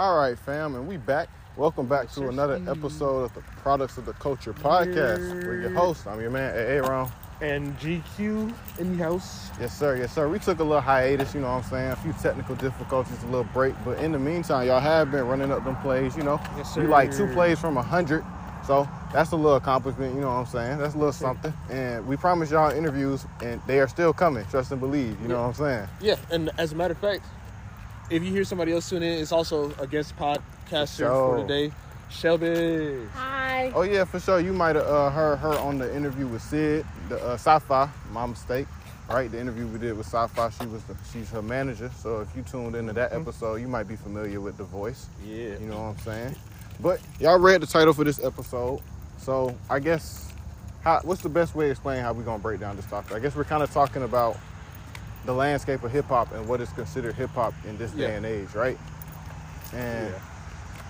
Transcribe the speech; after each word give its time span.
All 0.00 0.16
right, 0.16 0.38
fam, 0.38 0.76
and 0.76 0.88
we 0.88 0.96
back. 0.96 1.28
Welcome 1.58 1.84
back 1.84 2.10
to 2.12 2.30
another 2.30 2.58
episode 2.66 3.24
of 3.24 3.34
the 3.34 3.42
Products 3.58 3.98
of 3.98 4.06
the 4.06 4.14
Culture 4.14 4.54
podcast. 4.54 5.44
We're 5.44 5.60
your 5.60 5.72
host. 5.72 6.06
I'm 6.06 6.22
your 6.22 6.30
man, 6.30 6.56
Aaron. 6.56 7.06
And 7.42 7.78
GQ 7.78 8.50
in 8.78 8.96
the 8.96 9.04
house. 9.04 9.50
Yes, 9.60 9.78
sir. 9.78 9.98
Yes, 9.98 10.14
sir. 10.14 10.26
We 10.26 10.38
took 10.38 10.60
a 10.60 10.64
little 10.64 10.80
hiatus, 10.80 11.34
you 11.34 11.42
know 11.42 11.48
what 11.52 11.64
I'm 11.64 11.70
saying? 11.70 11.90
A 11.90 11.96
few 11.96 12.14
technical 12.14 12.54
difficulties, 12.54 13.22
a 13.24 13.26
little 13.26 13.44
break. 13.52 13.74
But 13.84 13.98
in 13.98 14.12
the 14.12 14.18
meantime, 14.18 14.66
y'all 14.68 14.80
have 14.80 15.10
been 15.10 15.26
running 15.26 15.52
up 15.52 15.64
them 15.64 15.76
plays, 15.82 16.16
you 16.16 16.22
know? 16.22 16.40
Yes, 16.56 16.74
You 16.76 16.84
like 16.84 17.14
two 17.14 17.30
plays 17.34 17.58
from 17.60 17.76
a 17.76 17.82
100. 17.82 18.24
So 18.66 18.88
that's 19.12 19.32
a 19.32 19.36
little 19.36 19.56
accomplishment, 19.56 20.14
you 20.14 20.22
know 20.22 20.28
what 20.28 20.32
I'm 20.34 20.46
saying? 20.46 20.78
That's 20.78 20.94
a 20.94 20.96
little 20.96 21.12
something. 21.12 21.52
And 21.68 22.06
we 22.06 22.16
promised 22.16 22.52
y'all 22.52 22.70
interviews, 22.70 23.26
and 23.42 23.60
they 23.66 23.80
are 23.80 23.88
still 23.88 24.14
coming. 24.14 24.46
Trust 24.46 24.70
and 24.70 24.80
believe, 24.80 25.20
you 25.20 25.28
know 25.28 25.34
Yeah. 25.34 25.40
what 25.42 25.48
I'm 25.48 25.54
saying? 25.54 25.88
Yeah, 26.00 26.16
and 26.30 26.50
as 26.56 26.72
a 26.72 26.76
matter 26.76 26.92
of 26.92 26.98
fact, 26.98 27.22
if 28.10 28.24
you 28.24 28.30
hear 28.30 28.44
somebody 28.44 28.72
else 28.72 28.90
tune 28.90 29.02
in, 29.02 29.18
it's 29.20 29.32
also 29.32 29.72
a 29.78 29.86
guest 29.86 30.16
podcaster 30.16 30.96
sure. 30.96 31.38
for 31.38 31.46
today, 31.46 31.72
Shelby. 32.10 33.06
Hi. 33.14 33.72
Oh 33.74 33.82
yeah, 33.82 34.04
for 34.04 34.18
sure. 34.18 34.40
You 34.40 34.52
might 34.52 34.76
have 34.76 34.86
uh, 34.86 35.10
heard 35.10 35.36
her 35.36 35.56
on 35.58 35.78
the 35.78 35.94
interview 35.94 36.26
with 36.26 36.42
Sid, 36.42 36.84
the 37.08 37.24
uh, 37.24 37.34
Sci-Fi. 37.34 37.88
My 38.12 38.26
mistake, 38.26 38.66
right? 39.08 39.30
The 39.30 39.40
interview 39.40 39.66
we 39.68 39.78
did 39.78 39.96
with 39.96 40.06
Sci-Fi. 40.06 40.50
She 40.50 40.66
was 40.66 40.82
the, 40.84 40.96
she's 41.12 41.30
her 41.30 41.42
manager. 41.42 41.90
So 41.96 42.20
if 42.20 42.28
you 42.36 42.42
tuned 42.42 42.74
into 42.74 42.92
that 42.94 43.12
episode, 43.12 43.56
you 43.56 43.68
might 43.68 43.86
be 43.86 43.96
familiar 43.96 44.40
with 44.40 44.56
the 44.56 44.64
voice. 44.64 45.06
Yeah. 45.24 45.58
You 45.60 45.66
know 45.66 45.78
what 45.78 45.88
I'm 45.90 45.98
saying? 45.98 46.36
But 46.80 47.00
y'all 47.20 47.38
read 47.38 47.60
the 47.60 47.66
title 47.66 47.92
for 47.92 48.04
this 48.04 48.22
episode, 48.24 48.80
so 49.18 49.54
I 49.68 49.78
guess 49.78 50.32
how, 50.82 51.00
what's 51.02 51.20
the 51.20 51.28
best 51.28 51.54
way 51.54 51.66
to 51.66 51.70
explain 51.72 52.02
how 52.02 52.14
we're 52.14 52.22
gonna 52.22 52.38
break 52.38 52.58
down 52.58 52.74
this 52.74 52.86
topic? 52.86 53.12
I 53.12 53.18
guess 53.18 53.36
we're 53.36 53.44
kind 53.44 53.62
of 53.62 53.70
talking 53.70 54.02
about 54.02 54.38
the 55.26 55.32
landscape 55.34 55.82
of 55.82 55.90
hip 55.92 56.06
hop 56.06 56.32
and 56.32 56.46
what 56.48 56.60
is 56.60 56.70
considered 56.70 57.14
hip 57.14 57.30
hop 57.30 57.54
in 57.68 57.76
this 57.78 57.92
Yeah. 57.94 58.08
day 58.08 58.16
and 58.16 58.26
age, 58.26 58.54
right? 58.54 58.78
And 59.74 60.08
Yeah. 60.10 60.18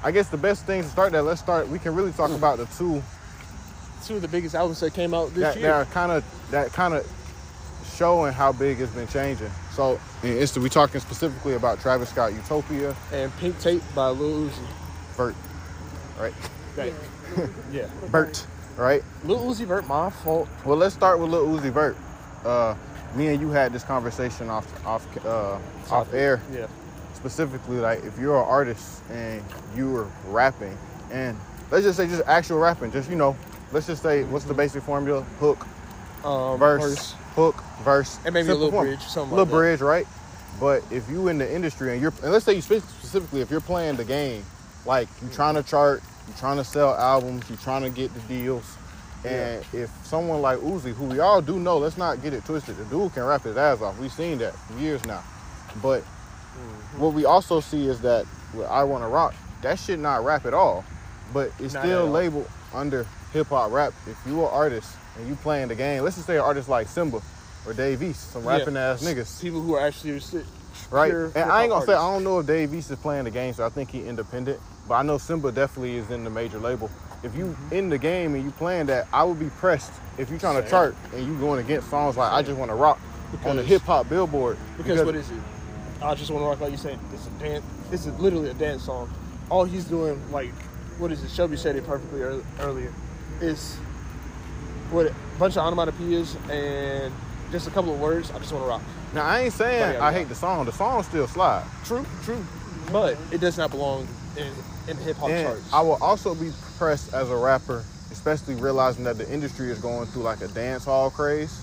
I 0.03 0.11
guess 0.13 0.29
the 0.29 0.37
best 0.39 0.65
thing 0.65 0.83
to 0.83 0.89
start 0.89 1.13
that, 1.13 1.23
let's 1.25 1.41
start. 1.41 1.69
We 1.69 1.79
can 1.79 1.95
really 1.95 2.13
talk 2.13 2.31
about 2.31 2.59
the 2.59 2.67
two 2.67 3.03
Two 4.07 4.17
of 4.17 4.23
the 4.23 4.29
biggest 4.29 4.55
albums 4.55 4.81
that 4.81 4.95
came 4.95 5.13
out 5.13 5.27
this 5.35 5.43
that, 5.43 5.55
that 5.57 5.61
year. 5.61 5.73
are 5.75 5.85
kind 5.85 6.11
of 6.11 6.25
that 6.51 6.73
kind 6.73 6.95
of 6.95 7.07
showing 7.97 8.33
how 8.33 8.51
big 8.51 8.81
it's 8.81 8.93
been 8.93 9.07
changing. 9.09 9.51
So, 9.75 10.01
in 10.23 10.39
instant, 10.39 10.63
we 10.63 10.71
talking 10.71 11.01
specifically 11.03 11.53
about 11.55 11.81
Travis 11.83 12.09
Scott, 12.09 12.33
Utopia, 12.33 12.97
And 13.13 13.31
Pink 13.37 13.61
Tape 13.61 13.83
by 13.95 14.09
Lil 14.09 14.49
Uzi. 14.49 14.67
Vert, 15.19 15.35
right? 16.19 16.33
Right. 16.79 16.95
yeah. 17.71 17.89
Vert, 18.07 18.47
right? 18.79 19.03
Lil 19.25 19.39
Uzi 19.41 19.67
Vert, 19.67 19.87
my 19.87 20.09
fault. 20.09 20.49
Well, 20.65 20.79
let's 20.79 20.95
start 20.95 21.19
with 21.21 21.29
Lil 21.29 21.47
Uzi 21.49 21.71
Vert. 21.71 21.95
Uh, 22.43 22.75
me 23.15 23.29
and 23.29 23.41
you 23.41 23.49
had 23.51 23.73
this 23.73 23.83
conversation 23.85 24.49
off 24.49 24.87
off 24.87 25.07
uh, 25.27 25.59
off 25.91 26.13
air, 26.15 26.41
Yeah. 26.53 26.67
specifically 27.15 27.77
like 27.79 28.05
if 28.05 28.19
you're 28.19 28.37
an 28.37 28.47
artist 28.49 29.03
and 29.11 29.43
you 29.77 29.91
were 29.91 30.07
rapping, 30.29 30.77
and 31.11 31.37
let's 31.71 31.85
just 31.85 31.97
say 31.97 32.07
just 32.07 32.23
actual 32.27 32.59
rapping, 32.59 32.93
just 32.93 33.11
you 33.11 33.17
know, 33.17 33.37
let's 33.73 33.87
just 33.87 34.03
say 34.03 34.25
what's 34.25 34.45
the 34.45 34.55
basic 34.55 34.83
formula? 34.83 35.23
Hook, 35.41 35.67
Um, 36.25 36.59
verse, 36.59 37.13
hook, 37.35 37.57
verse, 37.83 38.19
And 38.25 38.35
maybe 38.35 38.51
a 38.51 38.55
little 38.55 38.71
form. 38.71 38.87
bridge, 38.87 39.03
something 39.03 39.31
little 39.37 39.45
like 39.47 39.51
that. 39.53 39.57
bridge, 39.57 39.81
right? 39.81 40.07
But 40.61 40.83
if 40.91 41.09
you 41.09 41.29
in 41.29 41.39
the 41.39 41.51
industry 41.53 41.93
and 41.93 42.03
you're, 42.03 42.13
and 42.23 42.33
let's 42.33 42.45
say 42.45 42.53
you 42.55 42.61
specifically, 42.61 43.41
if 43.41 43.51
you're 43.51 43.61
playing 43.63 43.97
the 43.97 44.05
game, 44.05 44.45
like 44.85 45.09
you're 45.23 45.31
trying 45.31 45.55
to 45.55 45.63
chart, 45.63 46.03
you're 46.29 46.37
trying 46.37 46.59
to 46.59 46.65
sell 46.65 46.95
albums, 46.95 47.45
you're 47.49 47.57
trying 47.59 47.83
to 47.83 47.89
get 47.91 48.13
the 48.15 48.21
deals, 48.23 48.77
and 49.25 49.65
if 49.73 49.91
someone 50.05 50.41
like 50.43 50.59
Uzi, 50.59 50.93
who 50.93 51.05
we 51.05 51.21
all 51.21 51.41
do 51.43 51.59
know, 51.59 51.79
let's 51.79 51.97
not 51.99 52.23
get 52.23 52.33
it 52.33 52.45
twisted, 52.45 52.77
the 52.77 52.85
dude 52.85 53.13
can 53.15 53.25
rap 53.25 53.43
his 53.43 53.57
ass 53.57 53.81
off. 53.83 53.99
We've 53.99 54.13
seen 54.13 54.39
that 54.39 54.55
for 54.57 54.79
years 54.79 55.05
now. 55.07 55.23
But 55.83 56.03
Mm-hmm. 56.03 57.01
what 57.01 57.13
we 57.15 57.25
also 57.25 57.61
see 57.61 57.87
is 57.87 58.01
that 58.01 58.27
with 58.55 58.67
I 58.67 58.83
Want 58.83 59.05
to 59.05 59.09
Rock, 59.09 59.35
that 59.63 59.79
shit 59.79 59.99
not 60.01 60.25
rap 60.25 60.45
at 60.47 60.53
all, 60.53 60.85
but 61.33 61.53
it's 61.61 61.75
Not 61.75 61.85
still 61.85 62.07
labeled 62.07 62.51
under 62.75 63.07
hip 63.33 63.47
hop 63.47 63.71
rap. 63.71 63.93
If 64.09 64.17
you 64.27 64.41
an 64.43 64.49
artist 64.53 64.91
and 65.17 65.29
you 65.29 65.37
playing 65.37 65.69
the 65.69 65.77
game, 65.77 66.03
let's 66.03 66.17
just 66.17 66.27
say 66.27 66.35
an 66.37 66.43
artist 66.43 66.69
like 66.69 66.89
Symba 66.89 67.23
or 67.67 67.73
Dave 67.73 68.03
East, 68.03 68.33
some 68.33 68.45
rapping 68.45 68.75
Yeah. 68.75 68.91
ass 68.91 69.03
niggas, 69.03 69.41
People 69.41 69.61
who 69.61 69.75
are 69.75 69.87
actually 69.87 70.19
sit- 70.19 70.45
right? 70.91 71.13
And 71.13 71.37
I 71.51 71.63
ain't 71.63 71.71
gonna 71.71 71.87
say 71.87 71.93
I 71.93 72.13
don't 72.13 72.25
know 72.25 72.41
if 72.41 72.47
Dave 72.47 72.75
East 72.75 72.91
is 72.91 72.99
playing 72.99 73.25
the 73.25 73.31
game, 73.31 73.55
so 73.55 73.65
I 73.65 73.69
think 73.69 73.91
he 73.93 74.05
independent. 74.05 74.59
But 74.89 74.95
I 74.95 75.03
know 75.03 75.17
Symba 75.19 75.55
definitely 75.55 75.97
is 75.97 76.11
in 76.11 76.25
the 76.25 76.31
major 76.31 76.59
label. 76.59 76.91
If 77.23 77.35
you 77.37 77.57
in 77.71 77.91
the 77.91 77.99
game 77.99 78.35
and 78.35 78.43
you 78.45 78.51
playing 78.53 78.87
that, 78.87 79.07
I 79.13 79.25
would 79.25 79.39
be 79.39 79.51
pressed 79.51 79.93
if 80.17 80.31
you 80.31 80.39
trying 80.39 80.57
to 80.57 80.63
Same. 80.63 80.71
chart 80.71 80.97
and 81.15 81.27
you 81.27 81.39
going 81.39 81.61
against 81.61 81.91
songs 81.91 82.17
like 82.17 82.33
I 82.33 82.43
just 82.43 82.59
want 82.59 82.71
to 82.71 82.75
rock 82.75 82.99
on 83.45 83.57
the 83.57 83.63
hip 83.63 83.83
hop 83.83 84.09
billboard. 84.09 84.57
Because, 84.77 85.05
what 85.05 85.15
is 85.15 85.31
it? 85.31 85.39
I 86.03 86.15
just 86.15 86.31
want 86.31 86.43
to 86.43 86.49
rock 86.49 86.61
like 86.61 86.71
you 86.71 86.79
said. 86.79 86.99
It's 87.13 87.27
a 87.27 87.31
dance. 87.31 87.65
This 87.91 88.07
is 88.07 88.19
literally 88.19 88.51
a 88.51 88.55
dance 88.55 88.85
song. 88.85 89.13
All 89.51 89.65
he's 89.65 89.85
doing, 89.85 90.21
like, 90.33 90.53
what 90.99 91.13
is 91.13 91.23
it? 91.23 91.31
Shelby 91.31 91.57
said 91.57 91.77
it 91.77 91.87
perfectly 91.87 92.21
ear- 92.21 92.43
earlier. 92.61 92.93
Is 93.41 93.77
what 94.91 95.07
a 95.07 95.15
bunch 95.39 95.57
of 95.57 95.65
onomatopoeias 95.65 96.37
and 96.51 97.13
just 97.53 97.67
a 97.67 97.71
couple 97.71 97.93
of 97.93 98.01
words. 98.01 98.31
I 98.31 98.39
just 98.39 98.53
want 98.53 98.65
to 98.65 98.69
rock. 98.69 98.83
Now 99.15 99.25
I 99.25 99.41
ain't 99.41 99.53
saying 99.53 99.83
I 99.83 100.11
yeah. 100.11 100.13
hate 100.13 100.29
the 100.29 100.35
song. 100.35 100.65
The 100.67 100.73
song 100.73 101.03
still 101.03 101.27
slide. 101.27 101.65
True, 101.85 102.05
true. 102.23 102.45
But 102.93 103.17
it 103.31 103.41
does 103.41 103.59
not 103.59 103.71
belong 103.71 104.07
in 104.37 104.47
in 104.89 104.97
hip 104.99 105.17
hop 105.17 105.31
charts. 105.31 105.73
I 105.73 105.81
will 105.83 105.99
also 106.01 106.35
be 106.35 106.51
pressed 106.79 107.13
as 107.15 107.31
a 107.31 107.37
rapper, 107.37 107.85
especially 108.11 108.55
realizing 108.55 109.05
that 109.05 109.19
the 109.19 109.31
industry 109.33 109.71
is 109.71 109.79
going 109.79 110.07
through 110.07 110.23
like 110.23 110.41
a 110.41 110.49
dance 110.49 110.85
hall 110.85 111.11
craze. 111.11 111.59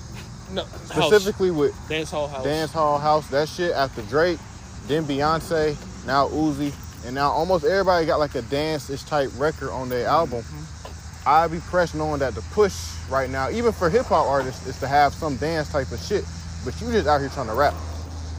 no, 0.54 0.64
Specifically 0.86 1.52
with 1.52 1.76
dance 1.90 2.12
hall 2.12 2.28
house. 2.28 2.44
dance 2.44 2.72
hall 2.72 3.00
house, 3.00 3.28
that 3.30 3.50
shit 3.50 3.72
after 3.74 4.02
Drake, 4.04 4.40
then 4.88 5.04
Beyonce, 5.04 5.76
now 6.06 6.28
Uzi, 6.30 6.74
and 7.06 7.16
now 7.16 7.30
almost 7.30 7.66
everybody 7.66 8.06
got 8.06 8.20
like 8.20 8.36
a 8.36 8.42
dance-ish 8.44 9.04
type 9.04 9.30
record 9.38 9.70
on 9.70 9.90
their 9.90 10.08
album. 10.08 10.42
Mm-hmm. 10.42 11.30
I'd 11.30 11.52
be 11.52 11.60
pressed 11.60 11.94
knowing 11.94 12.20
that 12.20 12.36
the 12.36 12.42
push 12.54 12.74
right 13.10 13.30
now, 13.30 13.50
even 13.50 13.74
for 13.74 13.90
hip 13.90 14.06
hop 14.06 14.26
artists, 14.28 14.66
is 14.66 14.80
to 14.80 14.88
have 14.88 15.14
some 15.14 15.36
dance 15.38 15.70
type 15.72 15.92
of 15.92 16.00
shit. 16.00 16.24
But 16.64 16.80
you 16.80 16.92
just 16.92 17.08
out 17.08 17.20
here 17.20 17.30
trying 17.30 17.48
to 17.48 17.54
rap, 17.54 17.74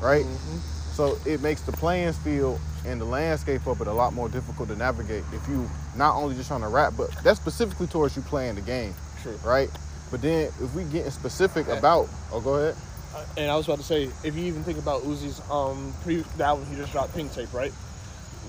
right? 0.01 0.25
Mm-hmm. 0.25 0.59
So 0.95 1.19
it 1.27 1.43
makes 1.43 1.61
the 1.63 1.73
playing 1.73 2.13
field 2.15 2.59
and 2.87 3.01
the 3.01 3.05
landscape 3.05 3.67
of 3.67 3.81
it 3.81 3.87
a 3.87 3.93
lot 3.93 4.13
more 4.13 4.29
difficult 4.29 4.69
to 4.69 4.77
navigate 4.77 5.25
if 5.33 5.47
you 5.49 5.69
not 5.97 6.15
only 6.17 6.35
just 6.35 6.49
trying 6.49 6.61
to 6.63 6.69
rap, 6.69 6.95
but 6.97 7.11
that's 7.25 7.41
specifically 7.41 7.87
towards 7.87 8.17
you 8.17 8.23
playing 8.23 8.55
the 8.55 8.61
game, 8.61 8.95
True. 9.23 9.39
right? 9.45 9.69
But 10.11 10.23
then 10.23 10.47
if 10.63 10.75
we 10.75 10.85
getting 10.85 11.11
specific 11.11 11.69
about, 11.69 12.09
oh, 12.33 12.41
go 12.41 12.55
ahead. 12.55 12.77
Uh, 13.15 13.25
And 13.37 13.51
I 13.51 13.57
was 13.57 13.67
about 13.67 13.79
to 13.79 13.85
say, 13.85 14.05
if 14.25 14.37
you 14.37 14.45
even 14.45 14.63
think 14.65 14.79
about 14.79 15.03
Uzi's 15.03 15.41
um 15.51 15.93
pre 16.03 16.17
the 16.37 16.45
album 16.45 16.67
he 16.67 16.77
just 16.77 16.93
dropped, 16.93 17.15
Pink 17.15 17.33
Tape, 17.33 17.53
right? 17.53 17.73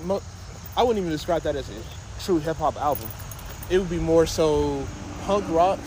Mo- 0.04 0.22
I 0.76 0.82
wouldn't 0.82 0.98
even 0.98 1.10
describe 1.10 1.42
that 1.42 1.56
as 1.56 1.68
a 1.68 2.22
true 2.22 2.38
hip 2.38 2.56
hop 2.56 2.76
album. 2.76 3.08
It 3.68 3.78
would 3.78 3.90
be 3.90 3.98
more 3.98 4.26
so 4.26 4.84
punk 5.24 5.44
rock 5.50 5.78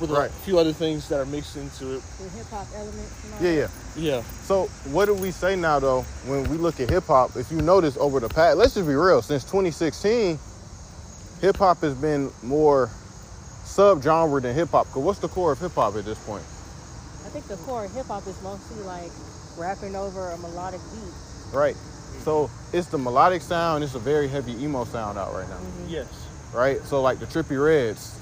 with 0.00 0.10
Right. 0.10 0.30
a 0.30 0.32
few 0.44 0.58
other 0.58 0.72
things 0.72 1.08
that 1.08 1.20
are 1.20 1.26
mixed 1.26 1.56
into 1.56 1.94
it. 1.96 2.02
The 2.18 2.28
hip 2.30 2.46
hop 2.50 2.66
elements. 2.74 3.12
And 3.24 3.34
all 3.34 3.42
Yeah, 3.42 3.50
yeah. 3.50 3.68
Yeah, 3.96 4.22
So 4.46 4.66
what 4.92 5.06
do 5.06 5.14
we 5.14 5.30
say 5.32 5.56
now 5.56 5.80
though 5.80 6.02
when 6.26 6.48
we 6.48 6.56
look 6.56 6.78
at 6.80 6.88
hip 6.88 7.04
hop? 7.06 7.36
If 7.36 7.50
you 7.50 7.60
notice 7.60 7.96
over 7.96 8.20
the 8.20 8.28
past, 8.28 8.56
let's 8.58 8.74
just 8.74 8.86
be 8.86 8.94
real. 8.94 9.22
Since 9.22 9.44
2016, 9.44 10.38
hip 11.40 11.56
hop 11.56 11.80
has 11.80 11.94
been 11.94 12.30
more 12.42 12.90
sub-genre 13.64 14.40
than 14.40 14.54
hip 14.54 14.70
hop. 14.70 14.86
Cause 14.92 15.02
what's 15.02 15.18
the 15.18 15.28
core 15.28 15.52
of 15.52 15.58
hip 15.58 15.72
hop 15.74 15.96
at 15.96 16.04
this 16.04 16.18
point? 16.18 16.44
I 17.26 17.30
think 17.30 17.46
the 17.48 17.56
core 17.56 17.84
of 17.84 17.92
hip 17.92 18.06
hop 18.06 18.26
is 18.26 18.40
mostly 18.42 18.82
like 18.84 19.10
rapping 19.56 19.94
over 19.96 20.30
a 20.30 20.38
melodic 20.38 20.80
beat. 20.92 21.12
Right. 21.56 21.76
So 22.24 22.50
it's 22.72 22.88
the 22.88 22.98
melodic 22.98 23.42
sound. 23.42 23.84
It's 23.84 23.94
a 23.94 23.98
very 23.98 24.28
heavy 24.28 24.52
emo 24.62 24.84
sound 24.84 25.18
out 25.18 25.32
right 25.34 25.48
now. 25.48 25.56
Mm-hmm. 25.56 25.88
yes. 25.88 26.06
Right. 26.54 26.80
So 26.84 27.02
like 27.02 27.18
the 27.18 27.26
Trippie 27.26 27.62
Redds, 27.62 28.17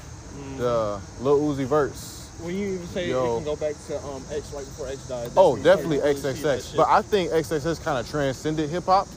the 0.57 1.01
Lil 1.21 1.41
Uzi 1.41 1.65
Verts. 1.65 2.17
When 2.41 2.55
you 2.55 2.75
even 2.75 2.87
say 2.89 3.09
Yo. 3.09 3.25
it 3.25 3.37
can 3.39 3.45
go 3.45 3.57
back 3.57 3.75
to 3.87 3.99
um 4.05 4.23
X 4.31 4.53
right 4.53 4.65
before 4.65 4.89
X 4.89 5.09
died. 5.09 5.31
Oh, 5.37 5.57
definitely 5.57 5.99
really 5.99 6.15
XXX. 6.15 6.77
But 6.77 6.89
I 6.89 7.03
think 7.03 7.31
XXX 7.31 7.83
kind 7.83 7.99
of 7.99 8.09
transcended 8.11 8.69
hip 8.69 8.85
hop 8.85 9.09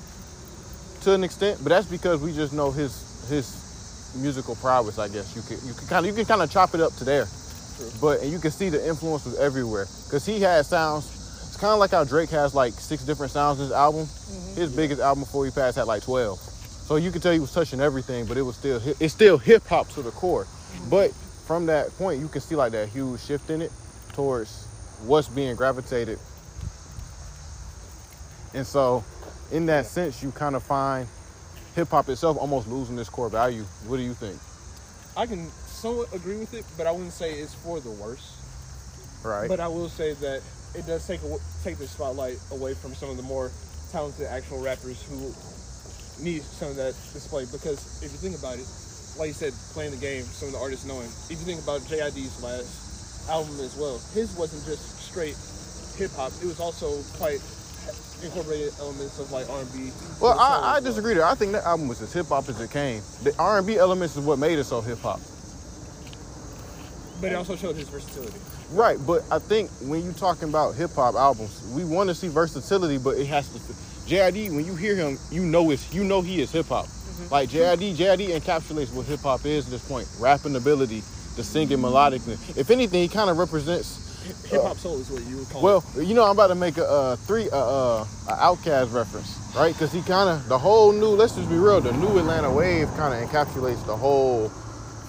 to 1.02 1.14
an 1.14 1.24
extent. 1.24 1.60
But 1.62 1.70
that's 1.70 1.88
because 1.88 2.22
we 2.22 2.34
just 2.34 2.54
know 2.54 2.72
his 2.72 3.28
his 3.30 4.16
musical 4.18 4.56
prowess. 4.56 5.00
I 5.00 5.08
guess 5.10 5.36
you 5.36 5.42
can 5.42 5.66
you 5.68 5.74
can 5.74 5.88
kind 5.88 6.06
of 6.06 6.12
you 6.12 6.16
can 6.16 6.26
kind 6.26 6.42
of 6.42 6.50
chop 6.50 6.74
it 6.74 6.82
up 6.82 6.94
to 6.96 7.04
there. 7.04 7.28
True. 7.78 7.90
But 8.02 8.22
and 8.22 8.32
you 8.32 8.40
can 8.40 8.52
see 8.52 8.70
the 8.70 8.86
influence 8.88 9.26
was 9.26 9.38
everywhere 9.38 9.86
because 10.06 10.26
he 10.26 10.40
had 10.40 10.66
sounds. 10.66 11.06
It's 11.48 11.58
kind 11.58 11.74
of 11.74 11.80
like 11.80 11.92
how 11.92 12.04
Drake 12.04 12.30
has 12.30 12.56
like 12.56 12.74
six 12.74 13.04
different 13.04 13.32
sounds 13.32 13.60
in 13.60 13.66
his 13.66 13.74
album. 13.74 14.08
His 14.56 14.74
biggest 14.74 15.02
album 15.02 15.24
before 15.24 15.46
he 15.46 15.52
passed 15.52 15.78
had 15.78 15.88
like 15.88 16.04
twelve. 16.04 16.40
So 16.40 16.96
you 16.96 17.12
could 17.12 17.22
tell 17.22 17.34
he 17.34 17.40
was 17.40 17.54
touching 17.54 17.82
everything, 17.82 18.26
but 18.26 18.38
it 18.38 18.42
was 18.42 18.56
still 18.56 18.82
it's 19.00 19.14
still 19.14 19.38
hip 19.38 19.68
hop 19.68 19.90
to 19.90 20.02
the 20.02 20.12
core. 20.12 20.48
But 20.90 21.14
from 21.46 21.68
that 21.68 21.96
point, 21.98 22.20
you 22.20 22.28
can 22.28 22.42
see 22.42 22.56
like 22.56 22.72
that 22.72 22.90
huge 22.90 23.22
shift 23.22 23.50
in 23.50 23.62
it 23.62 23.72
towards 24.14 24.66
what's 25.06 25.28
being 25.28 25.56
gravitated. 25.56 26.20
And 28.54 28.66
so, 28.66 29.04
in 29.52 29.66
that 29.68 29.86
sense, 29.86 30.24
you 30.24 30.32
kind 30.32 30.56
of 30.56 30.64
find 30.64 31.08
hip 31.76 31.90
hop 31.90 32.10
itself 32.10 32.38
almost 32.38 32.68
losing 32.68 32.98
its 32.98 33.10
core 33.10 33.30
value. 33.30 33.64
What 33.88 33.98
do 33.98 34.04
you 34.04 34.14
think? 34.14 34.38
I 35.16 35.26
can 35.26 35.50
somewhat 35.50 36.14
agree 36.14 36.38
with 36.38 36.54
it, 36.54 36.66
but 36.78 36.88
I 36.88 36.92
wouldn't 36.92 37.14
say 37.14 37.34
it's 37.34 37.54
for 37.54 37.80
the 37.80 37.92
worse. 37.92 38.36
Right. 39.24 39.48
But 39.48 39.60
I 39.60 39.68
will 39.68 39.90
say 39.90 40.14
that 40.14 40.42
it 40.76 40.86
does 40.86 41.06
take 41.06 41.20
take 41.64 41.78
the 41.78 41.88
spotlight 41.88 42.38
away 42.52 42.74
from 42.74 42.94
some 42.94 43.10
of 43.10 43.18
the 43.18 43.24
more 43.24 43.52
talented 43.92 44.28
actual 44.28 44.62
rappers 44.62 45.02
who 45.04 45.34
need 46.24 46.42
some 46.42 46.70
of 46.70 46.76
that 46.76 46.94
display 47.14 47.46
because 47.52 48.04
if 48.04 48.12
you 48.12 48.18
think 48.18 48.38
about 48.38 48.56
it, 48.60 48.68
like 49.20 49.28
you 49.28 49.34
said, 49.34 49.54
playing 49.74 49.92
the 49.92 49.98
game, 49.98 50.24
some 50.24 50.48
of 50.48 50.54
the 50.54 50.60
artists 50.60 50.86
knowing. 50.86 51.08
If 51.28 51.32
you 51.32 51.46
think 51.46 51.62
about 51.62 51.82
JID's 51.82 52.42
last 52.42 53.30
album 53.30 53.60
as 53.60 53.76
well, 53.76 54.00
his 54.16 54.34
wasn't 54.38 54.66
just 54.66 55.04
straight 55.04 55.36
hip 56.00 56.16
hop. 56.16 56.32
It 56.42 56.48
was 56.48 56.60
also 56.60 57.04
quite 57.20 57.44
incorporated 58.24 58.74
elements 58.80 59.20
of 59.20 59.32
like 59.32 59.50
R 59.50 59.60
and 59.60 59.72
B. 59.74 59.92
Well, 60.22 60.40
I, 60.40 60.78
I 60.78 60.80
disagree 60.80 61.14
there. 61.14 61.26
I 61.26 61.36
think 61.36 61.52
that 61.52 61.66
album 61.66 61.88
was 61.88 62.02
as 62.02 62.14
hip 62.14 62.28
hop 62.28 62.48
as 62.48 62.60
it 62.62 62.72
came. 62.72 63.02
The 63.24 63.36
R 63.38 63.58
and 63.58 63.68
B 63.68 63.78
elements 63.78 64.16
is 64.16 64.24
what 64.24 64.40
made 64.40 64.58
it 64.58 64.64
so 64.64 64.80
hip 64.80 65.00
hop. 65.00 65.20
But 67.20 67.34
it 67.34 67.36
also 67.36 67.58
showed 67.58 67.76
his 67.76 67.90
versatility. 67.90 68.40
Right, 68.72 68.98
but 69.06 69.24
I 69.30 69.40
think 69.40 69.70
when 69.82 70.04
you're 70.04 70.14
talking 70.14 70.48
about 70.48 70.76
hip 70.76 70.92
hop 70.96 71.16
albums, 71.16 71.70
we 71.76 71.84
want 71.84 72.08
to 72.08 72.16
see 72.16 72.30
versatility, 72.30 72.98
but 72.98 73.18
it 73.18 73.28
has 73.28 73.50
to. 73.50 73.60
JID, 74.10 74.56
when 74.56 74.66
you 74.66 74.76
hear 74.76 74.96
him, 74.96 75.20
you 75.30 75.44
know 75.44 75.70
it's 75.72 75.94
you 75.94 76.04
know 76.04 76.22
he 76.22 76.40
is 76.42 76.52
hip 76.52 76.68
hop. 76.68 76.88
Like 77.32 77.50
JID, 77.50 77.96
JID 77.96 78.30
encapsulates 78.40 78.94
what 78.94 79.06
hip 79.06 79.20
hop 79.22 79.46
is 79.46 79.66
at 79.66 79.72
this 79.72 79.88
point: 79.88 80.08
rapping 80.20 80.56
ability, 80.56 81.02
the 81.36 81.44
singing 81.44 81.78
melodicness. 81.80 82.58
If 82.58 82.70
anything, 82.72 83.02
he 83.02 83.08
kind 83.08 83.30
of 83.30 83.38
represents. 83.38 84.08
Hip 84.52 84.62
hop 84.62 84.78
soul 84.78 85.00
is 85.00 85.10
what 85.10 85.24
you 85.26 85.38
would 85.38 85.50
call 85.50 85.62
Well, 85.64 85.84
it. 85.98 86.04
you 86.06 86.14
know, 86.14 86.24
I'm 86.26 86.32
about 86.32 86.48
to 86.48 86.56
make 86.56 86.78
a, 86.78 86.86
uh 86.88 87.16
three 87.16 87.50
uh, 87.50 87.58
uh 87.58 88.06
a 88.28 88.34
Outkast 88.34 88.94
reference, 88.94 89.36
right? 89.56 89.74
Because 89.74 89.92
he 89.92 90.02
kind 90.04 90.30
of 90.30 90.48
the 90.50 90.58
whole 90.60 90.92
new. 90.92 91.08
Let's 91.08 91.36
just 91.36 91.50
be 91.50 91.56
real. 91.56 91.82
The 91.82 91.94
new 91.94 92.18
Atlanta 92.20 92.52
wave 92.52 92.88
kind 92.96 93.14
of 93.14 93.28
encapsulates 93.30 93.84
the 93.88 93.96
whole 93.96 94.50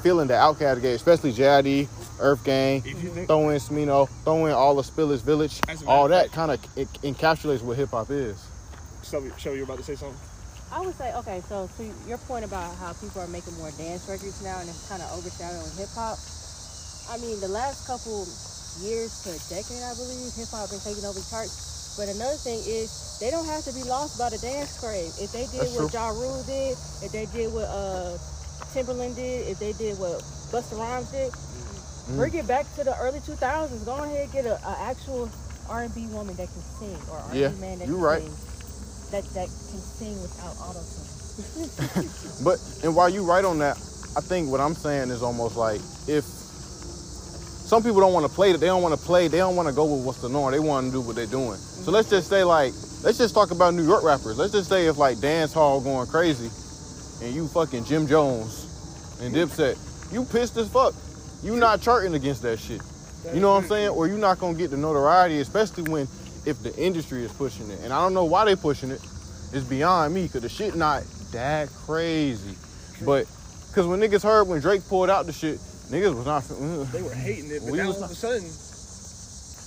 feeling 0.02 0.28
that 0.28 0.40
Outkast 0.40 0.80
gave, 0.80 0.94
especially 0.94 1.32
JID, 1.32 1.86
EarthGang. 2.18 2.86
You 2.86 2.94
think- 2.94 3.26
Throw 3.26 3.50
in 3.50 3.58
Smino, 3.60 4.08
throw 4.24 4.46
in 4.46 4.52
all 4.52 4.74
the 4.76 4.82
Spillage 4.82 5.20
Village, 5.22 5.60
a 5.68 5.76
all 5.86 6.08
that 6.08 6.32
kind 6.32 6.50
of 6.50 6.60
encapsulates 7.02 7.60
what 7.62 7.76
hip 7.76 7.90
hop 7.90 8.10
is. 8.10 8.42
So, 9.02 9.22
show 9.38 9.52
you're 9.52 9.64
about 9.64 9.78
to 9.78 9.84
say 9.84 9.96
something. 9.96 10.16
I 10.72 10.80
would 10.80 10.94
say, 10.96 11.12
okay, 11.14 11.42
so 11.48 11.68
to 11.76 11.82
your 12.06 12.18
point 12.18 12.44
about 12.44 12.76
how 12.76 12.92
people 12.94 13.20
are 13.20 13.26
making 13.26 13.56
more 13.58 13.70
dance 13.72 14.06
records 14.08 14.40
now 14.42 14.60
and 14.60 14.68
it's 14.68 14.86
kind 14.88 15.02
of 15.02 15.10
overshadowing 15.18 15.70
hip 15.76 15.90
hop. 15.94 16.18
I 17.10 17.18
mean, 17.18 17.40
the 17.40 17.48
last 17.48 17.86
couple 17.86 18.22
years 18.78 19.10
to 19.26 19.30
a 19.34 19.38
decade, 19.50 19.82
I 19.82 19.94
believe, 19.94 20.32
hip 20.34 20.48
hop 20.50 20.70
been 20.70 20.78
taking 20.80 21.04
over 21.04 21.18
charts. 21.28 21.96
But 21.98 22.08
another 22.08 22.36
thing 22.38 22.62
is, 22.64 23.18
they 23.18 23.30
don't 23.30 23.46
have 23.46 23.64
to 23.64 23.72
be 23.74 23.82
lost 23.82 24.16
by 24.16 24.30
the 24.30 24.38
dance 24.38 24.78
craze. 24.78 25.18
If 25.20 25.32
they 25.32 25.46
did 25.50 25.66
That's 25.66 25.74
what 25.74 25.90
true. 25.90 26.00
Ja 26.00 26.08
Rule 26.10 26.42
did, 26.46 26.78
if 27.02 27.10
they 27.10 27.26
did 27.26 27.52
what 27.52 27.66
uh, 27.66 28.16
Timbaland 28.72 29.16
did, 29.16 29.48
if 29.48 29.58
they 29.58 29.72
did 29.72 29.98
what 29.98 30.22
Busta 30.54 30.78
Rhymes 30.78 31.10
did, 31.10 31.32
Mm-hmm. 32.10 32.16
bring 32.16 32.34
it 32.34 32.48
back 32.48 32.66
to 32.74 32.82
the 32.82 32.96
early 32.98 33.20
2000s. 33.20 33.84
Go 33.84 34.02
ahead 34.02 34.24
and 34.24 34.32
get 34.32 34.44
a, 34.44 34.54
a 34.66 34.76
actual 34.80 35.30
R&B 35.68 36.06
woman 36.08 36.34
that 36.36 36.48
can 36.50 36.62
sing 36.80 36.98
or 37.08 37.18
R&B 37.18 37.38
Yeah, 37.38 37.50
man 37.50 37.78
that 37.78 37.84
can 37.84 37.94
right. 38.00 38.22
sing. 38.22 38.49
That, 39.10 39.24
that 39.34 39.48
can 39.48 39.80
sing 39.80 40.20
without 40.22 40.54
auto-tune. 40.60 41.06
But 42.44 42.58
and 42.84 42.94
while 42.94 43.08
you 43.08 43.24
write 43.24 43.44
on 43.44 43.58
that, 43.58 43.76
I 44.16 44.20
think 44.20 44.50
what 44.50 44.60
I'm 44.60 44.74
saying 44.74 45.10
is 45.10 45.22
almost 45.22 45.56
like 45.56 45.80
if 46.08 46.24
some 46.24 47.82
people 47.82 48.00
don't 48.00 48.12
want 48.12 48.26
to 48.26 48.32
play 48.32 48.52
that, 48.52 48.58
they 48.58 48.66
don't 48.66 48.82
want 48.82 48.98
to 48.98 49.06
play, 49.06 49.28
they 49.28 49.38
don't 49.38 49.56
want 49.56 49.68
to 49.68 49.74
go 49.74 49.84
with 49.84 50.04
what's 50.04 50.20
the 50.20 50.28
norm. 50.28 50.52
They 50.52 50.58
want 50.58 50.86
to 50.86 50.92
do 50.92 51.00
what 51.00 51.16
they're 51.16 51.26
doing. 51.26 51.56
So 51.56 51.90
let's 51.90 52.10
just 52.10 52.28
say 52.28 52.44
like, 52.44 52.72
let's 53.04 53.18
just 53.18 53.34
talk 53.34 53.52
about 53.52 53.74
New 53.74 53.84
York 53.84 54.02
rappers. 54.02 54.38
Let's 54.38 54.52
just 54.52 54.68
say 54.68 54.86
if 54.86 54.98
like 54.98 55.20
dance 55.20 55.52
hall 55.52 55.80
going 55.80 56.06
crazy, 56.08 56.50
and 57.24 57.34
you 57.34 57.46
fucking 57.48 57.84
Jim 57.84 58.06
Jones 58.06 59.18
and 59.22 59.34
Dipset, 59.34 59.78
you 60.12 60.24
pissed 60.24 60.56
as 60.56 60.68
fuck. 60.68 60.94
You 61.42 61.56
not 61.56 61.80
charting 61.80 62.14
against 62.14 62.42
that 62.42 62.58
shit. 62.58 62.82
You 63.32 63.40
know 63.40 63.52
what 63.54 63.64
I'm 63.64 63.68
saying? 63.68 63.88
Or 63.88 64.08
you 64.08 64.18
not 64.18 64.38
gonna 64.38 64.56
get 64.56 64.70
the 64.70 64.76
notoriety, 64.76 65.40
especially 65.40 65.84
when 65.90 66.08
if 66.46 66.62
the 66.62 66.74
industry 66.76 67.22
is 67.24 67.32
pushing 67.32 67.70
it. 67.70 67.80
And 67.82 67.92
I 67.92 68.00
don't 68.02 68.14
know 68.14 68.24
why 68.24 68.44
they 68.44 68.56
pushing 68.56 68.90
it. 68.90 69.00
It's 69.52 69.64
beyond 69.64 70.14
me, 70.14 70.28
cause 70.28 70.42
the 70.42 70.48
shit 70.48 70.74
not 70.76 71.02
that 71.32 71.68
crazy. 71.86 72.56
But 73.04 73.26
cause 73.74 73.86
when 73.86 74.00
niggas 74.00 74.22
heard 74.22 74.46
when 74.48 74.60
Drake 74.60 74.86
pulled 74.88 75.10
out 75.10 75.26
the 75.26 75.32
shit, 75.32 75.58
niggas 75.90 76.14
was 76.14 76.26
not. 76.26 76.42
mm. 76.44 76.90
They 76.92 77.02
were 77.02 77.14
hating 77.14 77.50
it, 77.50 77.60
but 77.62 77.72
We 77.72 77.78
now 77.78 77.88
all 77.92 78.04
of 78.04 78.10
a 78.10 78.14
sudden, 78.14 78.46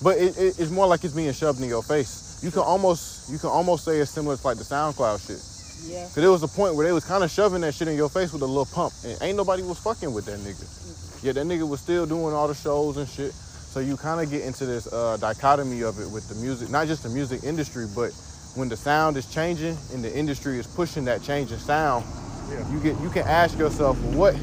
But 0.03 0.17
it, 0.17 0.37
it, 0.37 0.59
it's 0.59 0.71
more 0.71 0.87
like 0.87 1.03
it's 1.03 1.13
being 1.13 1.31
shoved 1.33 1.61
in 1.61 1.67
your 1.67 1.83
face. 1.83 2.39
You 2.43 2.51
can 2.51 2.61
almost 2.61 3.29
you 3.31 3.39
can 3.39 3.49
almost 3.49 3.85
say 3.85 3.99
it's 3.99 4.11
similar 4.11 4.35
to 4.37 4.47
like 4.47 4.57
the 4.57 4.63
SoundCloud 4.63 5.25
shit. 5.27 5.39
Yeah. 5.91 6.03
Cause 6.05 6.15
there 6.15 6.31
was 6.31 6.43
a 6.43 6.47
point 6.47 6.75
where 6.75 6.85
they 6.87 6.93
was 6.93 7.03
kind 7.03 7.23
of 7.23 7.29
shoving 7.31 7.61
that 7.61 7.73
shit 7.73 7.87
in 7.89 7.97
your 7.97 8.09
face 8.09 8.31
with 8.31 8.41
a 8.41 8.45
little 8.45 8.65
pump, 8.65 8.93
and 9.05 9.17
ain't 9.21 9.35
nobody 9.35 9.63
was 9.63 9.79
fucking 9.79 10.13
with 10.13 10.25
that 10.25 10.39
nigga. 10.39 10.63
Yeah, 11.23 11.33
that 11.33 11.45
nigga 11.45 11.67
was 11.67 11.81
still 11.81 12.05
doing 12.05 12.33
all 12.33 12.47
the 12.47 12.55
shows 12.55 12.95
and 12.97 13.07
shit. 13.07 13.33
So 13.73 13.79
you 13.79 13.97
kind 13.97 14.21
of 14.21 14.29
get 14.29 14.43
into 14.43 14.67
this 14.67 14.85
uh, 14.93 15.17
dichotomy 15.19 15.81
of 15.81 15.99
it 15.99 16.07
with 16.07 16.29
the 16.29 16.35
music, 16.35 16.69
not 16.69 16.85
just 16.85 17.01
the 17.01 17.09
music 17.09 17.43
industry, 17.43 17.87
but 17.95 18.11
when 18.53 18.69
the 18.69 18.77
sound 18.77 19.17
is 19.17 19.25
changing 19.25 19.75
and 19.91 20.03
the 20.03 20.15
industry 20.15 20.59
is 20.59 20.67
pushing 20.67 21.05
that 21.05 21.23
changing 21.23 21.57
sound, 21.57 22.05
Yeah. 22.51 22.71
you 22.71 22.79
get 22.79 23.01
you 23.01 23.09
can 23.09 23.23
ask 23.25 23.57
yourself 23.57 23.97
what 24.13 24.35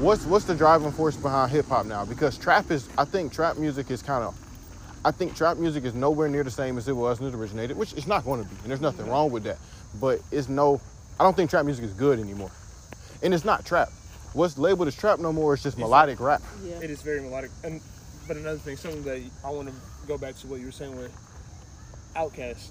what's 0.00 0.24
what's 0.26 0.44
the 0.44 0.56
driving 0.56 0.90
force 0.90 1.14
behind 1.14 1.52
hip 1.52 1.68
hop 1.68 1.86
now? 1.86 2.04
Because 2.04 2.36
trap 2.36 2.72
is, 2.72 2.88
I 2.98 3.04
think 3.04 3.32
trap 3.32 3.58
music 3.58 3.92
is 3.92 4.02
kind 4.02 4.24
of, 4.24 4.34
I 5.04 5.12
think 5.12 5.36
trap 5.36 5.58
music 5.58 5.84
is 5.84 5.94
nowhere 5.94 6.28
near 6.28 6.42
the 6.42 6.50
same 6.50 6.78
as 6.78 6.88
it 6.88 6.96
was 6.96 7.20
when 7.20 7.32
it 7.32 7.36
originated, 7.36 7.76
which 7.76 7.92
it's 7.92 8.08
not 8.08 8.24
going 8.24 8.42
to 8.42 8.48
be, 8.50 8.56
and 8.62 8.70
there's 8.70 8.80
nothing 8.80 9.08
wrong 9.08 9.30
with 9.30 9.44
that. 9.44 9.58
But 10.00 10.18
it's 10.32 10.48
no, 10.48 10.80
I 11.20 11.22
don't 11.22 11.36
think 11.36 11.48
trap 11.48 11.64
music 11.64 11.84
is 11.84 11.92
good 11.92 12.18
anymore, 12.18 12.50
and 13.22 13.32
it's 13.32 13.44
not 13.44 13.64
trap. 13.64 13.90
What's 14.32 14.58
labeled 14.58 14.88
as 14.88 14.96
trap 14.96 15.20
no 15.20 15.32
more 15.32 15.54
is 15.54 15.62
just 15.62 15.78
melodic 15.78 16.18
rap. 16.18 16.42
Yeah. 16.64 16.80
it 16.82 16.90
is 16.90 17.02
very 17.02 17.20
melodic. 17.20 17.52
And 17.62 17.80
but 18.26 18.36
another 18.36 18.58
thing, 18.58 18.76
something 18.76 19.02
that 19.04 19.20
I 19.44 19.50
want 19.50 19.68
to 19.68 19.74
go 20.06 20.16
back 20.18 20.36
to 20.36 20.46
what 20.46 20.60
you 20.60 20.66
were 20.66 20.72
saying 20.72 20.96
with 20.96 21.12
Outkast. 22.16 22.68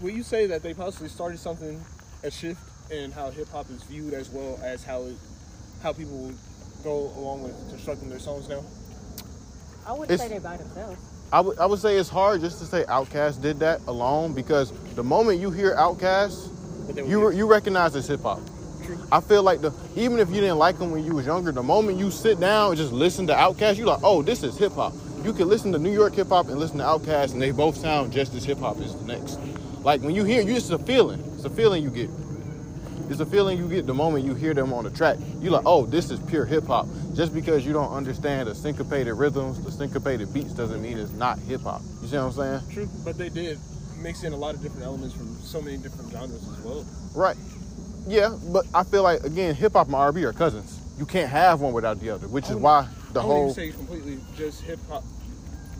Will 0.00 0.10
you 0.10 0.22
say 0.22 0.46
that 0.46 0.62
they 0.62 0.72
possibly 0.74 1.08
started 1.08 1.38
something, 1.38 1.82
a 2.22 2.30
shift 2.30 2.60
in 2.90 3.12
how 3.12 3.30
hip 3.30 3.48
hop 3.50 3.70
is 3.70 3.82
viewed 3.84 4.14
as 4.14 4.30
well 4.30 4.58
as 4.62 4.82
how 4.82 5.02
it, 5.02 5.16
how 5.82 5.92
people 5.92 6.32
go 6.82 7.12
along 7.16 7.42
with 7.42 7.54
constructing 7.68 8.08
their 8.08 8.18
songs 8.18 8.48
now? 8.48 8.62
I 9.86 9.92
wouldn't 9.92 10.10
It's- 10.10 10.20
say 10.28 10.34
they 10.34 10.38
by 10.42 10.56
themselves. 10.56 10.98
I 11.32 11.40
would 11.40 11.58
I 11.60 11.66
would 11.66 11.78
say 11.78 11.96
it's 11.96 12.08
hard 12.08 12.40
just 12.40 12.58
to 12.58 12.66
say 12.66 12.82
Outkast 12.88 13.40
did 13.40 13.60
that 13.60 13.80
alone 13.86 14.32
because 14.32 14.72
the 14.96 15.04
moment 15.04 15.38
you 15.38 15.52
hear 15.52 15.76
Outkast, 15.76 16.48
But 16.86 16.96
they 16.96 17.06
you 17.06 17.30
you 17.30 17.46
recognize 17.46 17.94
it's 17.94 18.08
hip 18.08 18.22
hop. 18.22 18.40
True. 18.96 19.06
I 19.12 19.20
feel 19.20 19.42
like 19.42 19.60
the 19.60 19.72
even 19.96 20.18
if 20.18 20.28
you 20.30 20.40
didn't 20.40 20.58
like 20.58 20.78
them 20.78 20.90
when 20.90 21.04
you 21.04 21.14
was 21.14 21.26
younger, 21.26 21.52
the 21.52 21.62
moment 21.62 21.98
you 21.98 22.10
sit 22.10 22.40
down 22.40 22.70
and 22.70 22.76
just 22.76 22.92
listen 22.92 23.26
to 23.28 23.34
Outkast, 23.34 23.76
you 23.76 23.84
like, 23.84 24.00
oh, 24.02 24.22
this 24.22 24.42
is 24.42 24.56
hip 24.56 24.72
hop. 24.72 24.92
You 25.24 25.32
can 25.32 25.48
listen 25.48 25.70
to 25.72 25.78
New 25.78 25.92
York 25.92 26.14
hip 26.14 26.28
hop 26.28 26.48
and 26.48 26.58
listen 26.58 26.78
to 26.78 26.84
Outkast, 26.84 27.32
and 27.32 27.42
they 27.42 27.50
both 27.50 27.76
sound 27.76 28.12
just 28.12 28.34
as 28.34 28.44
hip 28.44 28.58
hop 28.58 28.78
as 28.78 28.96
the 28.96 29.04
next. 29.04 29.38
Like 29.82 30.02
when 30.02 30.14
you 30.14 30.24
hear, 30.24 30.42
you 30.42 30.54
just 30.54 30.70
a 30.70 30.78
feeling. 30.78 31.22
It's 31.34 31.44
a 31.44 31.50
feeling 31.50 31.82
you 31.82 31.90
get. 31.90 32.10
It's 33.08 33.20
a 33.20 33.26
feeling 33.26 33.58
you 33.58 33.68
get 33.68 33.86
the 33.86 33.94
moment 33.94 34.24
you 34.24 34.34
hear 34.34 34.54
them 34.54 34.72
on 34.72 34.84
the 34.84 34.90
track. 34.90 35.18
You 35.40 35.50
like, 35.50 35.64
oh, 35.66 35.84
this 35.84 36.10
is 36.10 36.20
pure 36.20 36.46
hip 36.46 36.66
hop. 36.66 36.86
Just 37.14 37.34
because 37.34 37.66
you 37.66 37.72
don't 37.72 37.92
understand 37.92 38.48
the 38.48 38.54
syncopated 38.54 39.14
rhythms, 39.14 39.62
the 39.62 39.72
syncopated 39.72 40.32
beats, 40.32 40.52
doesn't 40.52 40.80
mean 40.80 40.96
it's 40.96 41.12
not 41.12 41.38
hip 41.40 41.62
hop. 41.62 41.82
You 42.02 42.08
see 42.08 42.16
what 42.16 42.24
I'm 42.24 42.32
saying? 42.32 42.72
True, 42.72 42.88
but 43.04 43.18
they 43.18 43.28
did 43.28 43.58
mix 43.98 44.22
in 44.22 44.32
a 44.32 44.36
lot 44.36 44.54
of 44.54 44.62
different 44.62 44.84
elements 44.84 45.14
from 45.14 45.34
so 45.42 45.60
many 45.60 45.76
different 45.76 46.10
genres 46.12 46.48
as 46.48 46.58
well. 46.64 46.86
Right. 47.14 47.36
Yeah, 48.06 48.36
but 48.52 48.66
I 48.74 48.84
feel 48.84 49.02
like 49.02 49.24
again, 49.24 49.54
hip 49.54 49.72
hop 49.72 49.86
and 49.86 49.96
R&B 49.96 50.24
are 50.24 50.32
cousins. 50.32 50.78
You 50.98 51.06
can't 51.06 51.30
have 51.30 51.60
one 51.60 51.72
without 51.72 52.00
the 52.00 52.10
other, 52.10 52.28
which 52.28 52.46
is 52.46 52.56
oh, 52.56 52.58
why 52.58 52.88
the 53.12 53.20
I 53.20 53.22
whole 53.22 53.46
wouldn't 53.48 53.58
even 53.58 53.72
say 53.72 53.78
completely 53.78 54.18
just 54.36 54.62
hip 54.62 54.78
hop. 54.88 55.04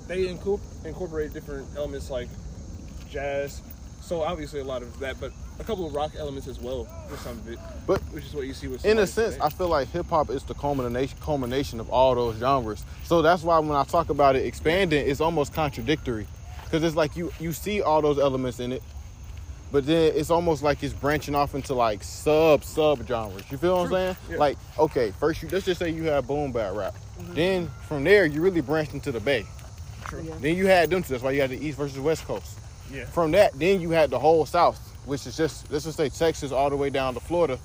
They 0.09 0.27
incorpor- 0.27 0.61
incorporate 0.85 1.33
different 1.33 1.69
elements 1.77 2.11
like 2.11 2.29
jazz. 3.11 3.62
So 4.00 4.23
obviously 4.23 4.61
a 4.61 4.65
lot 4.65 4.83
of 4.83 4.99
that, 5.00 5.21
but 5.21 5.33
a 5.61 5.65
couple 5.65 5.87
of 5.87 5.95
rock 5.95 6.12
elements 6.19 6.49
as 6.49 6.59
well 6.59 6.89
with 7.11 7.21
some 7.21 7.39
of 7.39 7.49
it. 7.49 7.59
But 7.87 8.00
which 8.12 8.25
is 8.25 8.35
what 8.35 8.47
you 8.47 8.55
see 8.55 8.67
with. 8.67 8.85
in 8.85 8.99
a 8.99 9.07
sense, 9.07 9.35
today. 9.35 9.45
I 9.45 9.50
feel 9.50 9.69
like 9.69 9.89
hip 9.89 10.07
hop 10.07 10.31
is 10.31 10.43
the 10.43 10.55
culmination 10.55 11.19
culmination 11.21 11.81
of 11.81 11.91
all 11.91 12.15
those 12.15 12.37
genres. 12.39 12.85
So 13.05 13.23
that's 13.23 13.43
why 13.43 13.59
when 13.59 13.77
I 13.77 13.85
talk 13.85 14.09
about 14.09 14.37
it 14.37 14.47
expanding, 14.47 15.07
it's 15.09 15.21
almost 15.21 15.53
contradictory, 15.53 16.27
because 16.65 16.83
it's 16.83 16.97
like 16.97 17.17
you 17.17 17.31
you 17.39 17.53
see 17.53 17.83
all 17.83 18.00
those 18.00 18.19
elements 18.19 18.59
in 18.59 18.73
it, 18.73 18.83
but 19.73 19.87
then 19.87 20.12
it's 20.15 20.31
almost 20.31 20.62
like 20.62 20.83
it's 20.83 20.95
branching 20.95 21.35
off 21.35 21.55
into 21.55 21.75
like 21.75 22.03
sub 22.03 22.65
sub 22.65 23.07
genres. 23.07 23.45
You 23.50 23.59
feel 23.59 23.77
what 23.77 23.87
I'm 23.87 23.91
saying? 23.91 24.17
Yeah. 24.31 24.37
Like 24.37 24.59
okay, 24.79 25.12
first 25.19 25.43
you 25.43 25.49
let's 25.50 25.67
just 25.67 25.79
say 25.79 25.91
you 25.91 26.05
have 26.05 26.27
boom 26.27 26.53
bap 26.53 26.75
rap, 26.75 26.95
mm-hmm. 27.19 27.35
then 27.35 27.71
from 27.87 28.05
there 28.05 28.27
you 28.27 28.41
really 28.41 28.61
branched 28.61 28.95
into 28.95 29.12
the 29.12 29.21
bay. 29.21 29.45
True. 30.05 30.23
Yeah. 30.23 30.35
Then 30.41 30.57
you 30.57 30.67
had 30.67 30.91
them 30.91 31.03
two. 31.03 31.12
That's 31.12 31.23
why 31.23 31.31
you 31.33 31.41
had 31.41 31.50
the 31.50 31.65
East 31.65 31.79
versus 31.79 31.99
West 31.99 32.25
Coast. 32.25 32.59
Yeah. 32.93 33.05
From 33.07 33.31
that, 33.33 33.57
then 33.59 33.81
you 33.81 33.91
had 33.91 34.11
the 34.11 34.19
whole 34.19 34.45
South, 34.45 34.79
which 35.07 35.27
is 35.27 35.37
just 35.37 35.71
let's 35.71 35.85
just 35.85 35.97
say 35.97 36.09
Texas 36.09 36.50
all 36.53 36.71
the 36.71 36.77
way 36.77 36.91
down 36.91 37.15
to 37.15 37.21
Florida, 37.21 37.59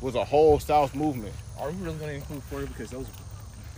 was 0.00 0.14
a 0.14 0.24
whole 0.24 0.58
South 0.58 0.94
movement. 0.94 1.34
Are 1.60 1.70
we 1.70 1.76
really 1.82 1.98
gonna 1.98 2.12
include 2.12 2.42
Florida 2.44 2.68
because 2.70 2.90
those? 2.90 3.06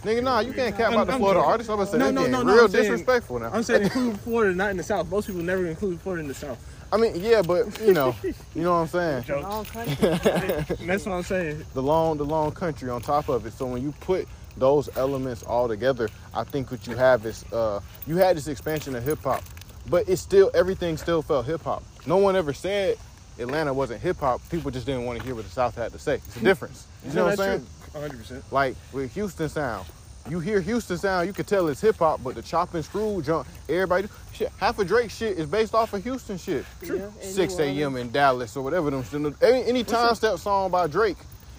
Nigga, 0.05 0.23
nah, 0.23 0.41
you 0.41 0.53
can't 0.53 0.77
cap 0.77 0.91
I'm- 0.91 1.01
out 1.01 1.07
the 1.07 1.15
I'm 1.15 1.19
Florida 1.19 1.41
joking. 1.41 1.51
artists. 1.51 1.71
I'm 1.71 1.77
gonna 1.79 1.91
say 1.91 1.99
No, 1.99 2.05
they're 2.05 2.13
no, 2.13 2.27
no, 2.27 2.43
no, 2.43 2.55
real 2.55 2.65
I'm 2.67 2.71
saying- 2.71 2.83
disrespectful 2.85 3.39
now. 3.41 3.51
I'm 3.53 3.63
saying 3.63 3.83
include 3.85 4.21
Florida, 4.21 4.55
not 4.55 4.71
in 4.71 4.77
the 4.77 4.83
South. 4.83 5.09
Most 5.11 5.27
people 5.27 5.43
never 5.43 5.67
include 5.67 6.01
Florida 6.03 6.21
in 6.23 6.29
the 6.29 6.35
South. 6.35 6.59
I 6.95 6.97
mean, 6.97 7.13
yeah, 7.17 7.43
but 7.43 7.81
you 7.81 7.93
know, 7.93 8.15
you 8.23 8.63
know 8.63 8.71
what 8.71 8.79
I'm 8.79 8.87
saying. 8.87 9.23
Joke. 9.25 9.43
Long 9.43 9.65
country. 9.65 9.97
That's 10.87 11.05
what 11.05 11.13
I'm 11.13 11.23
saying. 11.25 11.65
The 11.75 11.83
long, 11.83 12.19
the 12.19 12.25
long 12.25 12.53
country 12.53 12.89
on 12.89 13.03
top 13.03 13.29
of 13.29 13.45
it. 13.47 13.53
So 13.53 13.67
when 13.67 13.83
you 13.83 13.93
put 13.99 14.29
those 14.57 14.89
elements 14.97 15.43
all 15.43 15.67
together, 15.67 16.09
I 16.33 16.45
think 16.45 16.71
what 16.71 16.87
you 16.87 16.95
have 16.95 17.27
is 17.27 17.45
uh, 17.53 17.81
you 18.07 18.19
had 18.19 18.37
this 18.37 18.47
expansion 18.47 18.95
of 18.95 19.03
hip 19.03 19.19
hop, 19.25 19.43
but 19.91 20.09
it's 20.09 20.23
still 20.23 20.53
everything 20.55 20.97
still 20.97 21.21
felt 21.21 21.47
hip 21.47 21.63
hop. 21.63 21.83
No 22.07 22.19
one 22.19 22.37
ever 22.37 22.53
said 22.53 22.97
Atlanta 23.41 23.75
wasn't 23.75 24.01
hip 24.01 24.19
hop, 24.19 24.41
people 24.49 24.71
just 24.71 24.87
didn't 24.87 25.05
want 25.05 25.19
to 25.19 25.25
hear 25.25 25.35
what 25.35 25.45
the 25.47 25.51
South 25.51 25.75
had 25.75 25.91
to 25.93 25.99
say. 25.99 26.15
It's 26.15 26.37
a 26.37 26.41
difference. 26.45 26.87
You 27.05 27.15
know 27.15 27.25
what 27.25 27.33
I'm 27.33 27.37
saying? 27.59 27.67
Hundred 27.93 28.19
percent. 28.19 28.45
Like 28.53 28.77
with 28.93 29.13
Houston 29.15 29.49
sound, 29.49 29.85
you 30.29 30.41
hear 30.41 30.61
Houston 30.61 30.97
sound, 30.97 31.27
you 31.27 31.33
can 31.33 31.45
tell 31.45 31.69
it's 31.69 31.81
hip 31.81 31.97
hop, 31.97 32.23
but 32.23 32.35
the 32.35 32.43
chop 32.43 32.75
and 32.75 32.85
screw 32.85 33.21
jump, 33.23 33.47
everybody, 33.69 34.09
shit, 34.33 34.51
half 34.59 34.79
of 34.79 34.87
Drake 34.87 35.11
shit 35.11 35.39
is 35.39 35.47
based 35.47 35.75
off 35.75 35.93
of 35.93 36.03
Houston 36.03 36.39
shit. 36.39 36.65
Yeah, 36.83 37.09
6 37.21 37.59
a.m. 37.59 37.97
In 37.97 38.11
Dallas 38.11 38.57
or 38.57 38.63
whatever 38.63 38.91
them. 38.91 39.37
Any, 39.43 39.65
any 39.65 39.85
timestamp 39.85 40.39
song 40.39 40.71
by 40.71 40.87
Drake 40.87 41.19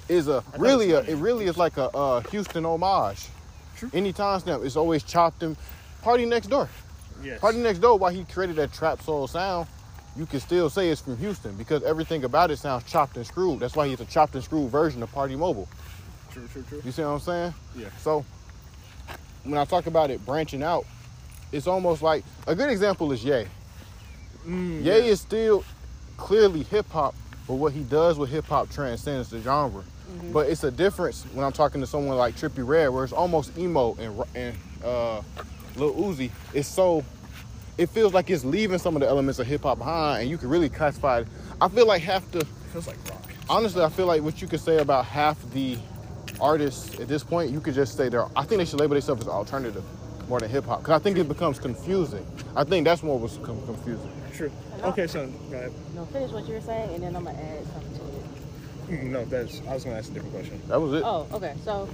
is 0.09 0.27
a 0.27 0.43
really 0.57 0.91
a, 0.91 1.01
it 1.01 1.15
really 1.15 1.45
is 1.45 1.57
like 1.57 1.77
a 1.77 1.89
uh, 1.95 2.21
Houston 2.31 2.65
homage. 2.65 3.27
True. 3.77 3.89
Any 3.93 4.13
timestamp, 4.13 4.65
it's 4.65 4.75
always 4.75 5.03
chopped 5.03 5.43
and 5.43 5.55
PartyNextDoor. 6.03 6.67
Yes. 7.23 7.39
PartyNextDoor, 7.41 7.99
Why 7.99 8.13
he 8.13 8.23
created 8.25 8.55
that 8.57 8.73
trap 8.73 9.01
soul 9.01 9.27
sound, 9.27 9.67
you 10.15 10.25
can 10.25 10.39
still 10.39 10.69
say 10.69 10.89
it's 10.89 11.01
from 11.01 11.17
Houston 11.17 11.55
because 11.55 11.83
everything 11.83 12.23
about 12.23 12.51
it 12.51 12.57
sounds 12.57 12.83
chopped 12.85 13.17
and 13.17 13.27
screwed. 13.27 13.59
That's 13.59 13.75
why 13.75 13.87
he's 13.87 13.99
a 13.99 14.05
chopped 14.05 14.35
and 14.35 14.43
screwed 14.43 14.71
version 14.71 15.03
of 15.03 15.11
Party 15.11 15.35
Mobile. 15.35 15.67
True. 16.31 16.47
True. 16.51 16.63
True. 16.67 16.81
You 16.83 16.91
see 16.91 17.01
what 17.01 17.09
I'm 17.09 17.19
saying? 17.19 17.53
Yeah. 17.77 17.87
So 17.99 18.25
when 19.45 19.57
I 19.57 19.65
talk 19.65 19.87
about 19.87 20.11
it 20.11 20.25
branching 20.25 20.63
out, 20.63 20.85
it's 21.51 21.67
almost 21.67 22.01
like 22.01 22.23
a 22.47 22.55
good 22.55 22.69
example 22.69 23.11
is 23.11 23.23
Ye. 23.23 23.45
Mm, 24.45 24.83
Ye 24.83 25.07
is 25.07 25.21
still 25.21 25.63
clearly 26.17 26.63
hip 26.63 26.89
hop, 26.91 27.15
but 27.47 27.55
what 27.55 27.73
he 27.73 27.81
does 27.83 28.17
with 28.17 28.29
hip 28.29 28.45
hop 28.45 28.69
transcends 28.69 29.29
the 29.29 29.39
genre. 29.39 29.83
But 30.31 30.49
it's 30.49 30.63
a 30.63 30.71
difference 30.71 31.23
when 31.33 31.43
I'm 31.45 31.51
talking 31.51 31.81
to 31.81 31.87
someone 31.87 32.15
like 32.17 32.35
Trippie 32.35 32.65
Redd, 32.65 32.89
where 32.89 33.03
it's 33.03 33.11
almost 33.13 33.57
emo 33.57 33.95
and 33.99 34.23
and 34.35 34.55
uh, 34.83 35.21
Lil 35.75 35.93
Uzi. 35.95 36.29
It's 36.53 36.67
so 36.67 37.03
it 37.77 37.89
feels 37.89 38.13
like 38.13 38.29
it's 38.29 38.45
leaving 38.45 38.77
some 38.77 38.95
of 38.95 39.01
the 39.01 39.07
elements 39.07 39.39
of 39.39 39.47
hip 39.47 39.63
hop 39.63 39.77
behind, 39.79 40.21
and 40.21 40.29
you 40.29 40.37
can 40.37 40.49
really 40.49 40.69
classify 40.69 41.19
it. 41.19 41.27
I 41.59 41.67
feel 41.67 41.87
like 41.87 42.01
half 42.01 42.29
the 42.31 42.45
feels 42.71 42.87
like 42.87 42.97
rock. 43.09 43.23
honestly, 43.49 43.83
I 43.83 43.89
feel 43.89 44.05
like 44.05 44.21
what 44.21 44.41
you 44.41 44.47
could 44.47 44.59
say 44.61 44.77
about 44.77 45.05
half 45.05 45.41
the 45.51 45.77
artists 46.41 46.99
at 46.99 47.07
this 47.07 47.23
point, 47.23 47.51
you 47.51 47.59
could 47.61 47.73
just 47.73 47.95
say 47.97 48.09
they're. 48.09 48.25
I 48.35 48.43
think 48.43 48.59
they 48.59 48.65
should 48.65 48.79
label 48.79 48.93
themselves 48.95 49.21
as 49.21 49.27
alternative 49.27 49.83
more 50.27 50.39
than 50.39 50.49
hip 50.49 50.65
hop, 50.65 50.79
because 50.79 50.99
I 50.99 51.03
think 51.03 51.17
it 51.17 51.27
becomes 51.27 51.59
confusing. 51.59 52.25
I 52.55 52.63
think 52.63 52.85
that's 52.85 53.03
more 53.03 53.19
what's 53.19 53.37
com- 53.37 53.63
confusing. 53.65 54.11
True. 54.33 54.51
Okay, 54.83 55.07
so 55.07 55.27
go 55.49 55.57
ahead. 55.57 55.71
No, 55.95 56.05
finish 56.05 56.31
what 56.31 56.47
you 56.47 56.55
were 56.55 56.61
saying, 56.61 56.93
and 56.95 57.03
then 57.03 57.15
I'm 57.15 57.23
gonna 57.25 57.37
add 57.37 57.65
something 57.67 57.93
to 57.99 58.93
it. 58.95 59.01
Mm, 59.01 59.11
No, 59.11 59.25
that's. 59.25 59.61
I 59.67 59.73
was 59.75 59.83
gonna 59.83 59.97
ask 59.97 60.09
a 60.11 60.13
different 60.13 60.33
question. 60.33 60.61
That 60.67 60.81
was 60.81 60.93
it. 60.93 61.03
Oh, 61.05 61.27
okay. 61.33 61.53
So 61.63 61.87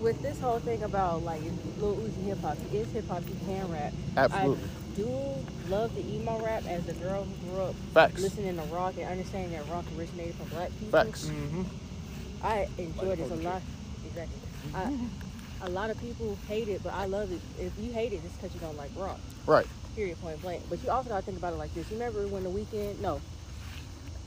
with 0.00 0.20
this 0.22 0.38
whole 0.40 0.58
thing 0.60 0.82
about 0.82 1.22
like 1.24 1.40
Lil 1.78 1.96
Uzi 1.96 2.24
hip 2.24 2.40
hop, 2.40 2.56
he 2.70 2.78
is 2.78 2.90
hip 2.92 3.08
hop. 3.08 3.22
He 3.24 3.34
can 3.46 3.70
rap. 3.70 3.92
Absolutely. 4.16 4.64
I 4.64 4.96
do 4.96 5.08
love 5.68 5.94
the 5.94 6.00
emo 6.14 6.42
rap 6.42 6.64
as 6.66 6.88
a 6.88 6.94
girl 6.94 7.24
who 7.24 7.50
grew 7.50 7.60
up 7.64 7.74
Facts. 7.92 8.22
listening 8.22 8.56
to 8.56 8.62
rock 8.74 8.94
and 8.96 9.04
understanding 9.04 9.52
that 9.52 9.68
rock 9.68 9.84
originated 9.98 10.34
from 10.36 10.48
black 10.48 10.70
people. 10.78 11.02
Facts. 11.02 11.26
Mm-hmm. 11.26 11.62
I 12.46 12.68
enjoy 12.78 13.16
this 13.16 13.30
a 13.30 13.34
lot. 13.36 13.60
Exactly. 14.06 14.38
I, 14.74 14.92
a 15.62 15.70
lot 15.70 15.90
of 15.90 15.98
people 16.00 16.38
hate 16.48 16.68
it, 16.68 16.82
but 16.84 16.94
I 16.94 17.06
love 17.06 17.32
it. 17.32 17.40
If 17.58 17.72
you 17.78 17.92
hate 17.92 18.12
it, 18.12 18.20
it's 18.24 18.34
because 18.36 18.54
you 18.54 18.60
don't 18.60 18.76
like 18.76 18.90
rock. 18.96 19.18
Right. 19.46 19.66
Period. 19.96 20.20
Point 20.20 20.40
blank. 20.42 20.62
But 20.70 20.82
you 20.84 20.90
also 20.90 21.08
got 21.08 21.16
to 21.20 21.22
think 21.22 21.38
about 21.38 21.54
it 21.54 21.56
like 21.56 21.74
this. 21.74 21.90
You 21.90 21.96
remember 21.98 22.26
when 22.28 22.44
the 22.44 22.50
Weeknd? 22.50 23.00
No. 23.00 23.20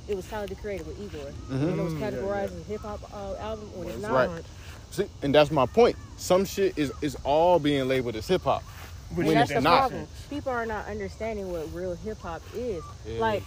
It 0.10 0.16
was 0.16 0.28
Tyler 0.28 0.48
the 0.48 0.56
Creator 0.56 0.84
with 0.86 1.00
Igor. 1.00 1.22
When 1.50 1.80
it 1.80 1.84
was 1.84 1.94
Mm, 1.94 2.00
yeah, 2.00 2.12
categorized 2.12 2.52
yeah. 2.52 2.60
as 2.62 2.66
hip 2.68 2.82
hop 2.82 3.00
uh, 3.14 3.36
album, 3.40 3.70
when 3.78 3.88
it's 3.90 4.02
not. 4.02 4.12
Right. 4.30 4.44
See, 4.92 5.06
and 5.22 5.34
that's 5.34 5.52
my 5.52 5.68
point. 5.68 5.96
Some 6.18 6.46
shit 6.46 6.78
is 6.78 6.92
is 7.02 7.16
all 7.24 7.60
being 7.60 7.88
labeled 7.88 8.16
as 8.16 8.28
hip 8.28 8.42
hop. 8.42 8.64
Which 9.14 9.28
When 9.28 9.36
that's 9.36 9.52
it's 9.52 9.60
the 9.60 9.62
not. 9.62 9.80
problem. 9.90 10.08
People 10.30 10.52
are 10.52 10.66
not 10.66 10.88
understanding 10.88 11.52
what 11.52 11.72
real 11.74 11.96
hip 11.96 12.20
hop 12.22 12.42
is. 12.56 12.84
Like, 13.20 13.44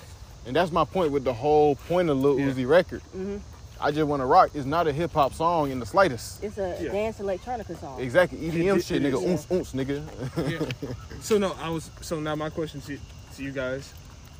And 0.47 0.55
that's 0.57 0.71
my 0.73 0.85
point 0.85 1.11
with 1.13 1.23
the 1.25 1.33
whole 1.33 1.75
point 1.89 2.09
of 2.11 2.17
Lil 2.19 2.39
Yeah. 2.39 2.47
Uzi 2.47 2.67
record. 2.69 3.03
Mhm. 3.17 3.41
I 3.83 3.91
just 3.91 4.07
want 4.07 4.21
to 4.21 4.27
rock. 4.27 4.51
It's 4.55 4.65
not 4.67 4.87
a 4.87 4.93
hip 4.93 5.13
hop 5.13 5.35
song 5.35 5.71
in 5.71 5.81
the 5.81 5.87
slightest. 5.87 6.43
it's 6.45 6.57
a 6.59 6.77
Yeah. 6.81 6.93
dance 6.93 7.19
electronica 7.19 7.79
song. 7.81 8.01
Exactly. 8.01 8.39
EDM 8.39 8.77
It- 8.79 8.85
shit, 8.85 9.05
it 9.05 9.13
nigga. 9.13 9.17
is. 9.35 9.47
Oons, 9.51 9.51
oons, 9.51 9.73
nigga. 9.73 10.03
Yeah. 10.51 10.91
so 11.21 11.39
no, 11.39 11.55
I 11.61 11.69
was. 11.69 11.91
So 12.01 12.21
now 12.21 12.35
my 12.37 12.49
question 12.51 12.81
to, 12.83 12.97
to 13.37 13.43
you 13.43 13.51
guys, 13.51 13.93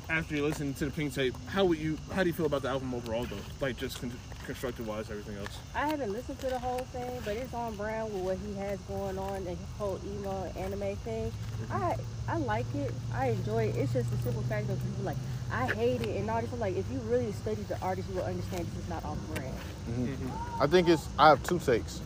after 0.09 0.35
you 0.35 0.45
listen 0.45 0.73
to 0.75 0.85
the 0.85 0.91
Pink 0.91 1.13
Tape, 1.13 1.35
how 1.47 1.65
would 1.65 1.77
you? 1.77 1.97
How 2.13 2.23
do 2.23 2.29
you 2.29 2.33
feel 2.33 2.45
about 2.45 2.61
the 2.61 2.69
album 2.69 2.93
overall, 2.93 3.25
though? 3.25 3.35
Like 3.59 3.77
just 3.77 3.99
con- 3.99 4.11
constructed 4.43 4.85
wise, 4.85 5.09
everything 5.09 5.37
else. 5.37 5.57
I 5.75 5.87
haven't 5.87 6.11
listened 6.11 6.39
to 6.39 6.47
the 6.47 6.59
whole 6.59 6.85
thing, 6.91 7.11
but 7.25 7.35
it's 7.35 7.53
on 7.53 7.75
brand 7.75 8.13
with 8.13 8.23
what 8.23 8.37
he 8.37 8.53
has 8.55 8.79
going 8.81 9.17
on, 9.17 9.45
the 9.45 9.55
whole 9.77 9.99
emo 10.05 10.51
anime 10.57 10.95
thing. 10.97 11.31
Mm-hmm. 11.31 11.73
I 11.73 11.95
I 12.27 12.37
like 12.37 12.65
it. 12.75 12.93
I 13.13 13.29
enjoy 13.29 13.65
it. 13.65 13.75
It's 13.75 13.93
just 13.93 14.09
the 14.11 14.17
simple 14.17 14.43
fact 14.43 14.67
that 14.67 14.77
people 14.77 15.03
like 15.03 15.17
I 15.51 15.67
hate 15.67 16.01
it 16.01 16.17
and 16.17 16.29
all 16.29 16.41
this. 16.41 16.51
I'm 16.51 16.59
like, 16.59 16.75
if 16.75 16.85
you 16.91 16.99
really 16.99 17.31
study 17.31 17.61
the 17.63 17.79
artist, 17.79 18.09
you 18.09 18.15
will 18.15 18.23
understand 18.23 18.65
this 18.67 18.83
is 18.83 18.89
not 18.89 19.03
on 19.03 19.17
brand. 19.33 19.53
Mm-hmm. 19.89 20.05
Mm-hmm. 20.05 20.63
I 20.63 20.67
think 20.67 20.89
it's. 20.89 21.07
I 21.17 21.29
have 21.29 21.43
two 21.43 21.59
takes. 21.59 22.01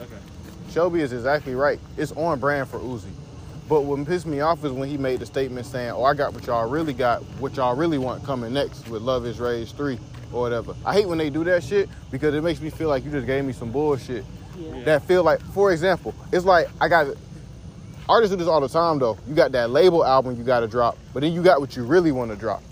Okay. 0.00 0.10
Shelby 0.70 1.00
is 1.00 1.12
exactly 1.12 1.54
right. 1.54 1.78
It's 1.96 2.12
on 2.12 2.40
brand 2.40 2.68
for 2.68 2.78
Uzi. 2.78 3.10
But 3.68 3.82
what 3.82 4.06
pissed 4.06 4.26
me 4.26 4.40
off 4.40 4.62
is 4.64 4.72
when 4.72 4.90
he 4.90 4.98
made 4.98 5.20
the 5.20 5.26
statement 5.26 5.66
saying, 5.66 5.92
"Oh, 5.92 6.04
I 6.04 6.14
got 6.14 6.34
what 6.34 6.46
y'all 6.46 6.68
really 6.68 6.92
got, 6.92 7.22
what 7.40 7.56
y'all 7.56 7.74
really 7.74 7.98
want 7.98 8.22
coming 8.24 8.52
next 8.52 8.88
with 8.88 9.02
Luv 9.02 9.24
Is 9.24 9.40
Rage 9.40 9.72
3 9.72 9.98
or 10.34 10.42
whatever." 10.42 10.74
I 10.84 10.94
hate 10.94 11.08
when 11.08 11.18
they 11.18 11.30
do 11.30 11.44
that 11.44 11.62
shit 11.62 11.88
because 12.10 12.34
it 12.34 12.42
makes 12.42 12.60
me 12.60 12.70
feel 12.70 12.88
like 12.88 13.04
you 13.04 13.10
just 13.10 13.26
gave 13.26 13.44
me 13.44 13.52
some 13.52 13.70
bullshit. 13.70 14.24
Yeah. 14.58 14.82
That 14.84 15.02
feel 15.04 15.24
like, 15.24 15.40
for 15.52 15.72
example, 15.72 16.14
it's 16.32 16.44
like 16.44 16.68
I 16.80 16.88
got 16.88 17.08
artists 18.08 18.32
do 18.32 18.36
this 18.36 18.48
all 18.48 18.60
the 18.60 18.68
time 18.68 18.98
though. 18.98 19.18
You 19.26 19.34
got 19.34 19.52
that 19.52 19.70
label 19.70 20.04
album 20.04 20.36
you 20.36 20.44
got 20.44 20.60
to 20.60 20.68
drop, 20.68 20.96
but 21.12 21.20
then 21.20 21.32
you 21.32 21.42
got 21.42 21.60
what 21.60 21.76
you 21.76 21.84
really 21.84 22.12
want 22.12 22.30
to 22.30 22.36
drop. 22.36 22.62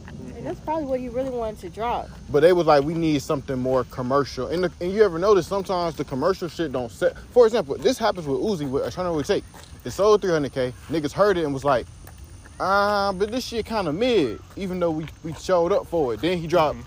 And 0.43 0.49
that's 0.49 0.61
probably 0.61 0.87
what 0.87 0.99
he 0.99 1.09
really 1.09 1.31
wanted 1.31 1.61
to 1.61 1.71
drop. 1.71 2.09
But 2.29 2.41
they 2.41 2.53
was 2.53 2.67
like, 2.67 2.83
we 2.83 2.95
need 2.95 3.23
something 3.23 3.57
more 3.57 3.85
commercial. 3.85 4.49
And, 4.49 4.65
the, 4.65 4.73
and 4.81 4.93
you 4.93 5.05
ever 5.05 5.17
notice 5.17 5.47
sometimes 5.47 5.95
the 5.95 6.05
commercial 6.05 6.49
shit 6.49 6.73
don't 6.73 6.91
set. 6.91 7.17
For 7.31 7.47
example, 7.47 7.79
this 7.79 7.97
happens 7.97 8.27
with 8.27 8.41
Uzi 8.41 8.69
with 8.69 8.85
Eternal 8.85 9.15
Atake. 9.15 9.45
It 9.85 9.91
sold 9.93 10.21
300K. 10.21 10.73
Niggas 10.89 11.13
heard 11.13 11.39
it 11.39 11.45
and 11.45 11.55
was 11.55 11.65
like, 11.65 11.87
ah, 12.59 13.13
but 13.13 13.31
this 13.31 13.47
shit 13.47 13.67
kind 13.67 13.87
of 13.87 13.95
mid, 13.95 14.41
even 14.57 14.81
though 14.81 14.91
we, 14.91 15.07
we 15.23 15.33
showed 15.35 15.71
up 15.71 15.87
for 15.87 16.15
it. 16.15 16.21
Then 16.21 16.39
he 16.39 16.49
dropped 16.49 16.79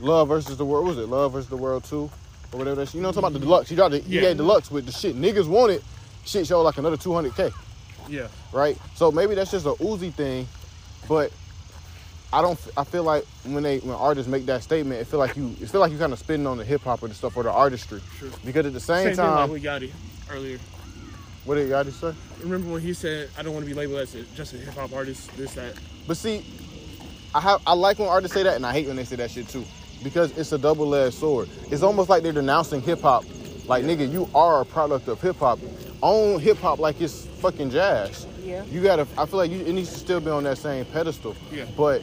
Luv 0.00 0.28
versus 0.28 0.56
the 0.56 0.64
World. 0.64 0.86
What 0.86 0.96
was 0.96 1.04
it? 1.04 1.08
Luv 1.08 1.32
versus 1.32 1.48
the 1.50 1.56
World 1.56 1.84
2 1.84 1.96
or 1.96 2.10
whatever 2.58 2.76
that 2.76 2.86
shit. 2.86 2.94
You 2.96 3.00
know 3.02 3.08
what 3.08 3.16
I'm 3.16 3.22
talking 3.22 3.36
about? 3.36 3.40
The 3.40 3.46
deluxe. 3.46 3.68
He 3.70 3.76
dropped 3.76 3.92
the 3.92 4.00
Yeah. 4.02 4.30
EA 4.30 4.34
deluxe 4.34 4.70
with 4.70 4.86
the 4.86 4.92
shit 4.92 5.16
niggas 5.16 5.46
wanted. 5.48 5.82
Shit 6.24 6.46
showed 6.46 6.62
like 6.62 6.78
another 6.78 6.96
200K 6.96 7.52
Yeah. 8.08 8.28
right? 8.52 8.76
So 8.94 9.10
maybe 9.10 9.34
that's 9.34 9.50
just 9.50 9.66
a 9.66 9.70
Uzi 9.74 10.12
thing, 10.12 10.46
but 11.08 11.32
I 12.32 12.42
don't. 12.42 12.58
I 12.76 12.84
feel 12.84 13.04
like 13.04 13.24
when 13.44 13.62
they 13.62 13.78
when 13.78 13.96
artists 13.96 14.30
make 14.30 14.44
that 14.46 14.62
statement, 14.62 15.00
it 15.00 15.06
feel 15.06 15.18
like 15.18 15.34
you 15.36 15.56
it 15.60 15.70
feel 15.70 15.80
like 15.80 15.90
you 15.90 15.96
kind 15.98 16.12
of 16.12 16.18
spitting 16.18 16.46
on 16.46 16.58
the 16.58 16.64
hip 16.64 16.82
hop 16.82 17.02
or 17.02 17.08
the 17.08 17.14
stuff 17.14 17.36
or 17.36 17.42
the 17.42 17.50
artistry. 17.50 18.00
True. 18.18 18.30
Because 18.44 18.66
at 18.66 18.72
the 18.74 18.80
same, 18.80 19.06
Same 19.08 19.16
thing 19.16 19.24
like 19.24 19.34
time, 19.34 19.50
with 19.50 19.62
Yachty 19.62 19.90
earlier. 20.30 20.58
what 21.46 21.54
did 21.54 21.70
just 21.86 22.00
say? 22.00 22.12
Remember 22.42 22.70
when 22.72 22.82
he 22.82 22.92
said, 22.92 23.30
"I 23.38 23.42
don't 23.42 23.54
want 23.54 23.64
to 23.64 23.68
be 23.70 23.74
labeled 23.74 24.00
as 24.00 24.14
a, 24.14 24.22
just 24.36 24.52
a 24.52 24.58
hip 24.58 24.74
hop 24.74 24.92
artist." 24.92 25.34
This 25.38 25.54
that. 25.54 25.72
But 26.06 26.18
see, 26.18 26.44
I 27.34 27.40
have 27.40 27.62
I 27.66 27.72
like 27.72 27.98
when 27.98 28.08
artists 28.08 28.34
say 28.34 28.42
that, 28.42 28.56
and 28.56 28.66
I 28.66 28.72
hate 28.74 28.86
when 28.86 28.96
they 28.96 29.04
say 29.04 29.16
that 29.16 29.30
shit 29.30 29.48
too, 29.48 29.64
because 30.02 30.36
it's 30.38 30.52
a 30.52 30.58
double 30.58 30.94
edged 30.94 31.14
sword. 31.16 31.48
It's 31.70 31.82
almost 31.82 32.08
like 32.08 32.22
they're 32.22 32.32
denouncing 32.32 32.80
hip 32.82 33.00
hop. 33.00 33.24
Like 33.66 33.84
nigga, 33.84 34.10
you 34.10 34.28
are 34.34 34.60
a 34.60 34.64
product 34.64 35.08
of 35.08 35.20
hip 35.20 35.36
hop. 35.36 35.58
Own 36.02 36.40
hip 36.40 36.58
hop 36.58 36.78
like 36.78 37.00
it's 37.00 37.26
fucking 37.40 37.70
jazz. 37.70 38.26
Yeah. 38.42 38.64
You 38.64 38.82
gotta. 38.82 39.06
I 39.18 39.26
feel 39.26 39.38
like 39.38 39.50
you, 39.50 39.60
it 39.60 39.72
needs 39.72 39.92
to 39.92 39.98
still 39.98 40.20
be 40.20 40.30
on 40.30 40.44
that 40.44 40.58
same 40.58 40.84
pedestal. 40.86 41.36
Yeah. 41.52 41.66
But 41.76 42.02